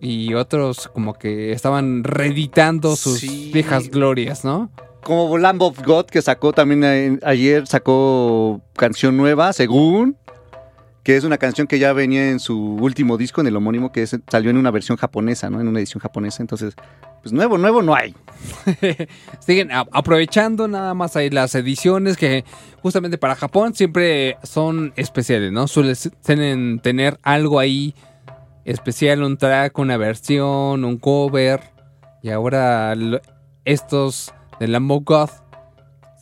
Y 0.00 0.34
otros 0.34 0.88
como 0.88 1.14
que 1.14 1.52
estaban 1.52 2.04
reeditando 2.04 2.94
sus 2.94 3.20
Sí. 3.20 3.50
viejas 3.52 3.88
glorias, 3.88 4.44
¿no? 4.44 4.70
Como 5.02 5.36
Lamb 5.38 5.62
of 5.62 5.82
God, 5.84 6.06
que 6.06 6.20
sacó 6.22 6.52
también 6.52 6.84
eh, 6.84 7.18
ayer, 7.24 7.66
sacó 7.66 8.60
canción 8.76 9.16
nueva, 9.16 9.52
según, 9.52 10.16
que 11.04 11.16
es 11.16 11.24
una 11.24 11.36
canción 11.36 11.66
que 11.66 11.78
ya 11.78 11.92
venía 11.92 12.30
en 12.30 12.40
su 12.40 12.58
último 12.58 13.18
disco, 13.18 13.42
en 13.42 13.46
el 13.46 13.54
homónimo, 13.54 13.92
que 13.92 14.06
salió 14.06 14.50
en 14.50 14.56
una 14.56 14.70
versión 14.70 14.96
japonesa, 14.96 15.50
¿no? 15.50 15.60
En 15.60 15.68
una 15.68 15.78
edición 15.78 16.00
japonesa. 16.00 16.42
Entonces, 16.42 16.74
pues 17.22 17.30
nuevo, 17.30 17.58
nuevo 17.58 17.82
no 17.82 17.94
hay. 17.94 18.14
Siguen 19.38 19.68
aprovechando 19.70 20.66
nada 20.66 20.94
más 20.94 21.14
ahí 21.16 21.28
las 21.28 21.54
ediciones 21.54 22.16
que 22.16 22.46
justamente 22.82 23.18
para 23.18 23.34
Japón 23.34 23.74
siempre 23.74 24.38
son 24.42 24.94
especiales, 24.96 25.52
¿no? 25.52 25.68
Suelen 25.68 26.80
tener 26.80 27.18
algo 27.22 27.60
ahí 27.60 27.94
especial, 28.64 29.22
un 29.22 29.36
track, 29.36 29.78
una 29.78 29.98
versión, 29.98 30.86
un 30.86 30.96
cover. 30.96 31.60
Y 32.22 32.30
ahora 32.30 32.94
estos 33.66 34.32
de 34.58 34.68
Lambo 34.68 35.02
God 35.02 35.28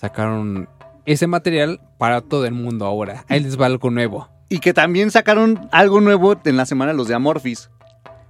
sacaron 0.00 0.68
ese 1.06 1.28
material 1.28 1.80
para 1.98 2.20
todo 2.20 2.46
el 2.46 2.52
mundo 2.52 2.84
ahora. 2.84 3.24
Ahí 3.28 3.38
les 3.38 3.60
va 3.60 3.66
algo 3.66 3.88
nuevo. 3.88 4.31
Y 4.52 4.58
que 4.58 4.74
también 4.74 5.10
sacaron 5.10 5.68
algo 5.72 6.00
nuevo 6.00 6.36
en 6.44 6.56
la 6.56 6.66
semana 6.66 6.92
los 6.92 7.08
de 7.08 7.14
Amorphis. 7.14 7.70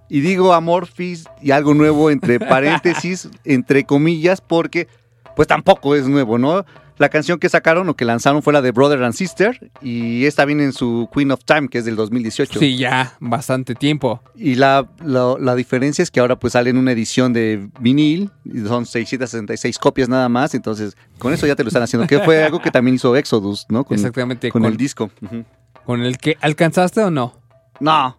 Y 0.08 0.20
digo 0.20 0.52
Amorphis 0.52 1.24
y 1.40 1.50
algo 1.50 1.74
nuevo 1.74 2.10
entre 2.10 2.38
paréntesis, 2.54 3.28
entre 3.44 3.84
comillas, 3.84 4.40
porque 4.40 4.86
pues 5.34 5.48
tampoco 5.48 5.96
es 5.96 6.06
nuevo, 6.06 6.38
¿no? 6.38 6.64
La 6.98 7.08
canción 7.08 7.38
que 7.40 7.48
sacaron 7.48 7.88
o 7.88 7.96
que 7.96 8.04
lanzaron 8.04 8.42
fue 8.42 8.52
la 8.52 8.60
de 8.62 8.70
Brother 8.70 9.02
and 9.02 9.14
Sister 9.14 9.72
y 9.80 10.26
esta 10.26 10.44
viene 10.44 10.62
en 10.64 10.72
su 10.72 11.08
Queen 11.12 11.32
of 11.32 11.40
Time, 11.44 11.66
que 11.68 11.78
es 11.78 11.84
del 11.86 11.96
2018. 11.96 12.60
Sí, 12.60 12.76
ya, 12.76 13.14
bastante 13.18 13.74
tiempo. 13.74 14.22
Y 14.36 14.54
la, 14.56 14.86
la, 15.02 15.34
la 15.40 15.56
diferencia 15.56 16.02
es 16.02 16.10
que 16.12 16.20
ahora 16.20 16.38
pues 16.38 16.52
sale 16.52 16.70
en 16.70 16.76
una 16.76 16.92
edición 16.92 17.32
de 17.32 17.68
vinil, 17.80 18.30
y 18.44 18.60
son 18.60 18.84
666 18.86 19.78
copias 19.78 20.08
nada 20.08 20.28
más, 20.28 20.54
entonces 20.54 20.96
con 21.18 21.32
eso 21.32 21.46
ya 21.46 21.56
te 21.56 21.64
lo 21.64 21.68
están 21.68 21.82
haciendo, 21.82 22.06
que 22.06 22.20
fue 22.20 22.44
algo 22.44 22.60
que 22.60 22.70
también 22.70 22.94
hizo 22.96 23.16
Exodus, 23.16 23.66
¿no? 23.70 23.82
Con, 23.84 23.96
Exactamente, 23.96 24.50
Con, 24.50 24.62
con- 24.62 24.70
el 24.70 24.76
disco. 24.76 25.10
Ujú. 25.22 25.44
¿Con 25.84 26.02
el 26.02 26.18
que 26.18 26.36
alcanzaste 26.40 27.02
o 27.02 27.10
no? 27.10 27.34
No, 27.80 28.16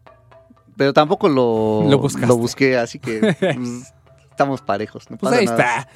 pero 0.76 0.94
tampoco 0.94 1.30
lo, 1.30 1.84
Lo 1.88 1.98
busqué, 2.38 2.78
así 2.78 3.00
que 3.00 3.36
pues, 3.40 3.94
estamos 4.30 4.62
parejos. 4.62 5.10
No 5.10 5.18
Pues 5.18 5.34
ahí 5.34 5.46
nada. 5.46 5.80
está. 5.80 5.90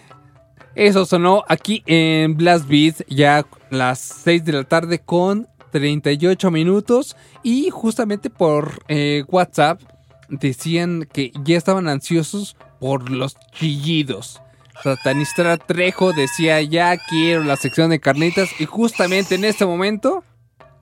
Eso 0.75 1.05
sonó 1.05 1.43
aquí 1.47 1.81
en 1.87 2.37
Blast 2.37 2.67
Beat 2.67 3.07
ya 3.09 3.45
las 3.71 3.99
6 3.99 4.45
de 4.45 4.51
la 4.53 4.63
tarde 4.63 4.99
con 4.99 5.47
38 5.71 6.51
minutos. 6.51 7.17
Y 7.41 7.69
justamente 7.71 8.29
por 8.29 8.83
eh, 8.87 9.23
WhatsApp 9.27 9.81
decían 10.29 11.07
que 11.11 11.31
ya 11.43 11.57
estaban 11.57 11.87
ansiosos 11.87 12.57
por 12.79 13.09
los 13.09 13.37
chillidos. 13.53 14.39
Satanista 14.83 15.57
Trejo 15.57 16.13
decía 16.13 16.61
ya 16.61 16.95
quiero 16.97 17.43
la 17.43 17.55
sección 17.55 17.89
de 17.89 17.99
carnitas. 17.99 18.49
Y 18.59 18.65
justamente 18.65 19.33
en 19.33 19.45
este 19.45 19.65
momento 19.65 20.23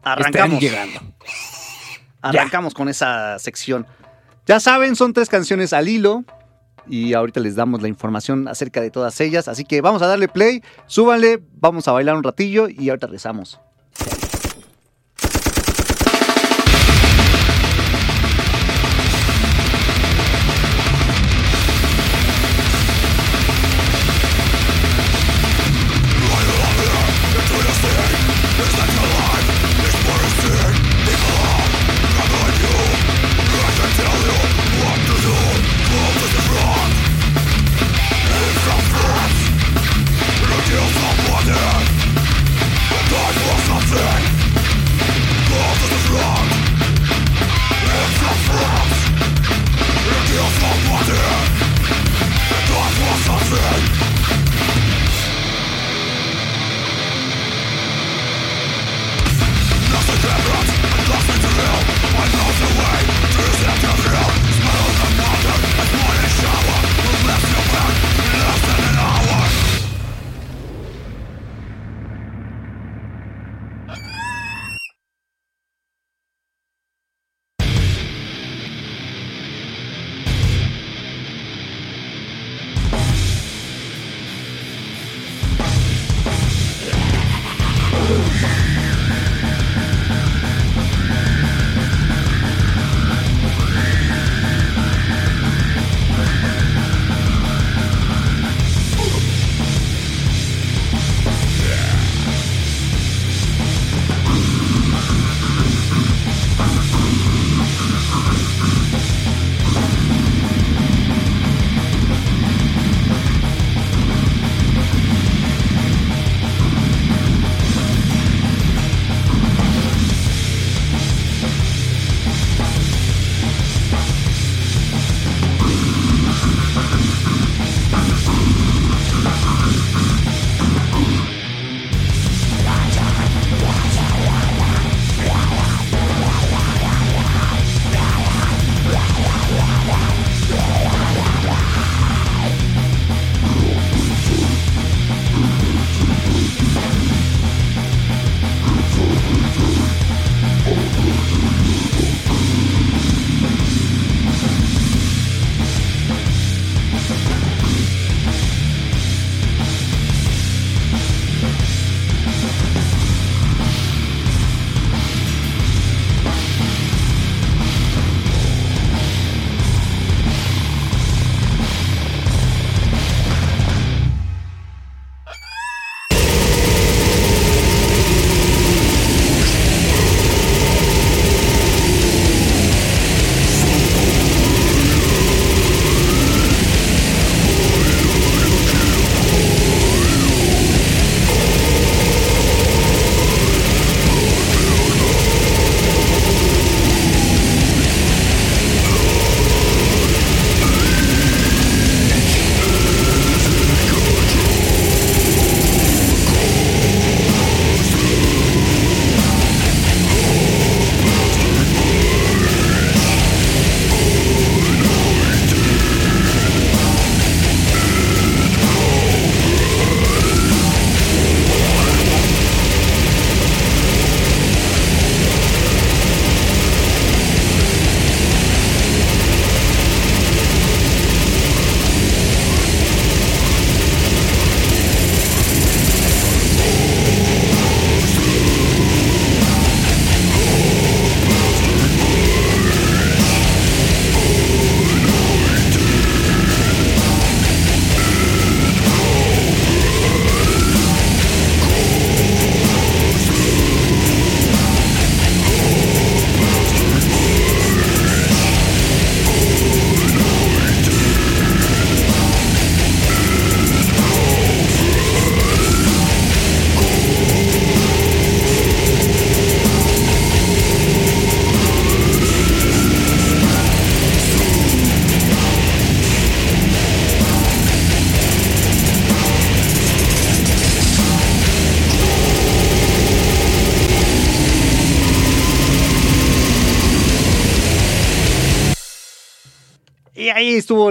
Arrancamos. 0.05 0.55
están 0.55 0.59
llegando. 0.59 0.99
Arrancamos 2.21 2.73
con 2.73 2.87
esa 2.89 3.37
sección. 3.39 3.85
Ya 4.45 4.59
saben, 4.59 4.95
son 4.95 5.13
tres 5.13 5.29
canciones 5.29 5.73
al 5.73 5.89
hilo. 5.89 6.23
Y 6.87 7.13
ahorita 7.13 7.39
les 7.39 7.55
damos 7.55 7.81
la 7.81 7.87
información 7.87 8.47
acerca 8.47 8.79
de 8.79 8.91
todas 8.91 9.19
ellas. 9.19 9.47
Así 9.47 9.65
que 9.65 9.81
vamos 9.81 10.03
a 10.03 10.07
darle 10.07 10.27
play, 10.27 10.61
súbanle, 10.85 11.41
vamos 11.53 11.87
a 11.87 11.91
bailar 11.91 12.15
un 12.15 12.23
ratillo 12.23 12.67
y 12.69 12.89
ahorita 12.89 13.07
rezamos. 13.07 13.59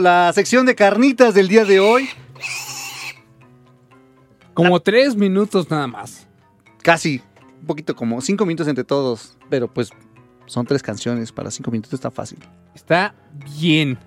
La 0.01 0.33
sección 0.33 0.67
de 0.67 0.75
carnitas 0.75 1.35
del 1.35 1.49
día 1.49 1.65
de 1.65 1.81
hoy. 1.81 2.09
Como 4.55 4.81
tres 4.81 5.17
minutos 5.17 5.71
nada 5.71 5.87
más. 5.87 6.27
Casi, 6.83 7.23
un 7.61 7.67
poquito 7.67 7.97
como 7.97 8.21
cinco 8.21 8.47
minutos 8.47 8.69
entre 8.69 8.85
todos, 8.85 9.37
pero 9.51 9.73
pues 9.73 9.91
son 10.47 10.67
tres 10.67 10.83
canciones, 10.83 11.33
para 11.33 11.51
cinco 11.51 11.71
minutos 11.71 11.93
está 11.93 12.11
fácil. 12.11 12.39
Está 12.75 13.15
bien. 13.59 13.99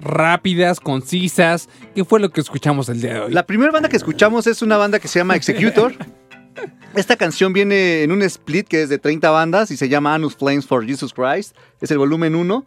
Rápidas, 0.00 0.80
concisas. 0.80 1.68
¿Qué 1.94 2.04
fue 2.04 2.18
lo 2.18 2.30
que 2.30 2.40
escuchamos 2.40 2.88
el 2.88 3.00
día 3.00 3.14
de 3.14 3.20
hoy? 3.20 3.32
La 3.32 3.46
primera 3.46 3.70
banda 3.70 3.88
que 3.88 3.96
escuchamos 3.96 4.46
es 4.46 4.62
una 4.62 4.76
banda 4.76 4.98
que 4.98 5.08
se 5.08 5.20
llama 5.20 5.36
Executor. 5.36 5.94
Esta 6.94 7.16
canción 7.16 7.52
viene 7.52 8.02
en 8.02 8.12
un 8.12 8.22
split 8.22 8.68
que 8.68 8.82
es 8.82 8.88
de 8.88 8.98
30 8.98 9.30
bandas 9.30 9.70
y 9.70 9.76
se 9.76 9.88
llama 9.88 10.14
Anus 10.14 10.36
Flames 10.36 10.66
for 10.66 10.84
Jesus 10.84 11.12
Christ. 11.12 11.56
Es 11.80 11.90
el 11.90 11.98
volumen 11.98 12.34
1. 12.34 12.64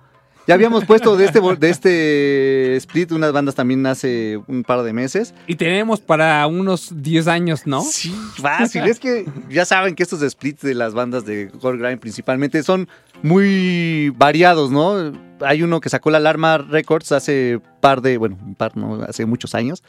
Ya 0.48 0.54
habíamos 0.54 0.86
puesto 0.86 1.18
de 1.18 1.26
este, 1.26 1.42
de 1.42 1.70
este 1.70 2.76
split 2.78 3.12
unas 3.12 3.34
bandas 3.34 3.54
también 3.54 3.86
hace 3.86 4.40
un 4.48 4.64
par 4.64 4.82
de 4.84 4.94
meses. 4.94 5.34
Y 5.46 5.56
tenemos 5.56 6.00
para 6.00 6.48
unos 6.48 6.90
10 7.04 7.28
años, 7.28 7.68
¿no? 7.68 7.82
Sí, 7.82 8.16
fácil. 8.38 8.84
es 8.84 8.98
que 8.98 9.26
ya 9.50 9.66
saben 9.66 9.94
que 9.94 10.04
estos 10.04 10.22
splits 10.22 10.62
de 10.62 10.74
las 10.74 10.94
bandas 10.94 11.26
de 11.26 11.50
Core 11.60 11.78
Grind 11.78 12.00
principalmente 12.00 12.64
son 12.64 12.88
muy 13.22 14.14
variados, 14.16 14.72
¿no? 14.72 15.12
Hay 15.42 15.64
uno 15.64 15.82
que 15.82 15.90
sacó 15.90 16.12
la 16.12 16.18
Alarma 16.20 16.58
Records 16.60 17.12
hace 17.12 17.60
par 17.82 18.02
de, 18.02 18.18
bueno, 18.18 18.38
un 18.42 18.56
par, 18.56 18.78
¿no? 18.78 19.04
Hace 19.04 19.26
muchos 19.26 19.54
años, 19.54 19.84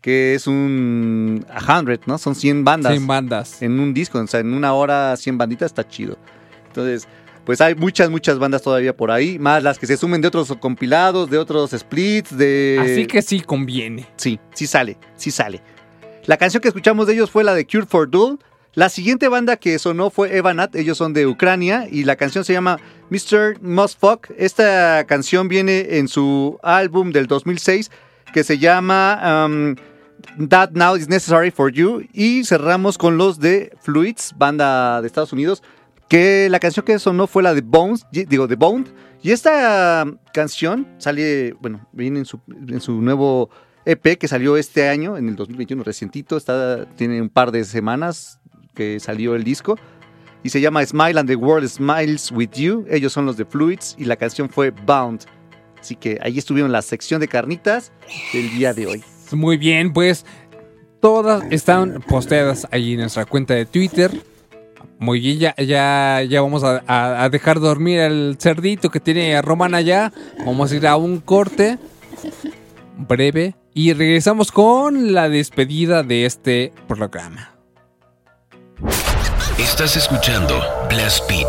que 0.00 0.34
es 0.34 0.48
un 0.48 1.46
100, 1.56 2.00
¿no? 2.06 2.18
Son 2.18 2.34
100 2.34 2.64
bandas. 2.64 2.92
100 2.92 3.06
bandas. 3.06 3.62
En 3.62 3.78
un 3.78 3.94
disco, 3.94 4.18
o 4.18 4.26
sea, 4.26 4.40
en 4.40 4.54
una 4.54 4.72
hora 4.72 5.16
100 5.16 5.38
banditas 5.38 5.66
está 5.66 5.86
chido. 5.86 6.18
Entonces, 6.66 7.06
pues 7.50 7.60
hay 7.60 7.74
muchas, 7.74 8.10
muchas 8.10 8.38
bandas 8.38 8.62
todavía 8.62 8.96
por 8.96 9.10
ahí, 9.10 9.36
más 9.36 9.64
las 9.64 9.76
que 9.76 9.84
se 9.84 9.96
sumen 9.96 10.20
de 10.20 10.28
otros 10.28 10.54
compilados, 10.60 11.28
de 11.30 11.36
otros 11.36 11.72
splits, 11.72 12.38
de... 12.38 12.78
Así 12.80 13.06
que 13.08 13.22
sí 13.22 13.40
conviene. 13.40 14.06
Sí, 14.14 14.38
sí 14.54 14.68
sale, 14.68 14.98
sí 15.16 15.32
sale. 15.32 15.60
La 16.26 16.36
canción 16.36 16.60
que 16.60 16.68
escuchamos 16.68 17.08
de 17.08 17.14
ellos 17.14 17.28
fue 17.28 17.42
la 17.42 17.52
de 17.52 17.66
Cure 17.66 17.86
for 17.86 18.08
Duel. 18.08 18.38
La 18.74 18.88
siguiente 18.88 19.26
banda 19.26 19.56
que 19.56 19.80
sonó 19.80 20.10
fue 20.10 20.36
Evanat, 20.36 20.76
ellos 20.76 20.96
son 20.96 21.12
de 21.12 21.26
Ucrania 21.26 21.88
y 21.90 22.04
la 22.04 22.14
canción 22.14 22.44
se 22.44 22.52
llama 22.52 22.78
Mr. 23.10 23.60
Mustfuck. 23.60 24.30
Esta 24.38 25.04
canción 25.08 25.48
viene 25.48 25.98
en 25.98 26.06
su 26.06 26.56
álbum 26.62 27.10
del 27.10 27.26
2006 27.26 27.90
que 28.32 28.44
se 28.44 28.58
llama 28.58 29.48
um, 29.48 29.74
That 30.48 30.70
Now 30.74 30.94
Is 30.94 31.08
Necessary 31.08 31.50
for 31.50 31.72
You 31.72 32.06
y 32.12 32.44
cerramos 32.44 32.96
con 32.96 33.18
los 33.18 33.40
de 33.40 33.72
Fluids, 33.80 34.34
banda 34.36 35.00
de 35.00 35.08
Estados 35.08 35.32
Unidos, 35.32 35.64
que 36.10 36.48
la 36.50 36.58
canción 36.58 36.84
que 36.84 36.98
sonó 36.98 37.28
fue 37.28 37.40
la 37.40 37.54
de 37.54 37.60
Bones, 37.60 38.04
digo, 38.10 38.48
de 38.48 38.56
Bone. 38.56 38.86
Y 39.22 39.30
esta 39.30 40.04
canción 40.34 40.88
sale, 40.98 41.54
bueno, 41.60 41.86
viene 41.92 42.18
en 42.18 42.24
su, 42.24 42.40
en 42.48 42.80
su 42.80 43.00
nuevo 43.00 43.48
EP 43.84 44.18
que 44.18 44.26
salió 44.26 44.56
este 44.56 44.88
año, 44.88 45.16
en 45.16 45.28
el 45.28 45.36
2021, 45.36 45.84
recientito, 45.84 46.36
está, 46.36 46.84
tiene 46.96 47.22
un 47.22 47.28
par 47.28 47.52
de 47.52 47.62
semanas 47.64 48.40
que 48.74 48.98
salió 48.98 49.36
el 49.36 49.44
disco. 49.44 49.78
Y 50.42 50.48
se 50.48 50.60
llama 50.60 50.84
Smile 50.84 51.20
and 51.20 51.28
the 51.28 51.36
World 51.36 51.68
Smiles 51.68 52.32
With 52.32 52.50
You. 52.54 52.86
Ellos 52.90 53.12
son 53.12 53.24
los 53.24 53.36
de 53.36 53.44
Fluids 53.44 53.94
y 53.96 54.04
la 54.04 54.16
canción 54.16 54.48
fue 54.48 54.70
Bound. 54.70 55.26
Así 55.78 55.94
que 55.94 56.18
ahí 56.22 56.38
estuvieron 56.38 56.72
la 56.72 56.82
sección 56.82 57.20
de 57.20 57.28
carnitas 57.28 57.92
del 58.32 58.50
día 58.50 58.74
de 58.74 58.88
hoy. 58.88 59.04
Muy 59.30 59.58
bien, 59.58 59.92
pues 59.92 60.26
todas 61.00 61.44
están 61.52 62.02
posteadas 62.08 62.66
ahí 62.72 62.94
en 62.94 63.00
nuestra 63.00 63.26
cuenta 63.26 63.54
de 63.54 63.64
Twitter. 63.64 64.10
Muy 65.00 65.18
bien, 65.18 65.38
ya, 65.38 65.54
ya, 65.56 66.22
ya 66.28 66.42
vamos 66.42 66.62
a, 66.62 66.82
a- 66.86 67.24
a 67.24 67.28
dejar 67.30 67.58
dormir 67.58 68.00
al 68.00 68.36
cerdito 68.38 68.90
que 68.90 69.00
tiene 69.00 69.40
Román 69.42 69.74
allá. 69.74 70.12
Vamos 70.44 70.70
a 70.70 70.76
ir 70.76 70.86
a 70.86 70.96
un 70.96 71.20
corte 71.20 71.78
breve 72.96 73.54
y 73.72 73.94
regresamos 73.94 74.52
con 74.52 75.14
la 75.14 75.28
despedida 75.30 76.02
de 76.02 76.26
este 76.26 76.72
programa. 76.86 77.54
Estás 79.58 79.96
escuchando 79.96 80.60
Blast 80.90 81.26
Beat. 81.28 81.48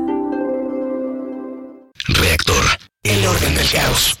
Reactor. 2.13 2.63
El 3.03 3.25
orden 3.25 3.55
del 3.55 3.69
caos. 3.69 4.20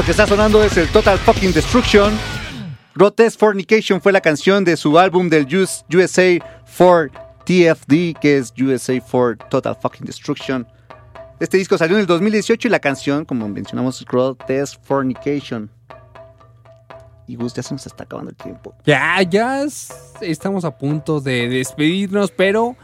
Eso 0.00 0.06
que 0.06 0.12
está 0.12 0.26
sonando 0.26 0.62
es 0.64 0.74
el 0.78 0.88
Total 0.88 1.18
Fucking 1.18 1.52
Destruction. 1.52 2.10
Grotesque 2.94 3.38
Fornication 3.38 4.00
fue 4.00 4.12
la 4.12 4.22
canción 4.22 4.64
de 4.64 4.74
su 4.78 4.98
álbum 4.98 5.28
del 5.28 5.44
US- 5.54 5.84
USA 5.94 6.38
for 6.64 7.10
TFD, 7.44 8.14
que 8.18 8.38
es 8.38 8.50
USA 8.58 8.98
for 9.02 9.36
Total 9.50 9.76
Fucking 9.78 10.06
Destruction. 10.06 10.66
Este 11.38 11.58
disco 11.58 11.76
salió 11.76 11.96
en 11.96 12.00
el 12.00 12.06
2018 12.06 12.68
y 12.68 12.70
la 12.70 12.78
canción, 12.78 13.26
como 13.26 13.46
mencionamos, 13.46 14.00
es 14.00 14.06
Grotesque 14.06 14.78
Fornication. 14.82 15.70
Y 17.26 17.36
Gus, 17.36 17.52
ya 17.52 17.62
se 17.62 17.74
nos 17.74 17.84
está 17.84 18.04
acabando 18.04 18.30
el 18.30 18.36
tiempo. 18.36 18.74
Ya, 18.86 19.20
ya 19.20 19.60
es- 19.64 19.92
estamos 20.22 20.64
a 20.64 20.70
punto 20.78 21.20
de 21.20 21.46
despedirnos, 21.50 22.30
pero 22.30 22.74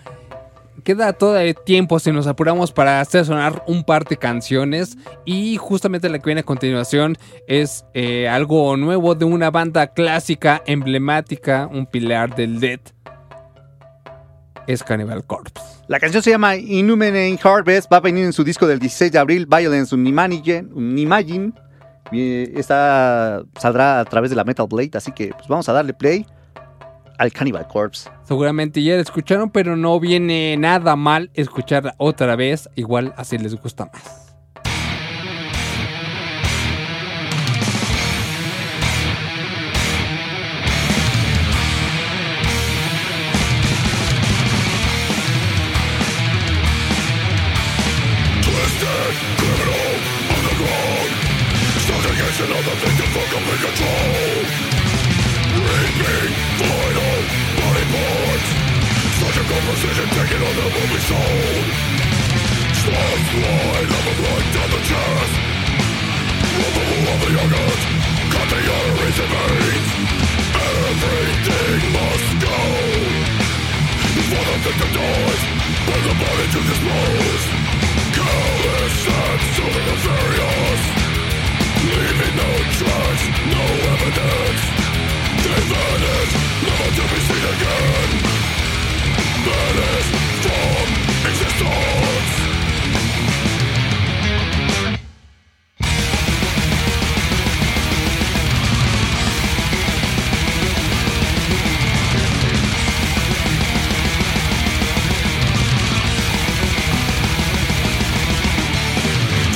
queda 0.84 1.12
todavía 1.12 1.54
tiempo 1.54 1.98
si 1.98 2.12
nos 2.12 2.26
apuramos 2.26 2.72
para 2.72 3.00
hacer 3.00 3.24
sonar 3.24 3.62
un 3.66 3.84
par 3.84 4.04
de 4.04 4.16
canciones. 4.16 4.96
Y 5.24 5.56
justamente 5.56 6.08
la 6.08 6.18
que 6.18 6.26
viene 6.26 6.40
a 6.40 6.44
continuación 6.44 7.16
es 7.46 7.84
eh, 7.94 8.28
algo 8.28 8.76
nuevo 8.76 9.14
de 9.14 9.24
una 9.24 9.50
banda 9.50 9.88
clásica, 9.88 10.62
emblemática, 10.66 11.68
un 11.72 11.86
pilar 11.86 12.34
del 12.34 12.60
Dead. 12.60 12.80
Es 14.66 14.82
Cannibal 14.82 15.24
Corpse. 15.24 15.54
La 15.88 16.00
canción 16.00 16.22
se 16.22 16.30
llama 16.30 16.56
Inhuman 16.56 17.38
Harvest, 17.42 17.92
va 17.92 17.98
a 17.98 18.00
venir 18.00 18.24
en 18.24 18.32
su 18.32 18.42
disco 18.42 18.66
del 18.66 18.80
16 18.80 19.12
de 19.12 19.18
abril, 19.18 19.46
Violence. 19.46 19.94
Unimagined. 19.94 21.52
Y 22.10 22.58
Esta 22.58 23.42
saldrá 23.58 24.00
a 24.00 24.04
través 24.04 24.30
de 24.30 24.36
la 24.36 24.44
Metal 24.44 24.66
Blade, 24.68 24.90
así 24.94 25.12
que 25.12 25.28
pues 25.28 25.46
vamos 25.48 25.68
a 25.68 25.72
darle 25.72 25.92
play 25.94 26.26
al 27.18 27.32
Cannibal 27.32 27.66
Corpse. 27.68 28.10
Seguramente 28.24 28.82
ya 28.82 28.96
la 28.96 29.02
escucharon, 29.02 29.50
pero 29.50 29.76
no 29.76 29.98
viene 30.00 30.56
nada 30.56 30.96
mal 30.96 31.30
escucharla 31.34 31.94
otra 31.98 32.36
vez. 32.36 32.68
Igual 32.74 33.14
así 33.16 33.38
les 33.38 33.54
gusta 33.54 33.90
más. 33.92 34.26
Precision 59.46 60.08
taken 60.10 60.42
on 60.42 60.54
the 60.58 60.66
movie 60.74 61.02
soul 61.06 61.38
Slow 62.82 63.14
line 63.46 63.90
of 63.94 64.04
a 64.10 64.14
blood 64.18 64.44
down 64.50 64.68
the 64.74 64.82
chest 64.82 65.34
Removal 66.50 67.06
of 67.14 67.18
the 67.22 67.32
organs 67.46 67.82
Cut 68.34 68.46
the 68.50 68.58
arteries 68.58 69.18
and 69.22 69.30
veins 69.30 69.90
Everything 70.50 71.82
must 71.94 72.30
go. 72.42 72.58
Before 74.18 74.44
the 74.50 74.56
victim 74.66 74.90
dies 74.98 75.42
Bring 75.86 76.04
the 76.10 76.16
body 76.26 76.46
to 76.50 76.60
dispose 76.66 77.44
Callous 78.18 78.98
and 79.06 79.40
super 79.54 79.82
nefarious 79.86 80.82
Leaving 81.86 82.34
no 82.34 82.50
trace, 82.82 83.24
no 83.54 83.62
evidence. 83.94 84.62
They 85.38 85.60
vanish, 85.70 86.32
never 86.66 86.90
to 86.98 87.04
be 87.14 87.18
seen 87.30 87.44
again 87.54 88.35
Vanish 89.46 90.08
from 90.42 90.86
existence 91.30 92.30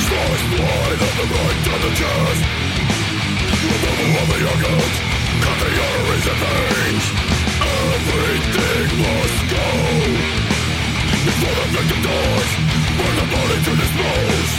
Slice 0.07 0.45
blood 0.55 0.99
of 1.01 1.13
the 1.19 1.25
right 1.35 1.59
to 1.65 1.73
the 1.83 1.91
chest 1.99 2.41
Removal 3.67 4.21
of 4.21 4.27
the 4.31 4.39
organs 4.51 4.95
Cut 5.43 5.57
the 5.59 5.71
arteries 5.83 6.27
and 6.27 6.39
veins 6.39 7.50
Everything 7.81 8.87
must 9.01 9.41
go 9.49 9.67
Before 11.25 11.55
the 11.57 11.67
victim 11.73 12.01
dies 12.05 12.51
Burn 12.97 13.15
the 13.17 13.27
body 13.33 13.57
to 13.65 13.73
dispose 13.81 14.51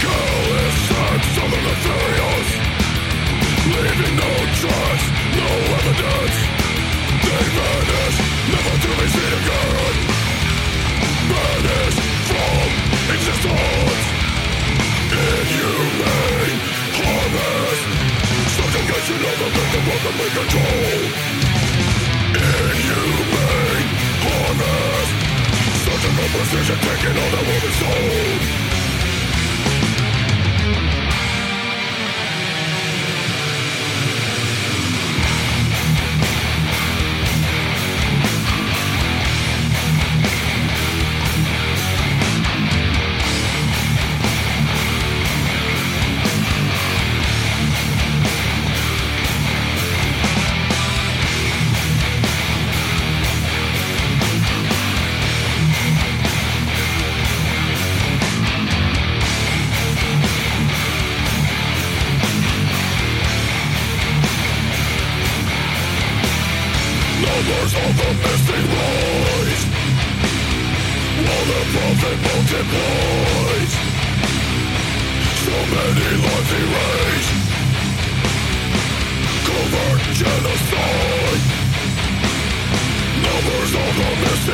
Callous 0.00 0.78
and 1.04 1.22
southern 1.36 1.64
nefarious 1.68 2.50
Leaving 3.72 4.14
no 4.16 4.32
trace, 4.60 5.06
no 5.36 5.48
evidence 5.76 6.36
They 7.26 7.44
vanish, 7.56 8.16
never 8.52 8.74
to 8.84 8.90
be 9.00 9.06
seen 9.14 9.32
again 9.40 9.96
Vanish 11.28 11.98
from 12.28 12.68
existence 13.14 14.06
Inhumane 15.12 16.60
harvest 17.04 17.84
Subjugation 18.56 19.18
of 19.28 19.36
the 19.44 19.48
victim 19.56 19.82
for 19.84 19.98
complete 20.08 20.34
control 20.40 21.45
Inhuman 22.36 23.84
harvest, 24.24 25.12
Such 25.88 26.04
an 26.08 26.16
opposition 26.24 26.76
taking 26.84 27.16
all 27.16 27.32
a 27.32 27.42
woman's 27.48 27.76
soul 27.80 28.65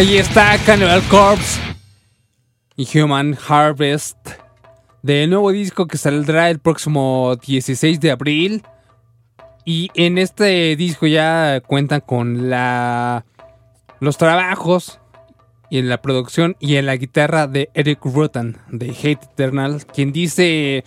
Ahí 0.00 0.16
está 0.16 0.56
Cannibal 0.64 1.02
Corpse 1.10 1.60
y 2.74 2.98
Human 2.98 3.36
Harvest 3.46 4.16
del 5.02 5.28
nuevo 5.28 5.52
disco 5.52 5.86
que 5.86 5.98
saldrá 5.98 6.48
el 6.48 6.58
próximo 6.58 7.36
16 7.36 8.00
de 8.00 8.10
abril. 8.10 8.62
Y 9.66 9.90
en 9.94 10.16
este 10.16 10.74
disco 10.76 11.06
ya 11.06 11.60
cuentan 11.66 12.00
con 12.00 12.48
la 12.48 13.26
los 14.00 14.16
trabajos 14.16 15.00
y 15.68 15.76
en 15.76 15.90
la 15.90 16.00
producción 16.00 16.56
y 16.60 16.76
en 16.76 16.86
la 16.86 16.96
guitarra 16.96 17.46
de 17.46 17.68
Eric 17.74 18.02
Rutan 18.02 18.56
de 18.70 18.92
Hate 18.92 19.24
Eternal, 19.24 19.84
quien 19.84 20.12
dice 20.12 20.82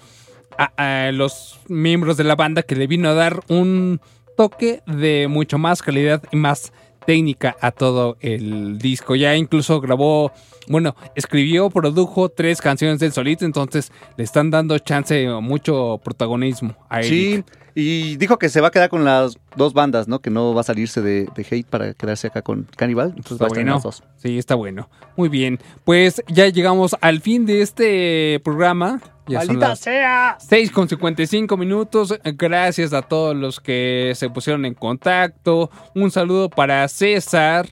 a, 0.58 1.06
a 1.06 1.12
los 1.12 1.60
miembros 1.68 2.18
de 2.18 2.24
la 2.24 2.36
banda 2.36 2.64
que 2.64 2.76
le 2.76 2.88
vino 2.88 3.10
a 3.10 3.14
dar 3.14 3.42
un 3.48 4.02
toque 4.36 4.82
de 4.88 5.28
mucho 5.30 5.60
más 5.60 5.84
calidad 5.84 6.24
y 6.32 6.36
más 6.36 6.74
técnica 7.06 7.56
a 7.62 7.72
todo 7.72 8.18
el 8.22 8.78
disco. 8.78 9.16
Ya 9.16 9.36
incluso 9.36 9.82
grabó, 9.82 10.32
bueno, 10.68 10.96
escribió, 11.16 11.70
produjo 11.70 12.30
tres 12.30 12.62
canciones 12.62 13.00
del 13.00 13.12
solito, 13.12 13.46
entonces 13.46 13.92
le 14.18 14.24
están 14.24 14.52
dando 14.52 14.78
chance, 14.80 15.28
mucho 15.42 16.00
protagonismo 16.04 16.76
a 16.90 17.00
Eric. 17.02 17.10
Sí, 17.10 17.44
y 17.76 18.18
dijo 18.18 18.38
que 18.38 18.50
se 18.50 18.62
va 18.62 18.68
a 18.68 18.72
quedar 18.72 18.90
con 18.90 19.04
las 19.04 19.38
dos 19.56 19.74
bandas, 19.74 20.08
¿no? 20.08 20.20
Que 20.20 20.30
no 20.30 20.54
va 20.54 20.62
a 20.62 20.64
salirse 20.64 21.02
de, 21.02 21.28
de 21.36 21.42
Hate 21.50 21.66
para 21.66 21.94
quedarse 21.94 22.28
acá 22.28 22.42
con 22.44 22.68
Cannibal. 22.76 23.14
Entonces 23.16 23.42
va 23.42 23.46
a 23.46 23.48
Está 23.48 23.60
estar 23.60 23.60
en 23.60 23.66
bueno. 23.66 23.76
las 23.76 23.84
dos. 23.84 24.04
Sí, 24.18 24.38
está 24.38 24.56
bueno. 24.56 24.90
Muy 25.18 25.30
bien. 25.30 25.60
Pues 25.84 26.22
ya 26.28 26.48
llegamos 26.50 26.96
al 27.02 27.22
fin 27.22 27.46
de 27.46 27.62
este 27.62 28.40
programa. 28.44 29.02
Ya 29.28 29.40
¡Maldita 29.40 29.76
sea! 29.76 30.38
6 30.40 30.72
con 30.72 30.90
55 30.90 31.56
minutos. 31.56 32.20
Gracias 32.24 32.94
a 32.94 33.02
todos 33.02 33.36
los 33.36 33.60
que 33.60 34.12
se 34.16 34.30
pusieron 34.30 34.66
en 34.66 34.74
contacto. 34.74 35.70
Un 35.96 36.12
saludo 36.12 36.50
para 36.50 36.86
César, 36.90 37.68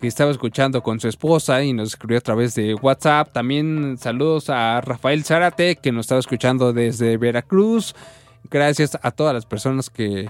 que 0.00 0.08
estaba 0.08 0.30
escuchando 0.30 0.82
con 0.82 0.98
su 0.98 1.08
esposa 1.08 1.62
y 1.62 1.72
nos 1.72 1.90
escribió 1.90 2.18
a 2.18 2.22
través 2.22 2.54
de 2.54 2.74
WhatsApp. 2.74 3.32
También 3.32 3.96
saludos 3.98 4.50
a 4.50 4.80
Rafael 4.80 5.24
Zárate, 5.24 5.76
que 5.76 5.92
nos 5.92 6.06
estaba 6.06 6.20
escuchando 6.20 6.72
desde 6.72 7.16
Veracruz. 7.16 7.94
Gracias 8.50 8.98
a 9.00 9.10
todas 9.12 9.34
las 9.34 9.46
personas 9.46 9.90
que 9.90 10.28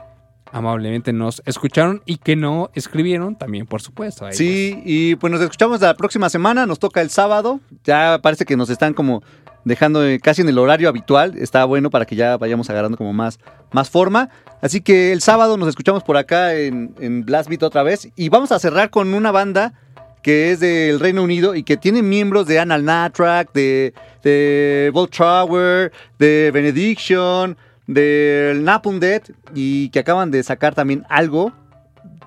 amablemente 0.53 1.13
nos 1.13 1.43
escucharon 1.47 2.03
y 2.05 2.17
que 2.19 2.37
no 2.37 2.71
escribieron 2.75 3.37
también, 3.37 3.67
por 3.67 3.83
supuesto. 3.83 4.27
Sí, 4.33 4.83
y 4.85 5.17
pues 5.17 5.31
nos 5.31 5.41
escuchamos 5.41 5.81
la 5.81 5.95
próxima 5.95 6.29
semana, 6.29 6.67
nos 6.67 6.79
toca 6.79 7.01
el 7.01 7.11
sábado. 7.11 7.61
Ya 7.85 8.19
parece 8.23 8.45
que 8.45 8.57
nos 8.57 8.71
están 8.71 8.95
como 8.95 9.23
dejando 9.69 10.05
eh, 10.05 10.19
casi 10.19 10.43
en 10.43 10.49
el 10.49 10.59
horario 10.59 10.89
habitual. 10.89 11.37
Está 11.39 11.65
bueno 11.65 11.91
para 11.91 12.05
que 12.05 12.17
ya 12.17 12.37
vayamos 12.37 12.69
agarrando 12.71 12.99
como 12.99 13.13
más, 13.13 13.39
más 13.71 13.91
forma. 13.91 14.31
Así 14.61 14.81
que 14.81 15.13
el 15.13 15.21
sábado 15.21 15.57
nos 15.57 15.69
escuchamos 15.69 16.03
por 16.03 16.17
acá 16.17 16.55
en, 16.55 17.25
Blast 17.25 17.49
Beat 17.49 17.63
otra 17.63 17.83
vez. 17.83 18.09
Y 18.17 18.29
vamos 18.29 18.51
a 18.51 18.59
cerrar 18.59 18.91
con 18.91 19.15
una 19.15 19.31
banda 19.31 19.75
que 20.23 20.51
es 20.51 20.61
del 20.61 20.99
Reino 20.99 21.23
Unido 21.23 21.55
y 21.55 21.63
que 21.63 21.77
tiene 21.77 22.03
miembros 22.03 22.47
de 22.47 22.59
Anal 22.59 22.85
Natrak, 22.85 23.53
de, 23.53 23.95
de 24.25 24.91
Bolt 24.93 25.17
Tower, 25.17 25.93
de 26.19 26.51
Benediction, 26.53 27.57
del 27.87 28.65
Napundet 28.65 29.33
y 29.55 29.89
que 29.91 30.01
acaban 30.01 30.31
de 30.31 30.43
sacar 30.43 30.75
también 30.75 31.05
algo 31.09 31.53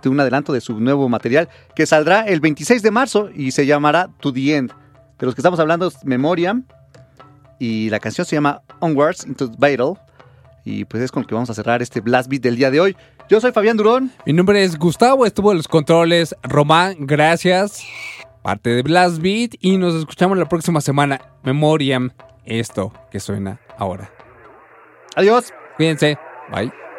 de 0.02 0.10
un 0.10 0.20
adelanto 0.20 0.54
de 0.54 0.62
su 0.62 0.80
nuevo 0.80 1.08
material 1.10 1.50
que 1.76 1.86
saldrá 1.86 2.22
el 2.22 2.40
26 2.40 2.82
de 2.82 2.92
marzo 2.92 3.30
y 3.34 3.52
se 3.52 3.66
llamará 3.66 4.10
To 4.20 4.34
the 4.34 4.56
End. 4.56 4.72
De 5.20 5.26
los 5.26 5.36
que 5.36 5.42
estamos 5.42 5.60
hablando 5.60 5.88
es 5.88 6.04
Memoriam 6.04 6.66
y 7.62 7.92
la 7.92 8.00
canción 8.00 8.26
se 8.26 8.36
llama 8.36 8.64
Onwards 8.80 9.24
into 9.28 9.48
Battle 9.56 9.94
y 10.66 10.84
pues 10.86 11.04
es 11.04 11.12
con 11.12 11.22
lo 11.22 11.28
que 11.28 11.36
vamos 11.36 11.52
a 11.52 11.54
cerrar 11.54 11.84
este 11.84 12.02
Blast 12.02 12.28
Beat 12.28 12.42
del 12.42 12.56
día 12.56 12.72
de 12.72 12.80
hoy. 12.80 12.98
Yo 13.30 13.40
soy 13.40 13.52
Fabián 13.52 13.78
Durón. 13.78 14.12
Mi 14.26 14.34
nombre 14.34 14.64
es 14.64 14.80
Gustavo, 14.80 15.28
estuvo 15.28 15.52
en 15.52 15.58
los 15.58 15.68
controles. 15.68 16.36
Román, 16.42 16.96
gracias. 17.02 17.84
Parte 18.42 18.72
de 18.72 18.82
Blast 18.82 19.20
Beat 19.22 19.52
y 19.60 19.78
nos 19.78 19.94
escuchamos 19.94 20.40
la 20.40 20.50
próxima 20.50 20.82
semana. 20.82 21.22
Memoriam, 21.44 22.10
esto 22.46 22.92
que 23.12 23.20
suena 23.20 23.60
ahora. 23.78 24.10
Adiós. 25.16 25.54
Cuídense. 25.78 26.18
Bye. 26.52 26.91